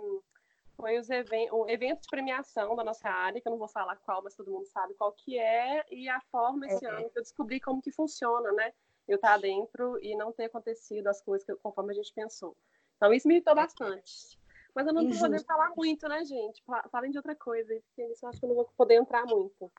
foi 0.77 0.99
os 0.99 1.09
even 1.11 1.49
o 1.51 1.68
evento 1.68 2.03
de 2.03 2.09
premiação 2.09 2.75
da 2.75 2.85
nossa 2.85 3.09
área, 3.09 3.41
que 3.41 3.47
eu 3.47 3.53
não 3.53 3.59
vou 3.59 3.68
falar 3.68 3.97
qual, 3.97 4.23
mas 4.23 4.35
todo 4.35 4.51
mundo 4.51 4.66
sabe 4.66 4.95
qual 4.95 5.12
que 5.12 5.39
é, 5.39 5.85
e 5.91 6.09
a 6.09 6.20
forma 6.31 6.66
esse 6.66 6.85
é. 6.85 6.89
ano 6.89 7.11
que 7.11 7.18
eu 7.18 7.23
descobri 7.23 7.61
como 7.61 7.83
que 7.83 7.93
funciona, 7.93 8.53
né? 8.53 8.73
Eu 9.07 9.16
estar 9.16 9.37
dentro 9.39 9.99
e 10.03 10.16
não 10.16 10.33
ter 10.33 10.45
acontecido 10.45 11.09
as 11.09 11.20
coisas 11.20 11.45
que, 11.45 11.55
conforme 11.57 11.93
a 11.93 11.97
gente 11.97 12.12
pensou. 12.14 12.57
Então 12.97 13.12
isso 13.12 13.27
me 13.27 13.35
irritou 13.35 13.55
bastante. 13.55 14.39
Mas 14.75 14.87
eu 14.87 14.95
não 14.95 15.09
vou 15.09 15.18
poder 15.18 15.45
falar 15.45 15.73
muito, 15.77 16.09
né, 16.09 16.25
gente? 16.25 16.62
Falem 16.91 17.11
de 17.11 17.18
outra 17.18 17.35
coisa, 17.35 17.68
porque 17.75 18.12
isso 18.12 18.25
eu 18.25 18.31
acho 18.31 18.39
que 18.39 18.45
eu 18.47 18.49
não 18.49 18.57
vou 18.57 18.64
poder 18.77 18.95
entrar 18.95 19.27
muito. 19.27 19.70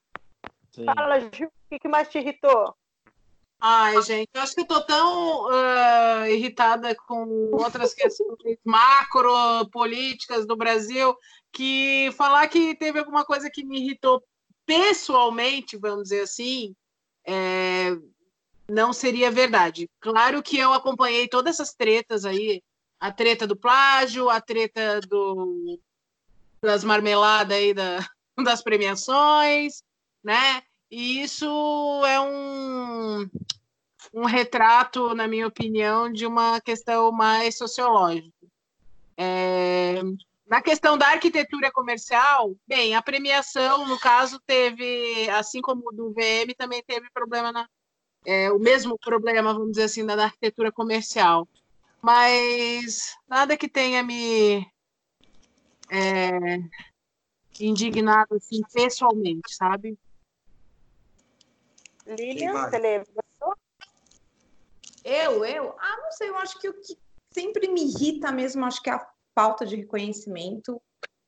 Sim. 0.72 0.86
Fala, 0.86 1.20
Gil, 1.20 1.52
o 1.72 1.80
que 1.80 1.88
mais 1.88 2.10
te 2.10 2.20
irritou? 2.20 2.76
Ai, 3.66 4.02
gente, 4.02 4.28
eu 4.34 4.42
acho 4.42 4.54
que 4.54 4.60
eu 4.60 4.66
tô 4.66 4.82
tão 4.82 5.46
uh, 5.46 6.26
irritada 6.28 6.94
com 7.08 7.50
outras 7.54 7.94
questões 7.94 8.58
macro 8.62 9.32
políticas 9.72 10.46
do 10.46 10.58
Brasil 10.58 11.16
que 11.50 12.12
falar 12.18 12.46
que 12.50 12.76
teve 12.76 13.00
alguma 13.00 13.24
coisa 13.24 13.50
que 13.50 13.64
me 13.64 13.80
irritou 13.80 14.22
pessoalmente, 14.66 15.78
vamos 15.78 16.10
dizer 16.10 16.24
assim, 16.24 16.76
é, 17.26 17.92
não 18.70 18.92
seria 18.92 19.32
verdade. 19.32 19.90
Claro 20.02 20.44
que 20.44 20.58
eu 20.58 20.74
acompanhei 20.74 21.30
todas 21.30 21.56
essas 21.56 21.74
tretas 21.74 22.26
aí, 22.26 22.62
a 23.00 23.14
treta 23.14 23.48
do 23.48 23.56
plágio, 23.56 24.30
a 24.30 24.42
treta 24.42 25.00
do, 25.08 25.80
das 26.62 26.84
marmeladas 26.84 27.56
aí 27.56 27.74
da, 27.74 28.00
das 28.44 28.62
premiações, 28.62 29.82
né? 30.22 30.62
E 30.96 31.24
isso 31.24 31.48
é 32.06 32.22
um, 32.22 33.28
um 34.14 34.26
retrato, 34.26 35.16
na 35.16 35.28
minha 35.28 35.48
opinião, 35.48 36.14
de 36.14 36.24
uma 36.24 36.62
questão 36.62 37.12
mais 37.12 37.58
sociológica. 37.58 38.30
É, 39.18 39.96
na 40.48 40.62
questão 40.62 40.96
da 40.96 41.08
arquitetura 41.08 41.72
comercial, 41.72 42.56
bem, 42.68 42.94
a 42.94 43.02
premiação, 43.02 43.88
no 43.88 44.00
caso, 44.00 44.40
teve, 44.46 45.28
assim 45.32 45.62
como 45.62 45.92
do 45.92 46.14
VM, 46.14 46.54
também 46.56 46.84
teve 46.84 47.10
problema 47.10 47.52
na, 47.52 47.68
é, 48.24 48.52
o 48.52 48.60
mesmo 48.60 48.96
problema, 49.00 49.52
vamos 49.52 49.72
dizer 49.72 49.86
assim, 49.86 50.06
da 50.06 50.26
arquitetura 50.26 50.72
comercial. 50.72 51.48
Mas 52.04 53.18
nada 53.28 53.58
que 53.58 53.68
tenha 53.68 54.04
me 54.04 54.64
é, 55.90 56.60
indignado 57.60 58.36
assim, 58.36 58.62
pessoalmente, 58.72 59.56
sabe? 59.56 59.98
Lilian, 62.06 62.54
você 62.54 62.78
lembra? 62.78 63.08
Eu, 65.04 65.44
eu? 65.46 65.76
Ah, 65.80 65.98
não 66.02 66.12
sei, 66.12 66.30
eu 66.30 66.38
acho 66.38 66.60
que 66.60 66.70
o 66.70 66.74
que 66.74 66.98
sempre 67.34 67.68
me 67.68 67.84
irrita 67.84 68.32
mesmo, 68.32 68.66
acho 68.66 68.82
que 68.82 68.90
é 68.90 68.94
a 68.94 69.08
falta 69.36 69.66
de 69.66 69.76
reconhecimento 69.76 70.82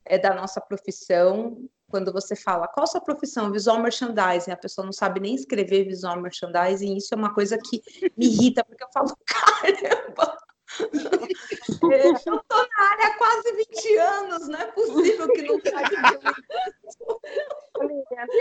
é 0.06 0.18
da 0.18 0.34
nossa 0.34 0.62
profissão. 0.62 1.68
Quando 1.90 2.12
você 2.12 2.36
fala, 2.36 2.68
qual 2.68 2.84
a 2.84 2.88
sua 2.88 3.02
profissão? 3.02 3.52
Visual 3.52 3.80
merchandising. 3.80 4.52
A 4.52 4.58
pessoa 4.58 4.86
não 4.86 4.94
sabe 4.94 5.20
nem 5.20 5.36
escrever 5.36 5.86
visual 5.86 6.20
merchandising. 6.22 6.96
Isso 6.96 7.14
é 7.14 7.18
uma 7.18 7.34
coisa 7.34 7.58
que 7.58 7.82
me 8.18 8.28
irrita, 8.28 8.64
porque 8.64 8.84
eu 8.84 8.90
falo, 8.94 9.16
caramba, 9.26 10.38
eu 11.82 12.14
estou 12.14 12.42
na 12.50 12.84
área 12.92 13.08
há 13.08 13.18
quase 13.18 13.52
20 13.54 13.98
anos, 13.98 14.48
não 14.48 14.60
é 14.60 14.66
possível 14.68 15.28
que 15.30 15.42
não 15.44 15.60
saiba 15.62 16.34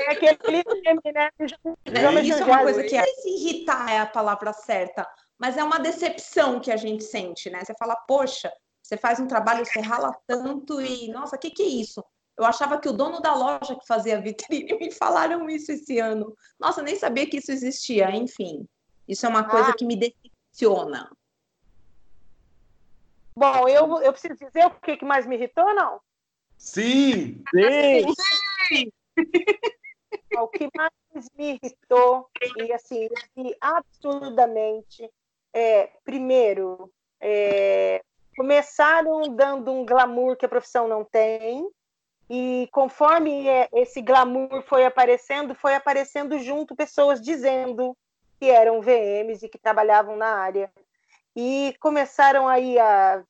É 0.07 0.11
aquele 0.11 0.65
meme, 0.83 1.13
né? 1.13 1.31
É, 1.39 2.23
isso 2.23 2.43
é 2.43 2.45
uma 2.45 2.63
coisa 2.63 2.83
que 2.83 2.97
é 2.97 3.05
se 3.05 3.29
irritar 3.29 3.91
é 3.91 3.99
a 3.99 4.07
palavra 4.07 4.53
certa, 4.53 5.09
mas 5.39 5.57
é 5.57 5.65
uma 5.65 5.79
decepção 5.79 6.61
que 6.61 6.71
a 6.71 6.77
gente 6.77 7.05
sente, 7.05 7.51
né? 7.51 7.65
Você 7.65 7.75
fala, 7.79 7.97
poxa, 8.09 8.53
você 8.83 8.97
faz 8.97 9.19
um 9.19 9.27
trabalho, 9.27 9.65
você 9.65 9.81
rala 9.81 10.15
tanto 10.27 10.81
e, 10.81 11.09
nossa, 11.09 11.37
o 11.37 11.39
que, 11.39 11.51
que 11.51 11.63
é 11.63 11.67
isso? 11.67 12.05
Eu 12.37 12.45
achava 12.45 12.79
que 12.79 12.89
o 12.89 12.93
dono 12.93 13.21
da 13.21 13.35
loja 13.35 13.77
que 13.77 13.87
fazia 13.87 14.21
vitrine 14.21 14.77
me 14.79 14.91
falaram 14.91 15.49
isso 15.49 15.73
esse 15.73 15.99
ano. 15.99 16.35
Nossa, 16.59 16.83
nem 16.83 16.97
sabia 16.97 17.29
que 17.29 17.39
isso 17.39 17.53
existia. 17.53 18.11
Enfim, 18.11 18.67
isso 19.09 19.25
é 19.25 19.29
uma 19.29 19.45
coisa 19.45 19.71
ah. 19.71 19.75
que 19.75 19.85
me 19.85 19.97
decepciona. 19.97 21.09
Bom, 23.37 23.69
eu, 23.69 24.01
eu 24.03 24.13
preciso 24.13 24.37
dizer 24.37 24.67
o 24.67 24.71
que, 24.71 24.97
que 24.97 25.05
mais 25.05 25.27
me 25.27 25.37
irritou, 25.37 25.75
não? 25.75 26.01
Sim! 26.57 27.43
Sim! 27.51 28.15
Sim. 28.69 28.93
o 30.39 30.49
que 30.49 30.69
mais 30.77 30.91
me 31.37 31.59
irritou, 31.63 32.29
e 32.59 32.73
assim, 32.73 33.09
absurdamente, 33.61 35.11
é, 35.53 35.91
primeiro, 36.05 36.91
é, 37.21 38.03
começaram 38.37 39.23
dando 39.35 39.73
um 39.73 39.85
glamour 39.85 40.37
que 40.37 40.47
a 40.47 40.49
profissão 40.49 40.87
não 40.87 41.05
tem, 41.05 41.69
e 42.29 42.69
conforme 42.73 43.49
é, 43.49 43.69
esse 43.73 44.01
glamour 44.01 44.63
foi 44.63 44.85
aparecendo, 44.85 45.55
foi 45.55 45.75
aparecendo 45.75 46.39
junto 46.39 46.75
pessoas 46.75 47.21
dizendo 47.21 47.97
que 48.39 48.49
eram 48.49 48.81
VMs 48.81 49.45
e 49.45 49.49
que 49.49 49.59
trabalhavam 49.59 50.17
na 50.17 50.29
área. 50.29 50.73
E 51.37 51.75
começaram 51.81 52.49
aí 52.49 52.79
a 52.79 53.23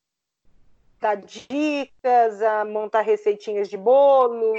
dar 1.01 1.17
dicas, 1.17 2.43
a 2.43 2.65
montar 2.65 3.03
receitinhas 3.03 3.69
de 3.69 3.77
bolo. 3.77 4.55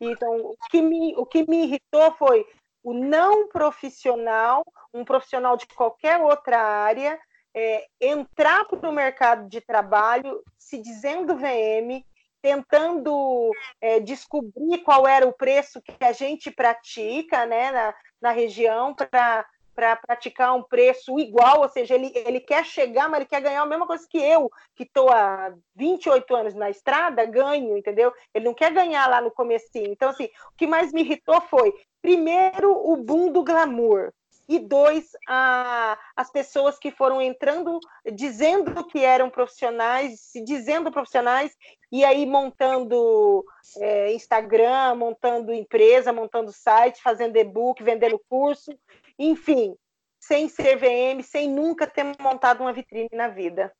Então, 0.00 0.36
o 0.36 0.56
que 0.70 0.82
me, 0.82 1.14
o 1.16 1.24
que 1.24 1.48
me 1.48 1.64
irritou 1.64 2.12
foi 2.12 2.46
o 2.82 2.92
não 2.92 3.48
profissional, 3.48 4.64
um 4.92 5.04
profissional 5.04 5.56
de 5.56 5.66
qualquer 5.66 6.20
outra 6.20 6.60
área, 6.60 7.18
é, 7.54 7.86
entrar 8.00 8.64
para 8.66 8.88
o 8.88 8.92
mercado 8.92 9.48
de 9.48 9.60
trabalho 9.60 10.42
se 10.58 10.78
dizendo 10.78 11.36
VM, 11.36 12.04
tentando 12.40 13.50
é, 13.80 13.98
descobrir 13.98 14.78
qual 14.84 15.08
era 15.08 15.26
o 15.26 15.32
preço 15.32 15.82
que 15.82 16.04
a 16.04 16.12
gente 16.12 16.50
pratica 16.50 17.46
né, 17.46 17.72
na, 17.72 17.94
na 18.20 18.30
região 18.30 18.94
para 18.94 19.44
para 19.78 19.94
praticar 19.94 20.56
um 20.56 20.62
preço 20.64 21.20
igual, 21.20 21.60
ou 21.60 21.68
seja, 21.68 21.94
ele, 21.94 22.10
ele 22.12 22.40
quer 22.40 22.64
chegar, 22.64 23.08
mas 23.08 23.20
ele 23.20 23.28
quer 23.28 23.40
ganhar 23.40 23.62
a 23.62 23.66
mesma 23.66 23.86
coisa 23.86 24.04
que 24.10 24.18
eu, 24.18 24.50
que 24.74 24.82
estou 24.82 25.08
há 25.08 25.54
28 25.76 26.34
anos 26.34 26.54
na 26.54 26.68
estrada, 26.68 27.24
ganho, 27.24 27.78
entendeu? 27.78 28.12
Ele 28.34 28.46
não 28.46 28.54
quer 28.54 28.72
ganhar 28.72 29.08
lá 29.08 29.20
no 29.20 29.30
comecinho. 29.30 29.92
Então, 29.92 30.10
assim, 30.10 30.24
o 30.24 30.56
que 30.56 30.66
mais 30.66 30.92
me 30.92 31.02
irritou 31.02 31.40
foi, 31.42 31.72
primeiro, 32.02 32.72
o 32.72 32.96
boom 32.96 33.30
do 33.30 33.44
glamour 33.44 34.12
e 34.48 34.58
dois, 34.58 35.10
a, 35.28 35.96
as 36.16 36.28
pessoas 36.28 36.76
que 36.76 36.90
foram 36.90 37.22
entrando, 37.22 37.78
dizendo 38.12 38.84
que 38.86 39.04
eram 39.04 39.30
profissionais, 39.30 40.18
se 40.18 40.42
dizendo 40.42 40.90
profissionais, 40.90 41.54
e 41.92 42.04
aí 42.04 42.26
montando 42.26 43.44
é, 43.76 44.12
Instagram, 44.12 44.96
montando 44.96 45.52
empresa, 45.52 46.12
montando 46.12 46.50
site, 46.50 47.00
fazendo 47.00 47.36
e-book, 47.36 47.80
vendendo 47.84 48.20
curso, 48.28 48.72
enfim, 49.18 49.76
sem 50.20 50.48
ser 50.48 50.76
VM, 50.76 51.22
sem 51.22 51.50
nunca 51.50 51.86
ter 51.86 52.04
montado 52.20 52.60
uma 52.60 52.72
vitrine 52.72 53.08
na 53.12 53.28
vida. 53.28 53.72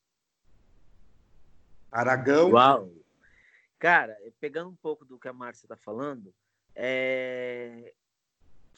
Aragão. 1.90 2.50
Uau! 2.50 2.90
Cara, 3.78 4.16
pegando 4.40 4.70
um 4.70 4.76
pouco 4.76 5.04
do 5.04 5.18
que 5.18 5.28
a 5.28 5.32
Márcia 5.32 5.66
está 5.66 5.76
falando, 5.76 6.34
é 6.74 7.94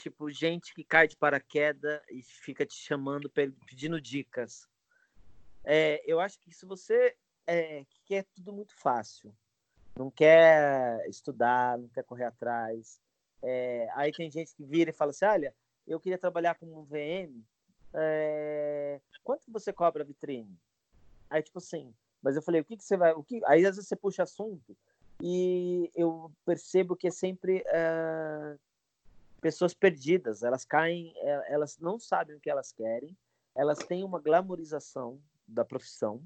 tipo, 0.01 0.31
gente 0.31 0.73
que 0.75 0.83
cai 0.83 1.07
de 1.07 1.17
paraquedas 1.17 2.01
e 2.11 2.23
fica 2.23 2.65
te 2.65 2.75
chamando, 2.75 3.29
pedindo 3.31 4.01
dicas. 4.01 4.67
É, 5.63 6.03
eu 6.07 6.19
acho 6.19 6.39
que 6.41 6.53
se 6.53 6.65
você 6.65 7.15
é, 7.47 7.85
quer 8.07 8.25
tudo 8.35 8.53
muito 8.53 8.75
fácil, 8.75 9.35
não 9.95 10.11
quer 10.11 11.07
estudar, 11.09 11.77
não 11.77 11.89
quer 11.89 12.03
correr 12.05 12.25
atrás, 12.25 12.99
é, 13.43 13.89
aí 13.95 14.11
tem 14.11 14.31
gente 14.31 14.55
que 14.55 14.65
vira 14.65 14.91
e 14.91 14.95
fala 14.95 15.11
assim, 15.11 15.27
olha, 15.27 15.55
eu 15.91 16.01
queria 16.01 16.19
trabalhar 16.19 16.55
como 16.55 16.81
um 16.81 16.85
VM, 16.85 17.43
é, 17.93 19.01
quanto 19.25 19.45
que 19.45 19.51
você 19.51 19.73
cobra 19.73 20.03
a 20.03 20.07
vitrine? 20.07 20.57
Aí, 21.29 21.43
tipo 21.43 21.59
assim, 21.59 21.93
mas 22.23 22.37
eu 22.37 22.43
falei, 22.43 22.61
o 22.61 22.65
que, 22.65 22.77
que 22.77 22.85
você 22.85 22.97
vai... 22.97 23.13
O 23.13 23.23
que... 23.25 23.41
Aí, 23.47 23.67
às 23.67 23.77
vezes, 23.77 23.89
você 23.89 23.97
puxa 23.97 24.23
assunto 24.23 24.77
e 25.21 25.91
eu 25.95 26.31
percebo 26.45 26.97
que 26.97 27.09
é 27.09 27.11
sempre 27.11 27.63
uh, 27.67 28.59
pessoas 29.41 29.75
perdidas, 29.75 30.43
elas 30.43 30.65
caem, 30.65 31.13
é, 31.17 31.53
elas 31.53 31.79
não 31.79 31.99
sabem 31.99 32.37
o 32.37 32.41
que 32.41 32.51
elas 32.51 32.73
querem, 32.73 33.17
elas 33.55 33.79
têm 33.79 34.05
uma 34.05 34.21
glamorização 34.21 35.21
da 35.47 35.65
profissão. 35.65 36.23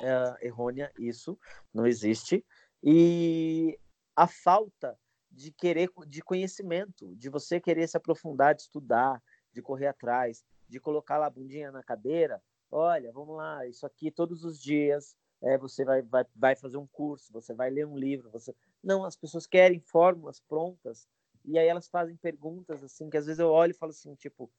É, 0.00 0.46
errônea, 0.46 0.92
isso 0.98 1.38
não 1.72 1.86
existe, 1.86 2.44
e 2.84 3.78
a 4.14 4.26
falta 4.26 4.94
de 5.36 5.50
querer, 5.52 5.90
de 6.06 6.22
conhecimento, 6.22 7.14
de 7.14 7.28
você 7.28 7.60
querer 7.60 7.86
se 7.86 7.96
aprofundar, 7.96 8.54
de 8.54 8.62
estudar, 8.62 9.22
de 9.52 9.60
correr 9.60 9.86
atrás, 9.86 10.42
de 10.66 10.80
colocar 10.80 11.18
lá 11.18 11.26
a 11.26 11.30
bundinha 11.30 11.70
na 11.70 11.82
cadeira, 11.82 12.42
olha, 12.70 13.12
vamos 13.12 13.36
lá, 13.36 13.66
isso 13.66 13.84
aqui 13.86 14.10
todos 14.10 14.44
os 14.44 14.60
dias, 14.60 15.14
é, 15.42 15.58
você 15.58 15.84
vai, 15.84 16.00
vai, 16.00 16.24
vai 16.34 16.56
fazer 16.56 16.78
um 16.78 16.86
curso, 16.86 17.30
você 17.32 17.52
vai 17.52 17.70
ler 17.70 17.86
um 17.86 17.96
livro, 17.96 18.30
você... 18.30 18.54
Não, 18.82 19.04
as 19.04 19.14
pessoas 19.14 19.46
querem 19.46 19.78
fórmulas 19.78 20.40
prontas, 20.40 21.06
e 21.44 21.58
aí 21.58 21.68
elas 21.68 21.86
fazem 21.86 22.16
perguntas 22.16 22.82
assim 22.82 23.10
que 23.10 23.16
às 23.16 23.26
vezes 23.26 23.38
eu 23.38 23.50
olho 23.50 23.72
e 23.72 23.74
falo 23.74 23.90
assim, 23.90 24.14
tipo, 24.14 24.50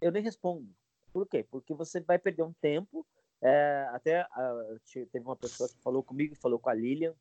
eu 0.00 0.12
nem 0.12 0.22
respondo. 0.22 0.68
Por 1.12 1.26
quê? 1.26 1.44
Porque 1.50 1.74
você 1.74 2.00
vai 2.00 2.18
perder 2.18 2.42
um 2.42 2.52
tempo. 2.52 3.06
É, 3.42 3.86
até 3.92 4.22
uh, 4.22 4.80
teve 5.10 5.24
uma 5.24 5.36
pessoa 5.36 5.68
que 5.68 5.78
falou 5.82 6.02
comigo, 6.02 6.34
falou 6.36 6.58
com 6.58 6.70
a 6.70 6.74
Lilian 6.74 7.14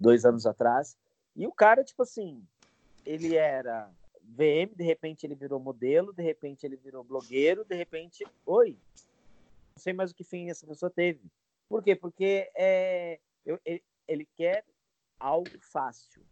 dois 0.00 0.24
anos 0.24 0.46
atrás, 0.46 0.96
e 1.36 1.46
o 1.46 1.52
cara, 1.52 1.84
tipo 1.84 2.02
assim, 2.02 2.42
ele 3.04 3.36
era 3.36 3.90
VM, 4.22 4.74
de 4.76 4.84
repente 4.84 5.24
ele 5.24 5.34
virou 5.34 5.58
modelo, 5.60 6.12
de 6.12 6.22
repente 6.22 6.64
ele 6.64 6.76
virou 6.76 7.04
blogueiro, 7.04 7.64
de 7.64 7.74
repente, 7.74 8.24
oi, 8.46 8.76
não 9.74 9.82
sei 9.82 9.92
mais 9.92 10.10
o 10.10 10.14
que 10.14 10.24
fim 10.24 10.50
essa 10.50 10.66
pessoa 10.66 10.90
teve. 10.90 11.20
Por 11.68 11.82
quê? 11.82 11.94
Porque 11.94 12.50
é, 12.54 13.18
eu, 13.44 13.58
ele, 13.64 13.82
ele 14.06 14.28
quer 14.36 14.64
algo 15.18 15.48
fácil 15.60 16.22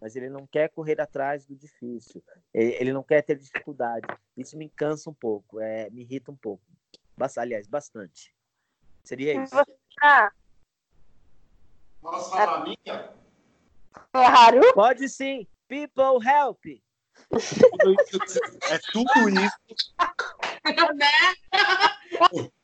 mas 0.00 0.16
ele 0.16 0.30
não 0.30 0.46
quer 0.46 0.70
correr 0.70 0.98
atrás 1.00 1.44
do 1.44 1.54
difícil. 1.54 2.22
Ele 2.54 2.92
não 2.92 3.02
quer 3.02 3.22
ter 3.22 3.36
dificuldade. 3.36 4.06
Isso 4.36 4.56
me 4.56 4.68
cansa 4.70 5.10
um 5.10 5.14
pouco, 5.14 5.60
é, 5.60 5.90
me 5.90 6.00
irrita 6.00 6.32
um 6.32 6.36
pouco. 6.36 6.64
Aliás, 7.36 7.66
bastante. 7.66 8.34
Seria 9.04 9.44
isso. 9.44 9.54
Posso 12.00 12.30
falar 12.30 12.62
a 12.62 12.64
minha? 12.64 13.19
Claro. 14.12 14.60
Pode 14.74 15.08
sim. 15.08 15.46
People 15.68 16.18
help. 16.26 16.58
É 18.70 18.78
tudo 18.92 19.28
isso. 19.28 19.56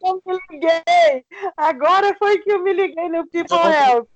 Eu 0.03 0.22
me 0.24 0.38
liguei. 0.51 1.24
Agora 1.57 2.14
foi 2.18 2.38
que 2.38 2.51
eu 2.51 2.62
me 2.62 2.72
liguei 2.72 3.09
no 3.09 3.26
People 3.28 3.59
Help. 3.59 4.09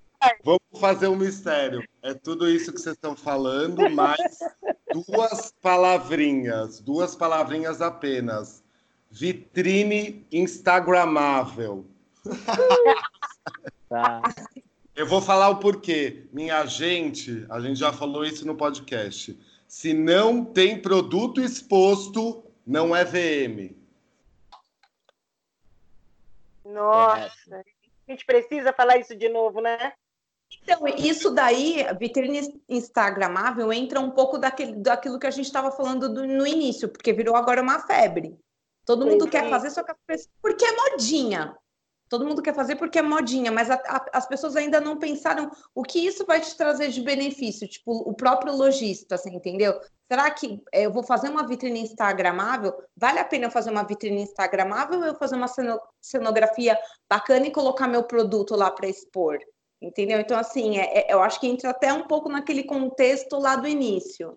Vamos 0.44 0.60
fazer 0.78 1.08
um 1.08 1.16
mistério. 1.16 1.82
É 2.02 2.12
tudo 2.14 2.48
isso 2.48 2.72
que 2.72 2.80
vocês 2.80 2.94
estão 2.94 3.16
falando, 3.16 3.88
mais 3.90 4.38
duas 4.92 5.52
palavrinhas, 5.62 6.80
duas 6.80 7.14
palavrinhas 7.14 7.80
apenas. 7.80 8.62
Vitrine 9.10 10.26
Instagramável. 10.30 11.86
Tá. 13.88 14.22
Eu 15.00 15.06
vou 15.06 15.22
falar 15.22 15.48
o 15.48 15.56
porquê. 15.56 16.28
Minha 16.30 16.66
gente, 16.66 17.46
a 17.48 17.58
gente 17.58 17.78
já 17.78 17.90
falou 17.90 18.22
isso 18.22 18.46
no 18.46 18.54
podcast. 18.54 19.34
Se 19.66 19.94
não 19.94 20.44
tem 20.44 20.78
produto 20.78 21.40
exposto, 21.40 22.44
não 22.66 22.94
é 22.94 23.02
VM. 23.02 23.74
Nossa, 26.66 27.64
a 28.06 28.10
gente 28.10 28.26
precisa 28.26 28.74
falar 28.74 28.98
isso 28.98 29.16
de 29.16 29.30
novo, 29.30 29.62
né? 29.62 29.94
Então, 30.62 30.86
isso 30.86 31.30
daí, 31.30 31.82
vitrine 31.98 32.62
instagramável, 32.68 33.72
entra 33.72 34.00
um 34.00 34.10
pouco 34.10 34.36
daquele, 34.36 34.74
daquilo 34.74 35.18
que 35.18 35.26
a 35.26 35.30
gente 35.30 35.46
estava 35.46 35.72
falando 35.72 36.12
do, 36.12 36.26
no 36.26 36.46
início, 36.46 36.90
porque 36.90 37.14
virou 37.14 37.36
agora 37.36 37.62
uma 37.62 37.78
febre. 37.86 38.38
Todo 38.84 39.06
mundo 39.06 39.26
quer 39.26 39.48
fazer, 39.48 39.70
só 39.70 39.82
que 39.82 39.94
porque 40.42 40.64
é 40.66 40.76
modinha. 40.76 41.56
Todo 42.10 42.26
mundo 42.26 42.42
quer 42.42 42.52
fazer 42.52 42.74
porque 42.74 42.98
é 42.98 43.02
modinha, 43.02 43.52
mas 43.52 43.70
a, 43.70 43.74
a, 43.86 44.04
as 44.14 44.26
pessoas 44.26 44.56
ainda 44.56 44.80
não 44.80 44.98
pensaram 44.98 45.48
o 45.72 45.84
que 45.84 46.04
isso 46.04 46.26
vai 46.26 46.40
te 46.40 46.56
trazer 46.56 46.88
de 46.88 47.00
benefício, 47.00 47.68
tipo, 47.68 47.92
o 47.92 48.12
próprio 48.12 48.52
lojista, 48.52 49.14
assim, 49.14 49.36
entendeu? 49.36 49.80
Será 50.10 50.28
que 50.28 50.60
é, 50.72 50.86
eu 50.86 50.92
vou 50.92 51.04
fazer 51.04 51.28
uma 51.28 51.46
vitrine 51.46 51.78
instagramável? 51.78 52.74
Vale 52.96 53.20
a 53.20 53.24
pena 53.24 53.46
eu 53.46 53.50
fazer 53.50 53.70
uma 53.70 53.84
vitrine 53.84 54.22
instagramável 54.22 54.98
ou 54.98 55.06
eu 55.06 55.14
fazer 55.14 55.36
uma 55.36 55.46
cenografia 56.02 56.76
bacana 57.08 57.46
e 57.46 57.52
colocar 57.52 57.86
meu 57.86 58.02
produto 58.02 58.56
lá 58.56 58.72
para 58.72 58.88
expor? 58.88 59.38
Entendeu? 59.80 60.18
Então, 60.18 60.36
assim, 60.36 60.78
é, 60.78 61.02
é, 61.02 61.14
eu 61.14 61.22
acho 61.22 61.38
que 61.38 61.46
entra 61.46 61.70
até 61.70 61.92
um 61.92 62.08
pouco 62.08 62.28
naquele 62.28 62.64
contexto 62.64 63.38
lá 63.38 63.54
do 63.54 63.68
início. 63.68 64.36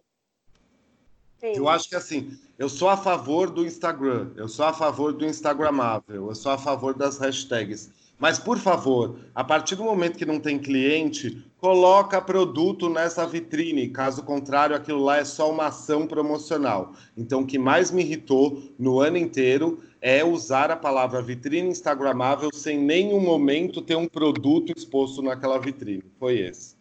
Sim. 1.44 1.58
Eu 1.58 1.68
acho 1.68 1.90
que 1.90 1.96
assim, 1.96 2.38
eu 2.58 2.70
sou 2.70 2.88
a 2.88 2.96
favor 2.96 3.50
do 3.50 3.66
Instagram, 3.66 4.30
eu 4.38 4.48
sou 4.48 4.66
a 4.66 4.72
favor 4.72 5.12
do 5.12 5.26
Instagramável, 5.26 6.30
eu 6.30 6.36
sou 6.36 6.54
a 6.54 6.58
favor 6.58 6.94
das 6.94 7.18
hashtags. 7.18 7.92
Mas, 8.18 8.40
por 8.40 8.58
favor, 8.58 9.20
a 9.36 9.44
partir 9.44 9.76
do 9.76 9.84
momento 9.84 10.18
que 10.18 10.26
não 10.26 10.40
tem 10.40 10.58
cliente, 10.58 11.46
coloca 11.58 12.22
produto 12.22 12.88
nessa 12.88 13.28
vitrine. 13.28 13.90
Caso 13.90 14.24
contrário, 14.24 14.74
aquilo 14.74 15.04
lá 15.04 15.18
é 15.18 15.26
só 15.26 15.52
uma 15.52 15.66
ação 15.66 16.08
promocional. 16.08 16.94
Então, 17.18 17.42
o 17.42 17.46
que 17.46 17.60
mais 17.60 17.92
me 17.92 18.02
irritou 18.02 18.64
no 18.80 19.02
ano 19.02 19.18
inteiro 19.18 19.84
é 20.00 20.24
usar 20.24 20.72
a 20.72 20.78
palavra 20.78 21.22
vitrine 21.22 21.68
instagramável 21.68 22.52
sem 22.54 22.80
nenhum 22.80 23.20
momento 23.20 23.82
ter 23.82 23.98
um 23.98 24.08
produto 24.08 24.72
exposto 24.74 25.22
naquela 25.22 25.60
vitrine. 25.60 26.06
Foi 26.18 26.40
esse. 26.40 26.78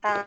Tá. 0.00 0.24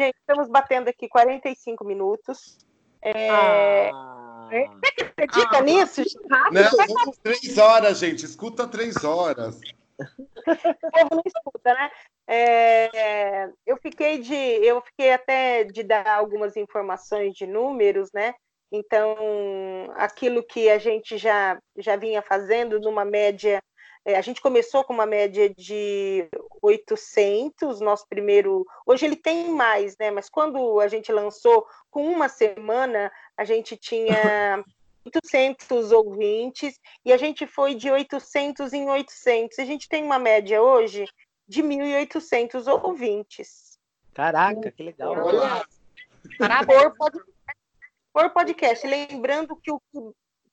Gente, 0.00 0.16
estamos 0.16 0.48
batendo 0.48 0.88
aqui 0.88 1.06
45 1.06 1.84
minutos. 1.84 2.56
É... 3.02 3.90
Ah. 3.92 4.48
Você 4.48 5.04
acredita 5.04 5.58
ah. 5.58 5.60
nisso? 5.60 6.02
Não, 6.50 6.94
vamos 6.94 7.18
três 7.18 7.58
horas, 7.58 7.98
gente. 7.98 8.24
Escuta 8.24 8.66
três 8.66 9.04
horas. 9.04 9.60
o 10.00 10.90
povo 10.90 11.16
não 11.16 11.22
escuta, 11.26 11.74
né? 11.74 11.90
É, 12.26 13.50
eu 13.66 13.76
fiquei 13.76 14.20
de, 14.20 14.34
eu 14.34 14.80
fiquei 14.80 15.12
até 15.12 15.64
de 15.64 15.82
dar 15.82 16.06
algumas 16.06 16.56
informações 16.56 17.34
de 17.34 17.46
números, 17.46 18.10
né? 18.14 18.32
Então, 18.72 19.14
aquilo 19.96 20.42
que 20.42 20.70
a 20.70 20.78
gente 20.78 21.18
já 21.18 21.60
já 21.76 21.96
vinha 21.96 22.22
fazendo 22.22 22.80
numa 22.80 23.04
média 23.04 23.60
é, 24.10 24.16
a 24.16 24.20
gente 24.20 24.40
começou 24.40 24.84
com 24.84 24.92
uma 24.92 25.06
média 25.06 25.48
de 25.48 26.28
800, 26.62 27.80
nosso 27.80 28.06
primeiro. 28.08 28.66
Hoje 28.84 29.06
ele 29.06 29.16
tem 29.16 29.50
mais, 29.50 29.96
né? 29.98 30.10
Mas 30.10 30.28
quando 30.28 30.80
a 30.80 30.88
gente 30.88 31.12
lançou, 31.12 31.66
com 31.90 32.06
uma 32.06 32.28
semana, 32.28 33.10
a 33.36 33.44
gente 33.44 33.76
tinha 33.76 34.64
800 35.04 35.92
ouvintes 35.92 36.78
e 37.04 37.12
a 37.12 37.16
gente 37.16 37.46
foi 37.46 37.74
de 37.74 37.90
800 37.90 38.72
em 38.72 38.88
800. 38.88 39.58
A 39.58 39.64
gente 39.64 39.88
tem 39.88 40.02
uma 40.02 40.18
média 40.18 40.62
hoje 40.62 41.06
de 41.48 41.62
1.800 41.62 42.66
ouvintes. 42.82 43.78
Caraca, 44.14 44.70
que 44.70 44.82
legal! 44.82 45.14
Por 46.36 46.96
podcast, 46.96 47.26
por 48.12 48.30
podcast. 48.30 48.86
Lembrando 48.86 49.56
que 49.56 49.72
o 49.72 49.80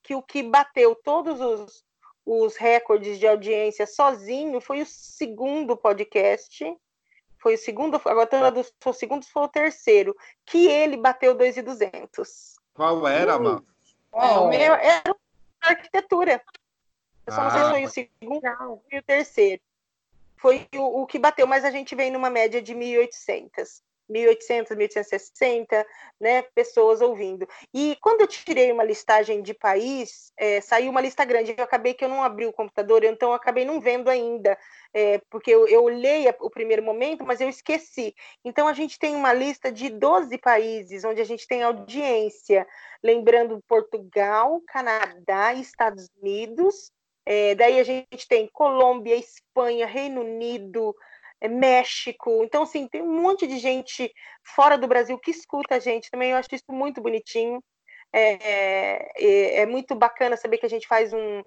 que, 0.03 0.15
o 0.15 0.21
que 0.21 0.41
bateu 0.41 0.95
todos 0.95 1.41
os 1.41 1.83
os 2.27 2.57
recordes 2.57 3.17
de 3.17 3.25
audiência 3.25 3.87
sozinho, 3.87 4.59
foi 4.59 4.81
o 4.81 4.85
segundo 4.85 5.77
podcast. 5.77 6.65
Foi 7.39 7.53
o 7.53 7.57
segundo, 7.57 8.01
agora 8.03 8.51
dos 8.51 8.73
o 8.83 8.91
segundo, 8.93 9.25
foi 9.25 9.43
o 9.43 9.47
terceiro, 9.47 10.13
que 10.45 10.67
ele 10.67 10.97
bateu 10.97 11.33
2,200. 11.33 12.55
Qual 12.73 13.07
era, 13.07 13.39
mano? 13.39 13.65
É, 14.13 14.25
o 14.25 14.49
meu 14.49 14.73
era 14.73 15.15
arquitetura. 15.61 16.43
Eu 17.25 17.33
só 17.33 17.41
ah, 17.41 17.43
não 17.43 17.51
sei 17.51 17.61
se 17.61 17.69
foi 17.69 17.83
o 17.85 17.89
segundo 17.89 18.81
e 18.91 18.97
o 18.97 19.03
terceiro. 19.03 19.61
Foi 20.35 20.67
o, 20.75 21.03
o 21.03 21.07
que 21.07 21.17
bateu, 21.17 21.47
mas 21.47 21.63
a 21.63 21.71
gente 21.71 21.95
vem 21.95 22.11
numa 22.11 22.29
média 22.29 22.61
de 22.61 22.75
1.800. 22.75 23.81
1800, 24.09 24.75
1860, 24.75 25.85
né, 26.19 26.41
pessoas 26.55 27.01
ouvindo. 27.01 27.47
E 27.73 27.97
quando 28.01 28.21
eu 28.21 28.27
tirei 28.27 28.71
uma 28.71 28.83
listagem 28.83 29.41
de 29.41 29.53
país, 29.53 30.31
é, 30.37 30.61
saiu 30.61 30.89
uma 30.91 31.01
lista 31.01 31.25
grande. 31.25 31.53
Eu 31.57 31.63
acabei 31.63 31.93
que 31.93 32.03
eu 32.03 32.09
não 32.09 32.23
abri 32.23 32.45
o 32.45 32.53
computador, 32.53 33.03
então 33.03 33.29
eu 33.29 33.35
acabei 33.35 33.65
não 33.65 33.79
vendo 33.79 34.09
ainda, 34.09 34.57
é, 34.93 35.19
porque 35.29 35.51
eu, 35.51 35.67
eu 35.67 35.83
olhei 35.83 36.27
o 36.39 36.49
primeiro 36.49 36.83
momento, 36.83 37.25
mas 37.25 37.41
eu 37.41 37.49
esqueci. 37.49 38.15
Então 38.43 38.67
a 38.67 38.73
gente 38.73 38.97
tem 38.97 39.15
uma 39.15 39.33
lista 39.33 39.71
de 39.71 39.89
12 39.89 40.37
países 40.37 41.03
onde 41.03 41.21
a 41.21 41.25
gente 41.25 41.47
tem 41.47 41.63
audiência, 41.63 42.67
lembrando 43.03 43.63
Portugal, 43.67 44.61
Canadá, 44.67 45.53
Estados 45.53 46.09
Unidos. 46.21 46.91
É, 47.25 47.55
daí 47.55 47.77
a 47.77 47.83
gente 47.83 48.25
tem 48.27 48.47
Colômbia, 48.47 49.15
Espanha, 49.15 49.85
Reino 49.85 50.21
Unido, 50.21 50.95
é 51.39 51.47
México. 51.47 52.43
Então, 52.43 52.63
assim, 52.63 52.87
tem 52.87 53.01
um 53.01 53.21
monte 53.21 53.47
de 53.47 53.57
gente 53.57 54.11
fora 54.43 54.77
do 54.77 54.87
Brasil 54.87 55.17
que 55.19 55.31
escuta 55.31 55.75
a 55.75 55.79
gente 55.79 56.09
também. 56.09 56.31
Eu 56.31 56.37
acho 56.37 56.49
isso 56.51 56.65
muito 56.69 57.01
bonitinho. 57.01 57.63
É, 58.13 59.11
é, 59.21 59.61
é 59.61 59.65
muito 59.65 59.93
bacana 59.95 60.37
saber 60.37 60.57
que 60.57 60.65
a 60.65 60.69
gente 60.69 60.87
faz 60.87 61.13
um, 61.13 61.43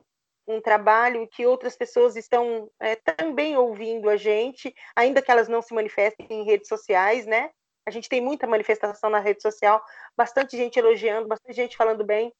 um 0.47 0.61
trabalho 0.61 1.29
que 1.29 1.47
outras 1.47 1.77
pessoas 1.77 2.17
estão 2.17 2.71
é, 2.81 2.97
também 2.97 3.57
ouvindo 3.57 4.11
a 4.11 4.17
gente, 4.17 4.75
ainda 4.95 5.23
que 5.23 5.31
elas 5.31 5.49
não 5.49 5.63
se 5.63 5.73
manifestem 5.75 6.27
em 6.29 6.45
redes 6.45 6.69
sociais, 6.69 7.27
né? 7.27 7.51
A 7.87 7.91
gente 7.91 8.09
tem 8.09 8.21
muita 8.21 8.47
manifestação 8.47 9.11
na 9.11 9.19
rede 9.19 9.43
social, 9.43 9.83
bastante 10.17 10.57
gente 10.57 10.79
elogiando, 10.79 11.29
bastante 11.29 11.57
gente 11.57 11.77
falando 11.77 12.05
bem. 12.05 12.33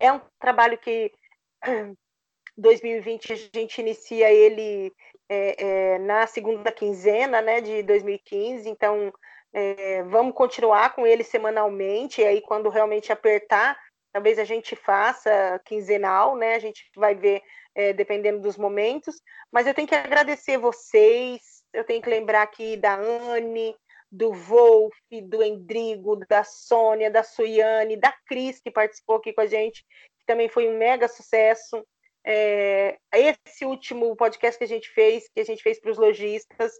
É 0.00 0.12
um 0.12 0.20
trabalho 0.38 0.76
que 0.78 1.12
2020 2.56 3.32
a 3.32 3.36
gente 3.36 3.80
inicia 3.80 4.32
ele 4.32 4.92
é, 5.28 5.64
é, 5.94 5.98
na 5.98 6.26
segunda 6.26 6.70
quinzena 6.70 7.40
né, 7.40 7.60
de 7.60 7.82
2015, 7.82 8.68
então 8.68 9.12
é, 9.52 10.02
vamos 10.04 10.34
continuar 10.34 10.94
com 10.94 11.06
ele 11.06 11.22
semanalmente, 11.22 12.20
e 12.20 12.24
aí 12.24 12.40
quando 12.40 12.68
realmente 12.68 13.12
apertar, 13.12 13.78
talvez 14.12 14.38
a 14.38 14.44
gente 14.44 14.76
faça 14.76 15.60
quinzenal, 15.64 16.36
né? 16.36 16.54
A 16.54 16.58
gente 16.58 16.90
vai 16.96 17.14
ver 17.14 17.42
é, 17.74 17.92
dependendo 17.92 18.40
dos 18.40 18.56
momentos, 18.56 19.20
mas 19.50 19.66
eu 19.66 19.74
tenho 19.74 19.88
que 19.88 19.94
agradecer 19.94 20.58
vocês, 20.58 21.40
eu 21.72 21.84
tenho 21.84 22.02
que 22.02 22.10
lembrar 22.10 22.42
aqui 22.42 22.76
da 22.76 22.94
Anne, 22.94 23.74
do 24.10 24.32
Wolf, 24.32 24.94
do 25.28 25.42
Endrigo, 25.42 26.16
da 26.28 26.44
Sônia, 26.44 27.10
da 27.10 27.24
Suiane, 27.24 27.96
da 27.96 28.14
Cris, 28.26 28.60
que 28.60 28.70
participou 28.70 29.16
aqui 29.16 29.32
com 29.32 29.40
a 29.40 29.46
gente, 29.46 29.84
que 30.18 30.24
também 30.26 30.48
foi 30.48 30.68
um 30.68 30.78
mega 30.78 31.08
sucesso. 31.08 31.84
É, 32.24 32.98
esse 33.12 33.64
último 33.64 34.16
podcast 34.16 34.56
que 34.58 34.64
a 34.64 34.68
gente 34.68 34.88
fez, 34.90 35.28
que 35.28 35.40
a 35.40 35.44
gente 35.44 35.62
fez 35.62 35.78
para 35.80 35.90
os 35.90 35.98
lojistas, 35.98 36.72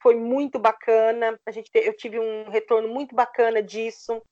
foi 0.00 0.14
muito 0.14 0.58
bacana. 0.58 1.38
A 1.44 1.50
gente, 1.50 1.70
eu 1.74 1.94
tive 1.94 2.18
um 2.18 2.48
retorno 2.48 2.88
muito 2.88 3.14
bacana 3.14 3.62
disso, 3.62 4.22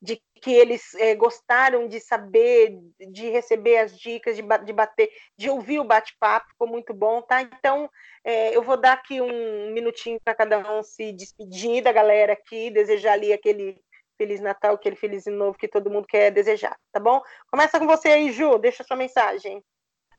de 0.00 0.20
que 0.40 0.52
eles 0.52 0.94
é, 0.94 1.14
gostaram 1.14 1.88
de 1.88 2.00
saber, 2.00 2.78
de 3.10 3.28
receber 3.30 3.78
as 3.78 3.98
dicas, 3.98 4.36
de, 4.36 4.42
de 4.42 4.72
bater, 4.72 5.10
de 5.36 5.50
ouvir 5.50 5.80
o 5.80 5.84
bate-papo, 5.84 6.50
ficou 6.50 6.68
muito 6.68 6.94
bom, 6.94 7.20
tá? 7.20 7.42
Então, 7.42 7.90
é, 8.24 8.56
eu 8.56 8.62
vou 8.62 8.76
dar 8.76 8.92
aqui 8.92 9.20
um 9.20 9.72
minutinho 9.72 10.20
para 10.24 10.34
cada 10.34 10.58
um 10.72 10.82
se 10.82 11.12
despedir 11.12 11.82
da 11.82 11.92
galera 11.92 12.32
aqui, 12.32 12.70
desejar 12.70 13.14
ali 13.14 13.32
aquele 13.32 13.80
Feliz 14.18 14.40
Natal, 14.40 14.74
aquele 14.74 14.96
Feliz 14.96 15.26
Ano 15.26 15.38
Novo 15.38 15.58
que 15.58 15.68
todo 15.68 15.90
mundo 15.90 16.06
quer 16.06 16.32
desejar, 16.32 16.76
tá 16.92 16.98
bom? 16.98 17.22
Começa 17.50 17.78
com 17.78 17.86
você 17.86 18.08
aí, 18.08 18.32
Ju, 18.32 18.58
deixa 18.58 18.82
sua 18.82 18.96
mensagem. 18.96 19.62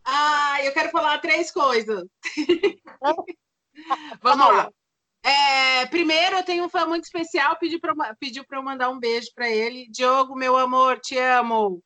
Ah, 0.06 0.64
eu 0.64 0.74
quero 0.74 0.90
falar 0.90 1.20
três 1.20 1.52
coisas. 1.52 2.06
Vamos 4.22 4.48
lá. 4.48 4.72
É, 5.22 5.86
primeiro, 5.88 6.38
eu 6.38 6.44
tenho 6.44 6.64
um 6.64 6.70
fã 6.70 6.86
muito 6.86 7.04
especial, 7.04 7.58
pediu 7.60 7.80
para 7.80 7.94
pediu 8.16 8.46
eu 8.50 8.64
mandar 8.64 8.90
um 8.90 9.00
beijo 9.00 9.28
para 9.36 9.50
ele. 9.50 9.90
Diogo, 9.92 10.34
meu 10.34 10.58
amor, 10.58 11.00
te 11.00 11.18
amo. 11.18 11.84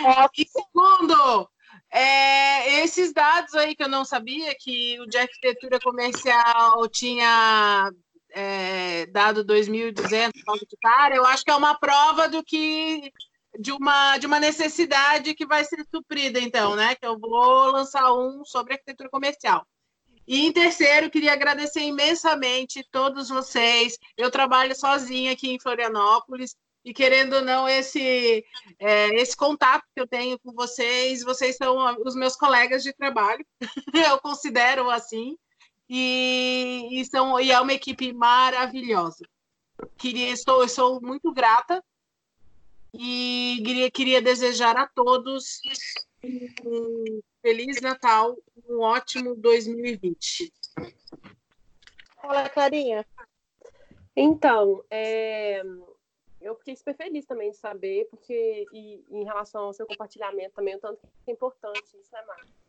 Nossa. 0.00 0.30
E 0.38 0.46
segundo, 0.48 1.50
é, 1.92 2.82
esses 2.82 3.12
dados 3.12 3.54
aí 3.54 3.76
que 3.76 3.82
eu 3.82 3.88
não 3.88 4.04
sabia, 4.04 4.54
que 4.58 4.98
o 5.00 5.06
de 5.06 5.18
arquitetura 5.18 5.78
comercial 5.78 6.88
tinha 6.88 7.90
é, 8.36 9.06
dado 9.06 9.42
2.200 9.42 10.30
de 10.68 10.76
cara, 10.82 11.16
eu 11.16 11.24
acho 11.24 11.42
que 11.42 11.50
é 11.50 11.56
uma 11.56 11.74
prova 11.74 12.28
do 12.28 12.44
que 12.44 13.10
de 13.58 13.72
uma 13.72 14.18
de 14.18 14.26
uma 14.26 14.38
necessidade 14.38 15.34
que 15.34 15.46
vai 15.46 15.64
ser 15.64 15.82
suprida, 15.90 16.38
então, 16.38 16.76
né? 16.76 16.94
Que 16.94 17.06
eu 17.06 17.18
vou 17.18 17.70
lançar 17.72 18.12
um 18.12 18.44
sobre 18.44 18.74
arquitetura 18.74 19.08
comercial. 19.08 19.66
E 20.28 20.44
em 20.44 20.52
terceiro, 20.52 21.08
queria 21.08 21.32
agradecer 21.32 21.80
imensamente 21.80 22.86
todos 22.92 23.30
vocês. 23.30 23.96
Eu 24.18 24.30
trabalho 24.30 24.76
sozinha 24.76 25.32
aqui 25.32 25.50
em 25.50 25.60
Florianópolis 25.60 26.54
e 26.84 26.92
querendo 26.92 27.36
ou 27.36 27.42
não 27.42 27.66
esse 27.66 28.44
é, 28.78 29.14
esse 29.14 29.34
contato 29.34 29.84
que 29.94 30.00
eu 30.02 30.06
tenho 30.06 30.38
com 30.40 30.52
vocês, 30.52 31.22
vocês 31.24 31.56
são 31.56 31.74
os 32.04 32.14
meus 32.14 32.36
colegas 32.36 32.82
de 32.82 32.92
trabalho. 32.92 33.46
eu 33.94 34.18
considero 34.18 34.90
assim 34.90 35.38
e, 35.88 37.00
e, 37.00 37.04
são, 37.04 37.38
e 37.40 37.50
é 37.50 37.60
uma 37.60 37.72
equipe 37.72 38.12
maravilhosa. 38.12 39.24
Queria, 39.96 40.30
estou, 40.30 40.62
eu 40.62 40.68
sou 40.68 41.00
muito 41.00 41.32
grata 41.32 41.82
e 42.94 43.62
queria, 43.64 43.90
queria 43.90 44.22
desejar 44.22 44.76
a 44.76 44.86
todos 44.86 45.60
um 46.64 47.20
Feliz 47.42 47.80
Natal, 47.80 48.36
um 48.68 48.80
ótimo 48.80 49.36
2020. 49.36 50.52
Fala, 52.20 52.48
Clarinha. 52.48 53.06
Então, 54.16 54.82
é, 54.90 55.62
eu 56.40 56.56
fiquei 56.56 56.74
super 56.74 56.96
feliz 56.96 57.26
também 57.26 57.50
de 57.50 57.56
saber, 57.56 58.08
porque 58.10 58.66
e, 58.72 59.04
em 59.10 59.24
relação 59.24 59.64
ao 59.64 59.72
seu 59.72 59.86
compartilhamento 59.86 60.54
também, 60.54 60.74
o 60.74 60.80
tanto 60.80 61.00
que 61.24 61.30
é 61.30 61.34
importante 61.34 61.96
isso, 61.96 62.12
né, 62.12 62.22
Marcos? 62.26 62.65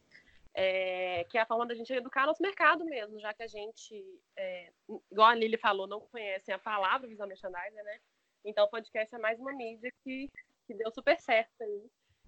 É, 0.60 1.24
que 1.26 1.38
é 1.38 1.42
a 1.42 1.46
forma 1.46 1.68
da 1.68 1.76
gente 1.76 1.94
educar 1.94 2.26
nosso 2.26 2.42
mercado 2.42 2.84
mesmo, 2.84 3.20
já 3.20 3.32
que 3.32 3.44
a 3.44 3.48
gente, 3.48 4.04
é, 4.36 4.72
igual 5.12 5.28
a 5.28 5.36
Lili 5.36 5.56
falou, 5.56 5.86
não 5.86 6.00
conhecem 6.00 6.52
a 6.52 6.58
palavra 6.58 7.08
visual 7.08 7.28
merchandiser, 7.28 7.84
né? 7.84 8.00
Então 8.44 8.66
o 8.66 8.70
podcast 8.70 9.14
é 9.14 9.20
mais 9.20 9.40
uma 9.40 9.54
mídia 9.54 9.94
que, 10.04 10.28
que 10.66 10.74
deu 10.74 10.90
super 10.92 11.20
certo 11.20 11.62
aí. 11.62 11.84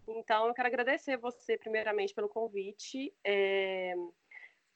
Então 0.08 0.48
eu 0.48 0.54
quero 0.54 0.68
agradecer 0.68 1.18
você, 1.18 1.58
primeiramente, 1.58 2.14
pelo 2.14 2.30
convite. 2.30 3.12
É, 3.26 3.96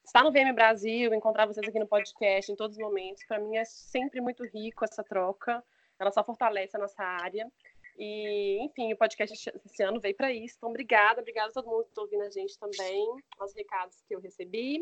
estar 0.04 0.24
no 0.24 0.32
VM 0.32 0.52
Brasil, 0.52 1.14
encontrar 1.14 1.46
vocês 1.46 1.68
aqui 1.68 1.78
no 1.78 1.86
podcast 1.86 2.50
em 2.50 2.56
todos 2.56 2.76
os 2.76 2.82
momentos, 2.82 3.24
para 3.24 3.38
mim 3.38 3.56
é 3.56 3.64
sempre 3.64 4.20
muito 4.20 4.44
rico 4.44 4.84
essa 4.84 5.04
troca 5.04 5.62
ela 5.98 6.10
só 6.10 6.24
fortalece 6.24 6.76
a 6.76 6.80
nossa 6.80 7.02
área. 7.02 7.50
E, 7.96 8.58
enfim, 8.64 8.92
o 8.92 8.96
podcast 8.96 9.52
esse 9.64 9.82
ano 9.82 10.00
veio 10.00 10.16
para 10.16 10.32
isso. 10.32 10.56
Então, 10.56 10.70
obrigada, 10.70 11.20
obrigada 11.20 11.50
a 11.50 11.52
todo 11.52 11.68
mundo 11.68 11.84
que 11.84 11.90
está 11.90 12.02
ouvindo 12.02 12.22
a 12.22 12.30
gente 12.30 12.58
também, 12.58 13.06
aos 13.38 13.54
recados 13.54 14.02
que 14.08 14.14
eu 14.14 14.20
recebi. 14.20 14.80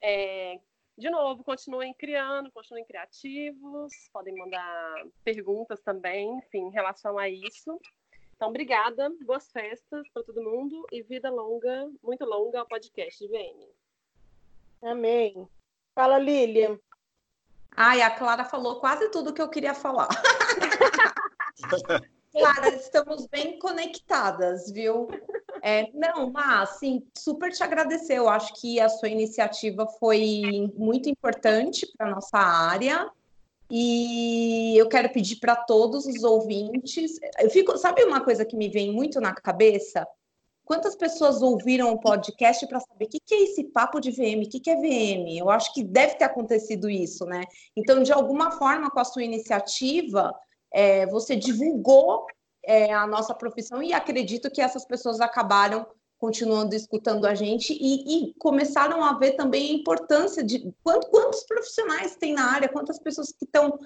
É, 0.00 0.58
de 0.96 1.10
novo, 1.10 1.44
continuem 1.44 1.92
criando, 1.92 2.50
continuem 2.50 2.86
criativos, 2.86 3.92
podem 4.12 4.34
mandar 4.34 5.04
perguntas 5.22 5.80
também, 5.82 6.38
enfim, 6.38 6.68
em 6.68 6.70
relação 6.70 7.18
a 7.18 7.28
isso. 7.28 7.78
Então, 8.34 8.48
obrigada, 8.48 9.10
boas 9.24 9.50
festas 9.50 10.08
para 10.10 10.22
todo 10.22 10.42
mundo 10.42 10.86
e 10.92 11.02
vida 11.02 11.30
longa, 11.30 11.90
muito 12.02 12.24
longa 12.24 12.60
ao 12.60 12.66
podcast 12.66 13.18
de 13.18 13.30
VM. 13.30 13.68
Amém. 14.82 15.46
Fala, 15.94 16.18
Lilian. 16.18 16.78
Ai, 17.74 18.00
a 18.00 18.10
Clara 18.10 18.44
falou 18.44 18.80
quase 18.80 19.10
tudo 19.10 19.34
que 19.34 19.42
eu 19.42 19.50
queria 19.50 19.74
falar. 19.74 20.08
Clara, 22.36 22.74
estamos 22.74 23.26
bem 23.26 23.58
conectadas, 23.58 24.70
viu? 24.70 25.08
É, 25.62 25.90
não, 25.94 26.30
mas 26.30 26.70
assim, 26.70 27.02
super 27.16 27.50
te 27.50 27.62
agradecer. 27.62 28.14
Eu 28.14 28.28
acho 28.28 28.52
que 28.60 28.78
a 28.78 28.88
sua 28.88 29.08
iniciativa 29.08 29.86
foi 29.98 30.70
muito 30.76 31.08
importante 31.08 31.86
para 31.96 32.10
nossa 32.10 32.36
área. 32.36 33.10
E 33.70 34.76
eu 34.76 34.88
quero 34.88 35.12
pedir 35.12 35.36
para 35.36 35.56
todos 35.56 36.06
os 36.06 36.22
ouvintes. 36.22 37.18
Eu 37.40 37.50
fico, 37.50 37.76
sabe 37.76 38.04
uma 38.04 38.22
coisa 38.22 38.44
que 38.44 38.56
me 38.56 38.68
vem 38.68 38.92
muito 38.92 39.20
na 39.20 39.34
cabeça? 39.34 40.06
Quantas 40.64 40.94
pessoas 40.94 41.42
ouviram 41.42 41.92
o 41.92 42.00
podcast 42.00 42.66
para 42.66 42.80
saber 42.80 43.06
o 43.06 43.08
que, 43.08 43.20
que, 43.20 43.34
é 43.34 43.42
esse 43.44 43.64
papo 43.64 44.00
de 44.00 44.10
VM, 44.10 44.44
o 44.44 44.48
que, 44.48 44.60
que 44.60 44.70
é 44.70 44.76
VM? 44.76 45.38
Eu 45.38 45.48
acho 45.48 45.72
que 45.72 45.82
deve 45.82 46.16
ter 46.16 46.24
acontecido 46.24 46.90
isso, 46.90 47.24
né? 47.24 47.44
Então, 47.76 48.02
de 48.02 48.12
alguma 48.12 48.50
forma, 48.52 48.90
com 48.90 48.98
a 48.98 49.04
sua 49.04 49.22
iniciativa, 49.22 50.34
é, 50.76 51.06
você 51.06 51.34
divulgou 51.34 52.26
é, 52.62 52.92
a 52.92 53.06
nossa 53.06 53.34
profissão 53.34 53.82
e 53.82 53.94
acredito 53.94 54.50
que 54.50 54.60
essas 54.60 54.84
pessoas 54.84 55.22
acabaram 55.22 55.86
continuando 56.18 56.74
escutando 56.74 57.24
a 57.24 57.34
gente 57.34 57.72
e, 57.72 58.28
e 58.28 58.34
começaram 58.34 59.02
a 59.02 59.14
ver 59.14 59.32
também 59.32 59.70
a 59.70 59.74
importância 59.74 60.44
de 60.44 60.70
quantos, 60.84 61.08
quantos 61.08 61.44
profissionais 61.44 62.16
tem 62.16 62.34
na 62.34 62.52
área, 62.52 62.68
quantas 62.68 62.98
pessoas 62.98 63.32
que 63.32 63.46
estão 63.46 63.78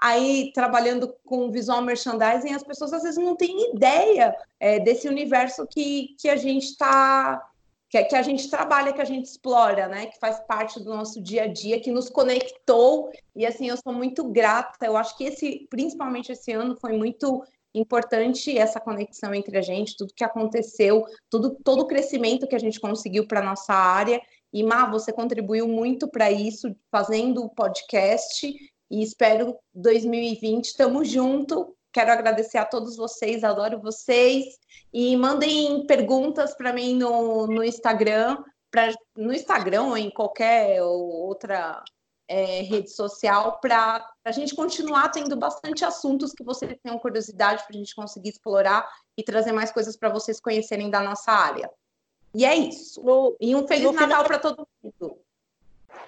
aí 0.00 0.52
trabalhando 0.54 1.12
com 1.24 1.50
visual 1.50 1.82
merchandising, 1.82 2.54
as 2.54 2.62
pessoas 2.62 2.92
às 2.92 3.02
vezes 3.02 3.18
não 3.18 3.34
têm 3.34 3.74
ideia 3.74 4.32
é, 4.60 4.78
desse 4.78 5.08
universo 5.08 5.66
que, 5.66 6.14
que 6.16 6.28
a 6.28 6.36
gente 6.36 6.66
está 6.66 7.42
que, 7.88 8.02
que, 8.04 8.16
a 8.16 8.22
gente 8.22 8.50
trabalha, 8.50 8.92
que 8.92 9.00
a 9.00 9.04
gente 9.04 9.26
explora, 9.26 9.88
né? 9.88 10.06
Que 10.06 10.18
faz 10.18 10.40
parte 10.40 10.80
do 10.80 10.90
nosso 10.90 11.22
dia 11.22 11.44
a 11.44 11.46
dia, 11.46 11.80
que 11.80 11.90
nos 11.90 12.08
conectou 12.08 13.10
e 13.34 13.46
assim 13.46 13.68
eu 13.68 13.76
sou 13.76 13.92
muito 13.92 14.24
grata. 14.30 14.84
Eu 14.84 14.96
acho 14.96 15.16
que 15.16 15.24
esse, 15.24 15.66
principalmente 15.70 16.32
esse 16.32 16.52
ano, 16.52 16.76
foi 16.80 16.96
muito 16.96 17.44
importante 17.74 18.56
essa 18.56 18.80
conexão 18.80 19.34
entre 19.34 19.56
a 19.58 19.62
gente, 19.62 19.96
tudo 19.96 20.14
que 20.14 20.24
aconteceu, 20.24 21.04
tudo 21.30 21.56
todo 21.62 21.82
o 21.82 21.86
crescimento 21.86 22.46
que 22.46 22.56
a 22.56 22.58
gente 22.58 22.80
conseguiu 22.80 23.26
para 23.26 23.42
nossa 23.42 23.74
área. 23.74 24.20
E 24.52 24.62
Má, 24.62 24.90
você 24.90 25.12
contribuiu 25.12 25.68
muito 25.68 26.08
para 26.08 26.30
isso, 26.30 26.74
fazendo 26.90 27.44
o 27.44 27.50
podcast 27.50 28.46
e 28.90 29.02
espero 29.02 29.56
2020. 29.74 30.76
Tamo 30.76 31.04
junto. 31.04 31.75
Quero 31.96 32.12
agradecer 32.12 32.58
a 32.58 32.64
todos 32.66 32.94
vocês, 32.94 33.42
adoro 33.42 33.80
vocês. 33.80 34.58
E 34.92 35.16
mandem 35.16 35.86
perguntas 35.86 36.54
para 36.54 36.70
mim 36.70 36.94
no, 36.94 37.46
no 37.46 37.64
Instagram, 37.64 38.36
pra, 38.70 38.92
no 39.16 39.32
Instagram 39.32 39.84
ou 39.84 39.96
em 39.96 40.10
qualquer 40.10 40.82
outra 40.82 41.82
é, 42.28 42.60
rede 42.60 42.90
social, 42.90 43.58
para 43.62 44.06
a 44.26 44.30
gente 44.30 44.54
continuar 44.54 45.08
tendo 45.08 45.34
bastante 45.38 45.86
assuntos 45.86 46.34
que 46.34 46.44
vocês 46.44 46.76
tenham 46.82 46.98
curiosidade, 46.98 47.62
para 47.66 47.74
a 47.74 47.78
gente 47.78 47.94
conseguir 47.94 48.28
explorar 48.28 48.86
e 49.16 49.22
trazer 49.22 49.52
mais 49.52 49.72
coisas 49.72 49.96
para 49.96 50.10
vocês 50.10 50.38
conhecerem 50.38 50.90
da 50.90 51.00
nossa 51.00 51.32
área. 51.32 51.70
E 52.34 52.44
é 52.44 52.54
isso. 52.54 53.02
No, 53.02 53.34
e 53.40 53.56
um 53.56 53.66
Feliz 53.66 53.90
Natal 53.90 54.06
final... 54.06 54.24
para 54.24 54.38
todo 54.38 54.68
mundo. 54.82 55.18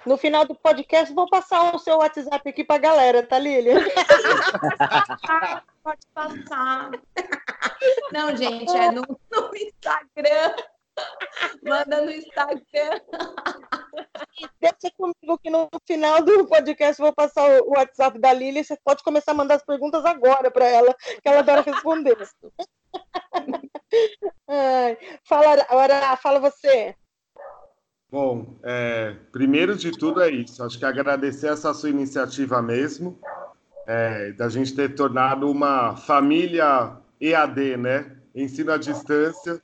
No 0.05 0.17
final 0.17 0.45
do 0.45 0.55
podcast, 0.55 1.13
vou 1.13 1.29
passar 1.29 1.75
o 1.75 1.79
seu 1.79 1.97
WhatsApp 1.97 2.49
aqui 2.49 2.63
para 2.63 2.77
a 2.77 2.79
galera, 2.79 3.23
tá, 3.23 3.37
Lília? 3.37 3.75
Pode 5.83 6.07
passar. 6.13 6.91
Não, 8.11 8.35
gente, 8.35 8.75
é 8.75 8.91
no, 8.91 9.01
no 9.01 9.55
Instagram. 9.55 10.55
Manda 11.63 12.01
no 12.01 12.11
Instagram. 12.11 13.01
Deixa 14.59 14.93
comigo 14.97 15.37
que 15.41 15.49
no 15.49 15.69
final 15.85 16.21
do 16.23 16.47
podcast 16.47 17.01
vou 17.01 17.13
passar 17.13 17.61
o 17.61 17.71
WhatsApp 17.71 18.19
da 18.19 18.33
Lília. 18.33 18.63
Você 18.63 18.77
pode 18.83 19.03
começar 19.03 19.31
a 19.31 19.35
mandar 19.35 19.55
as 19.55 19.65
perguntas 19.65 20.03
agora 20.05 20.51
para 20.51 20.65
ela, 20.65 20.93
que 20.93 21.27
ela 21.27 21.39
adora 21.39 21.61
responder. 21.61 22.17
Ai, 24.47 24.97
fala, 25.23 25.65
agora 25.69 26.17
fala 26.17 26.39
você. 26.39 26.95
Bom, 28.11 28.55
é, 28.63 29.15
primeiro 29.31 29.75
de 29.75 29.91
tudo 29.91 30.21
é 30.21 30.31
isso. 30.31 30.63
Acho 30.63 30.79
que 30.79 30.85
agradecer 30.85 31.47
essa 31.47 31.73
sua 31.73 31.89
iniciativa 31.89 32.59
mesmo, 32.61 33.19
é, 33.85 34.31
da 34.31 34.49
gente 34.49 34.75
ter 34.75 34.95
tornado 34.95 35.49
uma 35.49 35.95
família 35.95 36.97
EAD, 37.21 37.77
né? 37.77 38.17
Ensino 38.33 38.71
à 38.71 38.77
distância, 38.77 39.61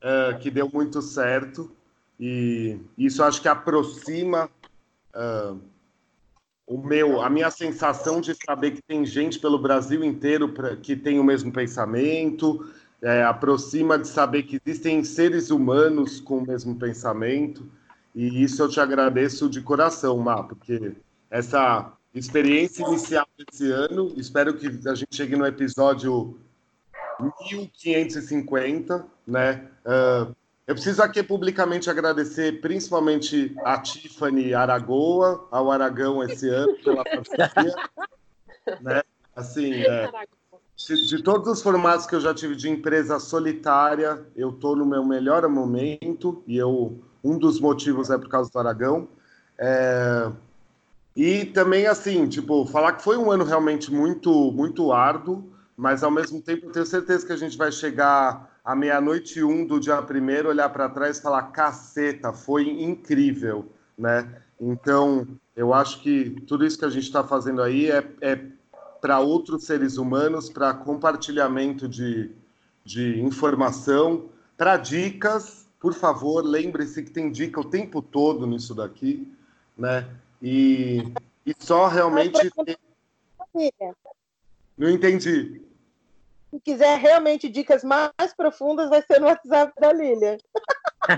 é, 0.00 0.34
que 0.40 0.50
deu 0.50 0.70
muito 0.72 1.02
certo. 1.02 1.70
E 2.18 2.80
isso 2.96 3.22
acho 3.22 3.42
que 3.42 3.48
aproxima 3.48 4.48
é, 5.14 5.54
o 6.66 6.78
meu, 6.78 7.20
a 7.20 7.28
minha 7.28 7.50
sensação 7.50 8.22
de 8.22 8.34
saber 8.34 8.70
que 8.70 8.82
tem 8.82 9.04
gente 9.04 9.38
pelo 9.38 9.58
Brasil 9.58 10.02
inteiro 10.02 10.48
pra, 10.48 10.76
que 10.76 10.96
tem 10.96 11.20
o 11.20 11.24
mesmo 11.24 11.52
pensamento, 11.52 12.72
é, 13.02 13.22
aproxima 13.22 13.98
de 13.98 14.08
saber 14.08 14.44
que 14.44 14.58
existem 14.64 15.04
seres 15.04 15.50
humanos 15.50 16.20
com 16.20 16.38
o 16.38 16.46
mesmo 16.46 16.74
pensamento. 16.78 17.66
E 18.14 18.42
isso 18.42 18.62
eu 18.62 18.68
te 18.68 18.80
agradeço 18.80 19.48
de 19.48 19.60
coração, 19.60 20.18
Má, 20.18 20.42
porque 20.42 20.92
essa 21.30 21.92
experiência 22.14 22.86
inicial 22.86 23.26
desse 23.38 23.70
ano, 23.70 24.12
espero 24.16 24.54
que 24.54 24.66
a 24.86 24.94
gente 24.94 25.16
chegue 25.16 25.34
no 25.34 25.46
episódio 25.46 26.38
1550, 27.20 29.06
né? 29.26 29.68
Uh, 29.84 30.34
eu 30.66 30.74
preciso 30.74 31.02
aqui 31.02 31.22
publicamente 31.22 31.90
agradecer 31.90 32.60
principalmente 32.60 33.54
a 33.64 33.78
Tiffany 33.80 34.54
Aragoa, 34.54 35.48
ao 35.50 35.70
Aragão 35.72 36.22
esse 36.22 36.48
ano, 36.48 36.76
pela 36.84 37.02
parceria. 37.02 37.74
né? 38.80 39.02
Assim, 39.34 39.72
é, 39.82 40.10
de, 40.76 41.06
de, 41.08 41.22
todos 41.22 41.48
os 41.48 41.62
formatos 41.62 42.06
que 42.06 42.14
eu 42.14 42.20
já 42.20 42.32
tive 42.32 42.54
de 42.54 42.68
empresa 42.68 43.18
solitária, 43.18 44.24
eu 44.36 44.50
estou 44.50 44.76
no 44.76 44.86
meu 44.86 45.04
melhor 45.04 45.48
momento 45.48 46.42
e 46.46 46.56
eu 46.56 47.02
um 47.22 47.38
dos 47.38 47.60
motivos 47.60 48.10
é 48.10 48.18
por 48.18 48.28
causa 48.28 48.50
do 48.50 48.58
Aragão. 48.58 49.08
É... 49.58 50.30
E 51.14 51.44
também, 51.46 51.86
assim, 51.86 52.26
tipo, 52.26 52.64
falar 52.66 52.94
que 52.94 53.02
foi 53.02 53.16
um 53.18 53.30
ano 53.30 53.44
realmente 53.44 53.92
muito, 53.92 54.50
muito 54.52 54.92
árduo, 54.92 55.52
mas 55.76 56.02
ao 56.02 56.10
mesmo 56.10 56.40
tempo 56.40 56.66
eu 56.66 56.72
tenho 56.72 56.86
certeza 56.86 57.26
que 57.26 57.32
a 57.32 57.36
gente 57.36 57.56
vai 57.56 57.70
chegar 57.70 58.50
à 58.64 58.74
meia-noite 58.74 59.38
e 59.38 59.44
um 59.44 59.66
do 59.66 59.78
dia 59.78 60.00
primeiro, 60.00 60.48
olhar 60.48 60.68
para 60.70 60.88
trás 60.88 61.18
e 61.18 61.22
falar: 61.22 61.42
caceta, 61.44 62.32
foi 62.32 62.68
incrível, 62.68 63.66
né? 63.96 64.42
Então, 64.58 65.26
eu 65.54 65.74
acho 65.74 66.00
que 66.00 66.30
tudo 66.46 66.64
isso 66.64 66.78
que 66.78 66.84
a 66.84 66.90
gente 66.90 67.04
está 67.04 67.22
fazendo 67.22 67.60
aí 67.60 67.90
é, 67.90 68.08
é 68.20 68.40
para 69.00 69.18
outros 69.18 69.64
seres 69.64 69.96
humanos, 69.96 70.48
para 70.48 70.72
compartilhamento 70.72 71.88
de, 71.88 72.30
de 72.84 73.20
informação, 73.20 74.26
para 74.56 74.76
dicas 74.76 75.61
por 75.82 75.94
favor, 75.94 76.44
lembre-se 76.44 77.02
que 77.02 77.10
tem 77.10 77.28
dica 77.28 77.60
o 77.60 77.68
tempo 77.68 78.00
todo 78.00 78.46
nisso 78.46 78.72
daqui, 78.72 79.26
né? 79.76 80.08
E, 80.40 81.12
e 81.44 81.52
só 81.58 81.88
realmente. 81.88 82.38
Não 84.78 84.88
entendi. 84.88 85.60
quem 86.52 86.60
quiser 86.60 86.98
realmente 87.00 87.48
dicas 87.48 87.82
mais 87.82 88.32
profundas, 88.36 88.88
vai 88.88 89.02
ser 89.02 89.18
no 89.18 89.26
WhatsApp 89.26 89.72
da 89.80 89.92
Lilian. 89.92 90.38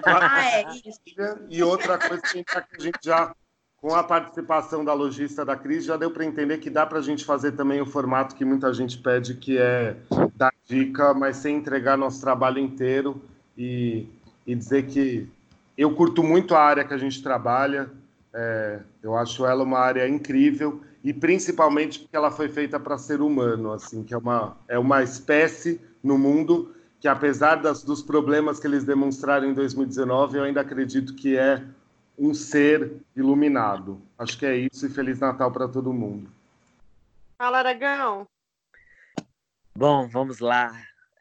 Ah, 0.02 0.50
é 0.50 0.66
isso. 0.72 0.98
E 1.50 1.62
outra 1.62 1.98
coisa 1.98 2.22
que 2.22 2.42
a 2.56 2.82
gente 2.82 2.98
já, 3.02 3.34
com 3.76 3.94
a 3.94 4.02
participação 4.02 4.82
da 4.82 4.94
lojista 4.94 5.44
da 5.44 5.56
Cris, 5.56 5.84
já 5.84 5.98
deu 5.98 6.10
para 6.10 6.24
entender 6.24 6.56
que 6.56 6.70
dá 6.70 6.86
para 6.86 7.00
a 7.00 7.02
gente 7.02 7.22
fazer 7.22 7.52
também 7.52 7.82
o 7.82 7.86
formato 7.86 8.34
que 8.34 8.46
muita 8.46 8.72
gente 8.72 8.96
pede, 8.96 9.34
que 9.34 9.58
é 9.58 9.94
dar 10.34 10.54
dica, 10.64 11.12
mas 11.12 11.36
sem 11.36 11.56
entregar 11.56 11.98
nosso 11.98 12.20
trabalho 12.20 12.58
inteiro 12.58 13.22
e, 13.56 14.08
e 14.46 14.54
dizer 14.54 14.86
que 14.86 15.28
eu 15.76 15.94
curto 15.94 16.22
muito 16.22 16.54
a 16.54 16.60
área 16.60 16.84
que 16.84 16.94
a 16.94 16.98
gente 16.98 17.22
trabalha, 17.22 17.90
é, 18.32 18.80
eu 19.02 19.16
acho 19.16 19.44
ela 19.46 19.62
uma 19.62 19.78
área 19.78 20.08
incrível 20.08 20.82
e 21.02 21.12
principalmente 21.12 22.00
porque 22.00 22.16
ela 22.16 22.30
foi 22.30 22.48
feita 22.48 22.80
para 22.80 22.96
ser 22.98 23.20
humano, 23.20 23.72
assim, 23.72 24.02
que 24.02 24.14
é 24.14 24.16
uma, 24.16 24.56
é 24.68 24.78
uma 24.78 25.02
espécie 25.02 25.80
no 26.02 26.18
mundo 26.18 26.74
que, 27.00 27.08
apesar 27.08 27.56
das, 27.56 27.82
dos 27.82 28.02
problemas 28.02 28.58
que 28.58 28.66
eles 28.66 28.84
demonstraram 28.84 29.48
em 29.48 29.54
2019, 29.54 30.38
eu 30.38 30.44
ainda 30.44 30.62
acredito 30.62 31.14
que 31.14 31.36
é 31.36 31.62
um 32.18 32.32
ser 32.32 32.92
iluminado. 33.14 34.00
Acho 34.18 34.38
que 34.38 34.46
é 34.46 34.56
isso 34.56 34.86
e 34.86 34.88
Feliz 34.88 35.20
Natal 35.20 35.50
para 35.50 35.68
todo 35.68 35.92
mundo. 35.92 36.30
Fala, 37.36 37.58
Aragão. 37.58 38.26
Bom, 39.76 40.08
vamos 40.08 40.38
lá. 40.38 40.72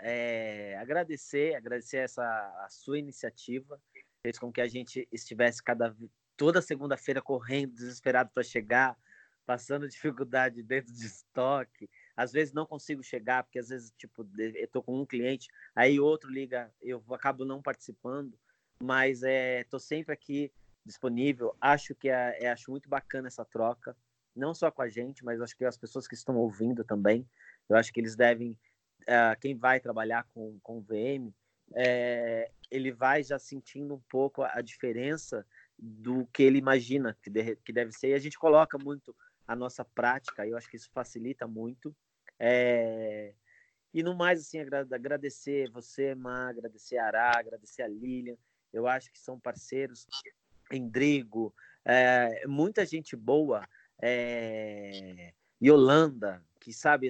É, 0.05 0.75
agradecer, 0.77 1.55
agradecer 1.55 1.97
essa 1.97 2.23
a 2.23 2.67
sua 2.69 2.99
iniciativa, 2.99 3.81
fez 4.21 4.37
com 4.37 4.51
que 4.51 4.59
a 4.59 4.67
gente 4.67 5.07
estivesse 5.11 5.63
cada 5.63 5.95
toda 6.35 6.61
segunda-feira 6.61 7.21
correndo, 7.21 7.73
desesperado 7.73 8.29
para 8.33 8.43
chegar, 8.43 8.97
passando 9.45 9.87
dificuldade 9.89 10.61
dentro 10.61 10.91
de 10.91 11.05
estoque. 11.05 11.89
Às 12.17 12.33
vezes 12.33 12.53
não 12.53 12.65
consigo 12.65 13.01
chegar, 13.01 13.43
porque 13.43 13.59
às 13.59 13.69
vezes, 13.69 13.93
tipo, 13.97 14.27
eu 14.37 14.67
tô 14.67 14.83
com 14.83 14.99
um 14.99 15.05
cliente, 15.05 15.47
aí 15.73 15.99
outro 16.01 16.29
liga, 16.29 16.69
eu 16.81 17.01
acabo 17.11 17.45
não 17.45 17.61
participando, 17.61 18.37
mas 18.81 19.23
é, 19.23 19.63
tô 19.63 19.79
sempre 19.79 20.13
aqui 20.13 20.51
disponível. 20.85 21.55
Acho 21.61 21.95
que 21.95 22.09
é, 22.09 22.43
é, 22.43 22.51
acho 22.51 22.69
muito 22.69 22.89
bacana 22.89 23.27
essa 23.29 23.45
troca, 23.45 23.95
não 24.35 24.53
só 24.53 24.69
com 24.69 24.81
a 24.81 24.89
gente, 24.89 25.23
mas 25.23 25.39
acho 25.39 25.55
que 25.55 25.63
as 25.63 25.77
pessoas 25.77 26.07
que 26.07 26.15
estão 26.15 26.35
ouvindo 26.35 26.83
também. 26.83 27.25
Eu 27.69 27.77
acho 27.77 27.93
que 27.93 28.01
eles 28.01 28.15
devem, 28.15 28.57
uh, 29.03 29.39
quem 29.39 29.55
vai 29.55 29.79
trabalhar 29.79 30.25
com, 30.33 30.57
com 30.61 30.81
VM, 30.81 31.33
é, 31.75 32.49
ele 32.69 32.91
vai 32.91 33.23
já 33.23 33.39
sentindo 33.39 33.95
um 33.95 34.01
pouco 34.09 34.43
a, 34.43 34.51
a 34.55 34.61
diferença 34.61 35.45
do 35.77 36.25
que 36.27 36.43
ele 36.43 36.57
imagina 36.57 37.17
que, 37.21 37.29
de, 37.29 37.55
que 37.57 37.73
deve 37.73 37.91
ser. 37.91 38.09
E 38.09 38.13
a 38.13 38.19
gente 38.19 38.37
coloca 38.37 38.77
muito 38.77 39.15
a 39.47 39.55
nossa 39.55 39.83
prática, 39.83 40.47
eu 40.47 40.57
acho 40.57 40.69
que 40.69 40.77
isso 40.77 40.89
facilita 40.91 41.47
muito. 41.47 41.95
É... 42.39 43.33
E 43.93 44.01
no 44.01 44.15
mais, 44.15 44.39
assim, 44.39 44.59
agradecer 44.59 45.69
você, 45.69 46.15
Má, 46.15 46.49
agradecer 46.49 46.97
a 46.97 47.05
Ará, 47.05 47.31
agradecer 47.37 47.83
a 47.83 47.87
Lilian, 47.87 48.35
eu 48.71 48.87
acho 48.87 49.11
que 49.11 49.19
são 49.19 49.39
parceiros, 49.39 50.07
Endrigo, 50.71 51.53
é... 51.85 52.47
muita 52.47 52.85
gente 52.85 53.15
boa, 53.15 53.67
é... 54.01 55.33
Yolanda, 55.61 56.43
que 56.63 56.71
sabe, 56.71 57.09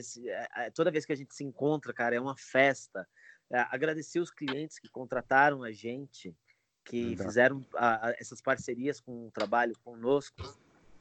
é, 0.55 0.71
toda 0.71 0.89
vez 0.89 1.05
que 1.05 1.13
a 1.13 1.15
gente 1.15 1.35
se 1.35 1.43
encontra, 1.43 1.93
cara, 1.93 2.15
é 2.15 2.19
uma 2.19 2.35
festa. 2.35 3.07
É, 3.51 3.59
agradecer 3.69 4.19
os 4.19 4.31
clientes 4.31 4.79
que 4.79 4.89
contrataram 4.89 5.61
a 5.61 5.71
gente, 5.71 6.35
que 6.83 7.15
fizeram 7.15 7.63
a, 7.75 8.07
a, 8.07 8.11
essas 8.19 8.41
parcerias 8.41 8.99
com 8.99 9.27
o 9.27 9.31
trabalho 9.31 9.75
conosco. 9.83 10.41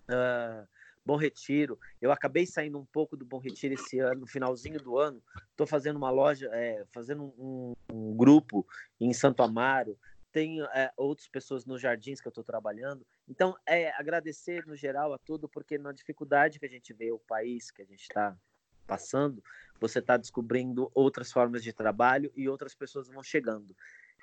Uh, 0.04 0.68
Bom 1.04 1.16
Retiro. 1.16 1.80
Eu 2.00 2.12
acabei 2.12 2.44
saindo 2.46 2.78
um 2.78 2.84
pouco 2.84 3.16
do 3.16 3.24
Bom 3.24 3.38
Retiro 3.38 3.74
esse 3.74 3.98
ano, 3.98 4.20
no 4.20 4.26
finalzinho 4.26 4.78
do 4.78 4.98
ano. 4.98 5.20
Estou 5.50 5.66
fazendo 5.66 5.96
uma 5.96 6.10
loja, 6.10 6.48
é, 6.52 6.84
fazendo 6.92 7.34
um, 7.38 7.72
um, 7.90 8.14
grupo 8.14 8.66
em 9.00 9.14
Santo 9.14 9.42
Amaro. 9.42 9.98
Tem 10.30 10.62
é, 10.62 10.92
outras 10.96 11.26
pessoas 11.26 11.64
nos 11.64 11.80
jardins 11.80 12.20
que 12.20 12.28
eu 12.28 12.30
estou 12.30 12.44
trabalhando. 12.44 13.04
Então, 13.28 13.56
é 13.66 13.90
agradecer 13.92 14.66
no 14.66 14.76
geral 14.76 15.12
a 15.12 15.18
tudo, 15.18 15.48
porque 15.48 15.78
na 15.78 15.92
dificuldade 15.92 16.58
que 16.58 16.66
a 16.66 16.68
gente 16.68 16.92
vê 16.92 17.12
o 17.12 17.18
país 17.18 17.70
que 17.70 17.82
a 17.82 17.84
gente 17.84 18.02
está 18.02 18.36
passando, 18.86 19.42
você 19.80 20.00
está 20.00 20.16
descobrindo 20.16 20.90
outras 20.94 21.32
formas 21.32 21.62
de 21.62 21.72
trabalho 21.72 22.32
e 22.36 22.48
outras 22.48 22.74
pessoas 22.74 23.08
vão 23.08 23.22
chegando. 23.22 23.74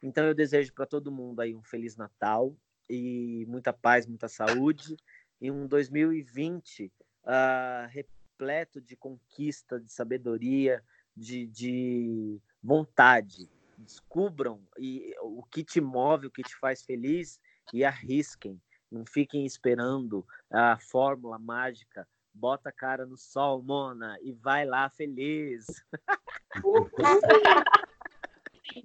Então, 0.03 0.25
eu 0.25 0.33
desejo 0.33 0.73
para 0.73 0.85
todo 0.85 1.11
mundo 1.11 1.39
aí 1.39 1.55
um 1.55 1.63
Feliz 1.63 1.95
Natal 1.95 2.55
e 2.89 3.45
muita 3.47 3.71
paz, 3.71 4.05
muita 4.05 4.27
saúde 4.27 4.95
em 5.41 5.51
um 5.51 5.67
2020 5.67 6.85
uh, 6.85 6.91
ah, 7.25 7.89
repleto 7.89 8.81
de 8.81 8.95
conquista, 8.95 9.79
de 9.79 9.91
sabedoria, 9.91 10.83
de, 11.15 11.47
de 11.47 12.41
vontade. 12.61 13.49
Descubram 13.77 14.61
e, 14.77 15.13
o 15.21 15.43
que 15.43 15.63
te 15.63 15.79
move, 15.79 16.27
o 16.27 16.31
que 16.31 16.43
te 16.43 16.55
faz 16.55 16.83
feliz 16.83 17.39
e 17.73 17.83
arrisquem. 17.83 18.59
Não 18.91 19.05
fiquem 19.05 19.45
esperando 19.45 20.25
a 20.51 20.79
fórmula 20.79 21.37
mágica. 21.37 22.07
Bota 22.33 22.69
a 22.69 22.71
cara 22.71 23.05
no 23.05 23.17
sol, 23.17 23.61
Mona, 23.61 24.17
e 24.21 24.33
vai 24.33 24.65
lá 24.65 24.89
feliz. 24.89 25.65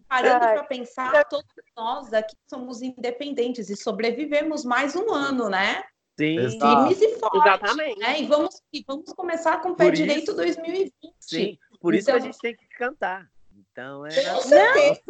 Parando 0.08 0.40
para 0.40 0.64
pensar, 0.64 1.24
todos 1.24 1.50
nós 1.76 2.12
aqui 2.12 2.36
somos 2.48 2.82
independentes 2.82 3.68
e 3.68 3.76
sobrevivemos 3.76 4.64
mais 4.64 4.96
um 4.96 5.12
ano, 5.12 5.48
né? 5.48 5.84
Sim. 6.18 6.58
Firmes 6.58 7.00
e 7.00 7.18
fortes. 7.18 7.40
Exatamente. 7.40 7.98
Né? 7.98 8.20
E, 8.20 8.26
vamos, 8.26 8.62
e 8.72 8.84
vamos 8.86 9.12
começar 9.12 9.60
com 9.60 9.70
o 9.70 9.76
pé 9.76 9.86
por 9.86 9.92
direito 9.92 10.30
isso, 10.30 10.36
2020. 10.36 10.92
Sim, 11.18 11.58
por 11.80 11.94
isso 11.94 12.10
então, 12.10 12.20
que 12.20 12.22
a 12.22 12.30
gente 12.30 12.40
tem 12.40 12.56
que 12.56 12.68
cantar. 12.68 13.28
Então 13.56 14.06
é. 14.06 14.10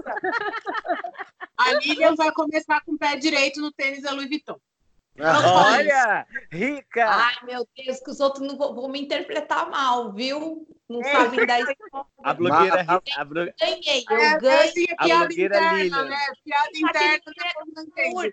a 1.57 1.73
Lilian 1.75 2.15
vai 2.15 2.33
começar 2.33 2.81
com 2.83 2.93
o 2.93 2.99
pé 2.99 3.17
direito 3.17 3.61
no 3.61 3.73
tênis 3.73 4.03
da 4.03 4.13
Louis 4.13 4.29
Vuitton. 4.29 4.59
Olha, 5.21 6.27
rica! 6.51 7.07
Ai, 7.07 7.35
meu 7.45 7.69
Deus, 7.77 8.01
que 8.01 8.11
os 8.11 8.19
outros 8.19 8.47
não 8.47 8.57
vão, 8.57 8.75
vão 8.75 8.89
me 8.89 9.01
interpretar 9.01 9.71
mal, 9.71 10.13
viu? 10.13 10.67
Não 10.89 11.01
é. 11.01 11.13
sabem 11.13 11.47
dar 11.47 11.61
história. 11.61 12.07
A 12.25 12.35
blogueira 12.35 12.83
rica. 12.83 13.21
A 13.21 13.25
blo... 13.25 13.47
Ganhei, 13.61 14.05
eu 14.11 14.17
é, 14.17 14.39
ganhei. 14.39 14.87
A 14.99 15.05
piada 15.05 15.33
interna, 15.33 16.05
né? 16.05 16.17
Piada 16.45 16.71
interna. 16.75 18.33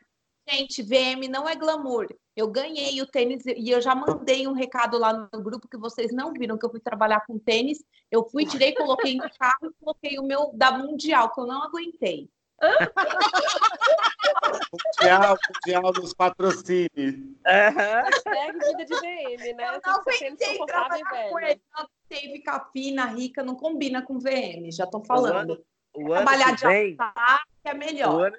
Gente, 0.50 0.82
VM 0.82 1.30
não 1.30 1.48
é 1.48 1.56
glamour. 1.56 2.08
Eu 2.36 2.48
ganhei 2.48 3.00
o 3.02 3.06
tênis 3.06 3.46
e 3.46 3.70
eu 3.70 3.80
já 3.80 3.94
mandei 3.94 4.48
um 4.48 4.54
recado 4.54 4.98
lá 4.98 5.30
no 5.32 5.42
grupo 5.42 5.68
que 5.68 5.78
vocês 5.78 6.12
não 6.12 6.34
viram 6.34 6.58
que 6.58 6.66
eu 6.66 6.72
fui 6.72 6.80
trabalhar 6.80 7.24
com 7.28 7.38
tênis. 7.38 7.84
Eu 8.10 8.28
fui, 8.28 8.46
tirei, 8.46 8.74
coloquei 8.74 9.16
no 9.16 9.30
carro 9.38 9.68
e 9.68 9.74
coloquei 9.80 10.20
o 10.20 10.24
meu 10.24 10.52
da 10.54 10.72
Mundial, 10.72 11.32
que 11.32 11.40
eu 11.40 11.46
não 11.46 11.62
aguentei. 11.64 12.28
mundial, 14.52 15.38
Mundial 15.50 15.94
nos 15.94 16.14
patrocine. 16.14 16.90
Uhum. 16.96 18.60
vida 18.60 18.86
de 18.86 18.96
VM, 18.96 19.56
né? 19.56 19.76
Eu 19.76 19.82
não 19.86 19.96
aguentei 19.96 20.66
trabalhar 20.66 21.30
com 21.30 21.40
ele. 21.40 21.62
Não 21.74 21.84
aguentei 21.84 22.32
ficar 22.34 22.70
fina, 22.72 23.06
rica, 23.06 23.44
não 23.44 23.56
combina 23.56 24.02
com 24.02 24.20
VM, 24.20 24.72
já 24.72 24.86
tô 24.86 25.04
falando. 25.04 25.64
O 25.94 26.02
ano, 26.02 26.10
o 26.10 26.14
ano 26.14 26.26
trabalhar 26.26 26.56
de 26.56 26.68
vem, 26.68 26.96
altar, 27.00 27.44
que 27.64 27.70
é 27.70 27.74
melhor. 27.74 28.16
O 28.16 28.20
ano, 28.20 28.38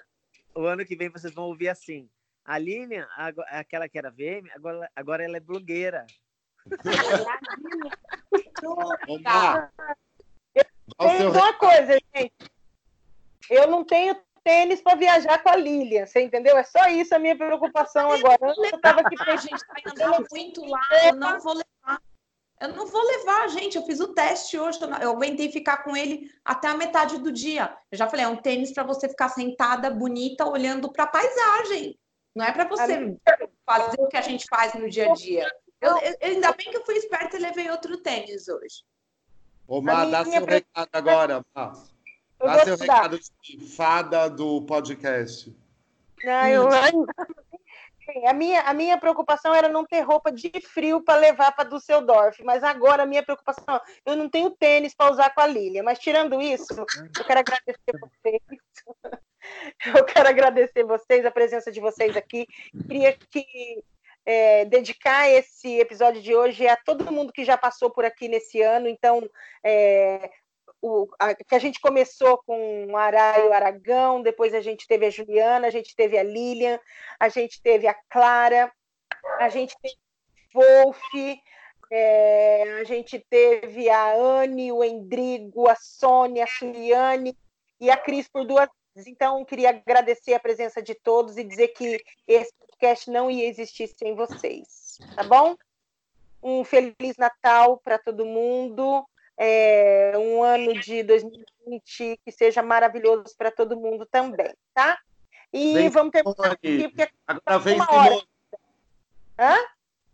o 0.55 0.67
ano 0.67 0.85
que 0.85 0.97
vem 0.97 1.09
vocês 1.09 1.35
vão 1.35 1.45
ouvir 1.45 1.69
assim. 1.69 2.09
A 2.45 2.59
Lilian, 2.59 3.07
aquela 3.49 3.89
que 3.89 3.97
era 3.97 4.11
VM, 4.11 4.51
agora, 4.55 4.91
agora 4.97 5.25
ela 5.25 5.37
é 5.37 5.41
blogueira. 5.41 6.07
Tem 10.99 11.27
uma 11.27 11.53
coisa, 11.55 11.99
gente. 12.15 12.33
Eu 13.51 13.69
não 13.69 13.85
tenho 13.85 14.17
tênis 14.45 14.81
para 14.81 14.97
viajar 14.97 15.43
com 15.43 15.49
a 15.49 15.57
Lilian, 15.57 16.07
você 16.07 16.23
entendeu? 16.23 16.57
É 16.57 16.65
só 16.65 16.87
isso 16.89 17.15
a 17.15 17.19
minha 17.19 17.37
preocupação 17.37 18.11
agora. 18.11 18.39
Eu 18.43 18.81
tava 18.81 19.01
aqui 19.01 19.17
a 19.21 19.37
gente 19.37 19.65
vai 19.67 19.83
andar 19.87 20.23
muito 20.31 20.65
lá, 20.65 20.81
eu 21.05 21.17
não 21.17 21.41
vou 21.41 21.55
levar. 21.55 22.03
Eu 22.61 22.69
não 22.69 22.87
vou 22.87 23.03
levar, 23.03 23.49
gente. 23.49 23.77
Eu 23.77 23.85
fiz 23.85 23.99
o 23.99 24.15
teste 24.15 24.57
hoje. 24.57 24.79
Eu 25.01 25.11
aguentei 25.11 25.51
ficar 25.51 25.79
com 25.79 25.97
ele 25.97 26.31
até 26.45 26.69
a 26.69 26.77
metade 26.77 27.19
do 27.19 27.33
dia. 27.33 27.77
Eu 27.91 27.99
já 27.99 28.09
falei, 28.09 28.25
é 28.25 28.29
um 28.29 28.37
tênis 28.37 28.73
para 28.73 28.85
você 28.85 29.09
ficar 29.09 29.31
sentada, 29.31 29.91
bonita, 29.91 30.47
olhando 30.47 30.93
para 30.93 31.03
a 31.03 31.09
paisagem. 31.09 31.99
Não 32.35 32.45
é 32.45 32.53
para 32.53 32.69
você 32.69 33.17
fazer 33.67 34.01
o 34.01 34.07
que 34.07 34.17
a 34.17 34.23
gente 34.23 34.47
faz 34.49 34.75
no 34.75 34.89
dia 34.89 35.11
a 35.11 35.13
dia. 35.13 35.51
Eu, 35.81 35.99
eu, 35.99 36.17
ainda 36.23 36.53
bem 36.53 36.71
que 36.71 36.77
eu 36.77 36.85
fui 36.85 36.95
esperta 36.95 37.37
e 37.37 37.41
levei 37.41 37.69
outro 37.69 37.97
tênis 37.97 38.47
hoje. 38.47 38.85
Ô, 39.67 39.83
Má, 39.83 40.05
dá 40.05 40.25
seu 40.25 40.45
recado 40.45 40.89
agora, 40.93 41.45
Má. 41.53 41.73
Dá 42.43 42.65
seu 42.65 42.77
recado 42.77 43.19
de 43.43 43.59
fada 43.61 44.29
do 44.29 44.63
podcast. 44.63 45.55
Não, 46.25 46.47
eu 46.49 46.69
a 48.27 48.33
minha, 48.33 48.61
a 48.63 48.75
minha 48.75 48.99
preocupação 48.99 49.55
era 49.55 49.69
não 49.69 49.85
ter 49.85 50.01
roupa 50.01 50.31
de 50.33 50.51
frio 50.61 51.01
para 51.03 51.21
levar 51.21 51.53
para 51.53 51.69
Düsseldorf, 51.69 52.43
mas 52.43 52.63
agora 52.63 53.05
a 53.05 53.07
minha 53.07 53.23
preocupação, 53.23 53.81
eu 54.05 54.17
não 54.17 54.29
tenho 54.29 54.51
tênis 54.51 54.95
para 54.95 55.13
usar 55.13 55.31
com 55.31 55.41
a 55.41 55.47
Lilia. 55.47 55.83
Mas 55.83 55.99
tirando 55.99 56.41
isso, 56.41 56.75
eu 57.19 57.25
quero 57.25 57.41
agradecer 57.41 57.99
vocês. 58.01 58.43
Eu 59.85 60.05
quero 60.05 60.29
agradecer 60.29 60.85
vocês, 60.85 61.27
a 61.27 61.31
presença 61.31 61.73
de 61.73 61.81
vocês 61.81 62.17
aqui. 62.17 62.47
Queria 62.87 63.13
que 63.13 63.45
é, 64.25 64.65
dedicar 64.67 65.29
esse 65.29 65.81
episódio 65.81 66.23
de 66.23 66.33
hoje 66.33 66.67
a 66.69 66.77
todo 66.77 67.11
mundo 67.11 67.33
que 67.33 67.45
já 67.45 67.59
passou 67.59 67.91
por 67.91 68.05
aqui 68.05 68.29
nesse 68.29 68.63
ano. 68.63 68.87
Então, 68.87 69.29
é, 69.65 70.31
o, 70.83 71.09
a, 71.19 71.33
que 71.33 71.55
a 71.55 71.59
gente 71.61 71.81
começou 71.81 72.39
com 72.45 72.87
o 72.87 72.97
Araio 72.97 73.53
Aragão, 73.53 74.21
depois 74.21 74.53
a 74.53 74.61
gente 74.61 74.87
teve 74.89 75.07
a 75.07 75.11
Juliana, 75.11 75.69
a 75.69 75.71
gente 75.71 75.95
teve 75.95 76.19
a 76.19 76.25
Lilian, 76.25 76.79
a 77.21 77.29
gente 77.29 77.63
teve 77.63 77.87
a 77.87 77.95
Clara, 78.11 78.71
a 79.39 79.49
gente 79.49 79.77
teve 79.81 79.95
Wolf, 80.53 80.99
é, 81.91 82.81
a 82.81 82.85
gente 82.85 83.25
teve 83.31 83.89
a 83.89 84.15
Anne, 84.15 84.73
o 84.73 84.83
Endrigo, 84.83 85.69
a 85.69 85.77
Sônia, 85.77 86.45
a 86.45 86.49
Suliane 86.49 87.39
e 87.81 87.89
a 87.89 87.97
Cris 87.97 88.29
por 88.29 88.45
duas 88.45 88.69
vezes. 88.95 89.11
Então, 89.11 89.45
queria 89.45 89.71
agradecer 89.71 90.35
a 90.35 90.41
presença 90.41 90.83
de 90.83 90.95
todos 90.97 91.37
e 91.37 91.45
dizer 91.45 91.69
que 91.69 92.03
esse 92.27 92.53
podcast 92.59 93.09
não 93.09 93.31
ia 93.31 93.49
existir 93.49 93.87
sem 93.89 94.17
vocês, 94.17 94.99
tá 95.15 95.23
bom? 95.23 95.57
Um 96.43 96.65
Feliz 96.65 97.17
Natal 97.17 97.79
para 97.79 97.99
todo 97.99 98.27
mundo, 98.27 99.07
é, 99.39 100.13
um 100.17 100.43
ano 100.43 100.73
de 100.81 101.03
2020 101.03 102.19
que 102.25 102.33
seja 102.33 102.63
maravilhoso 102.63 103.35
para 103.37 103.51
todo 103.51 103.77
mundo 103.77 104.07
também, 104.07 104.53
tá? 104.75 104.99
E 105.53 105.75
Vem, 105.75 105.91
vamos 105.91 106.13
ter 106.13 106.23
Simone. 106.23 106.89
porque 106.89 107.11
Agora 107.27 107.59
vem 107.59 107.75
uma 107.75 107.93
hora. 107.93 108.05
Simone. 108.05 108.29
Hã? 109.39 109.57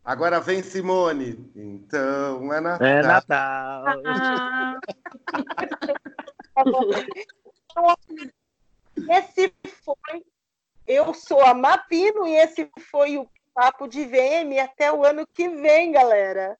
Agora 0.04 0.40
vem 0.40 0.62
Simone. 0.62 1.50
Então 1.54 2.52
é 2.52 2.60
Natal. 2.60 2.86
É 2.86 3.02
Natal. 3.02 3.84
Ah. 7.76 7.94
Esse 9.10 9.54
foi. 9.84 10.24
Eu 10.84 11.14
sou 11.14 11.40
a 11.40 11.54
Mapino 11.54 12.26
e 12.26 12.34
esse 12.34 12.68
foi 12.90 13.16
o 13.16 13.28
Papo 13.54 13.86
de 13.86 14.04
VM. 14.04 14.58
Até 14.60 14.92
o 14.92 15.04
ano 15.04 15.24
que 15.26 15.48
vem, 15.48 15.92
galera. 15.92 16.58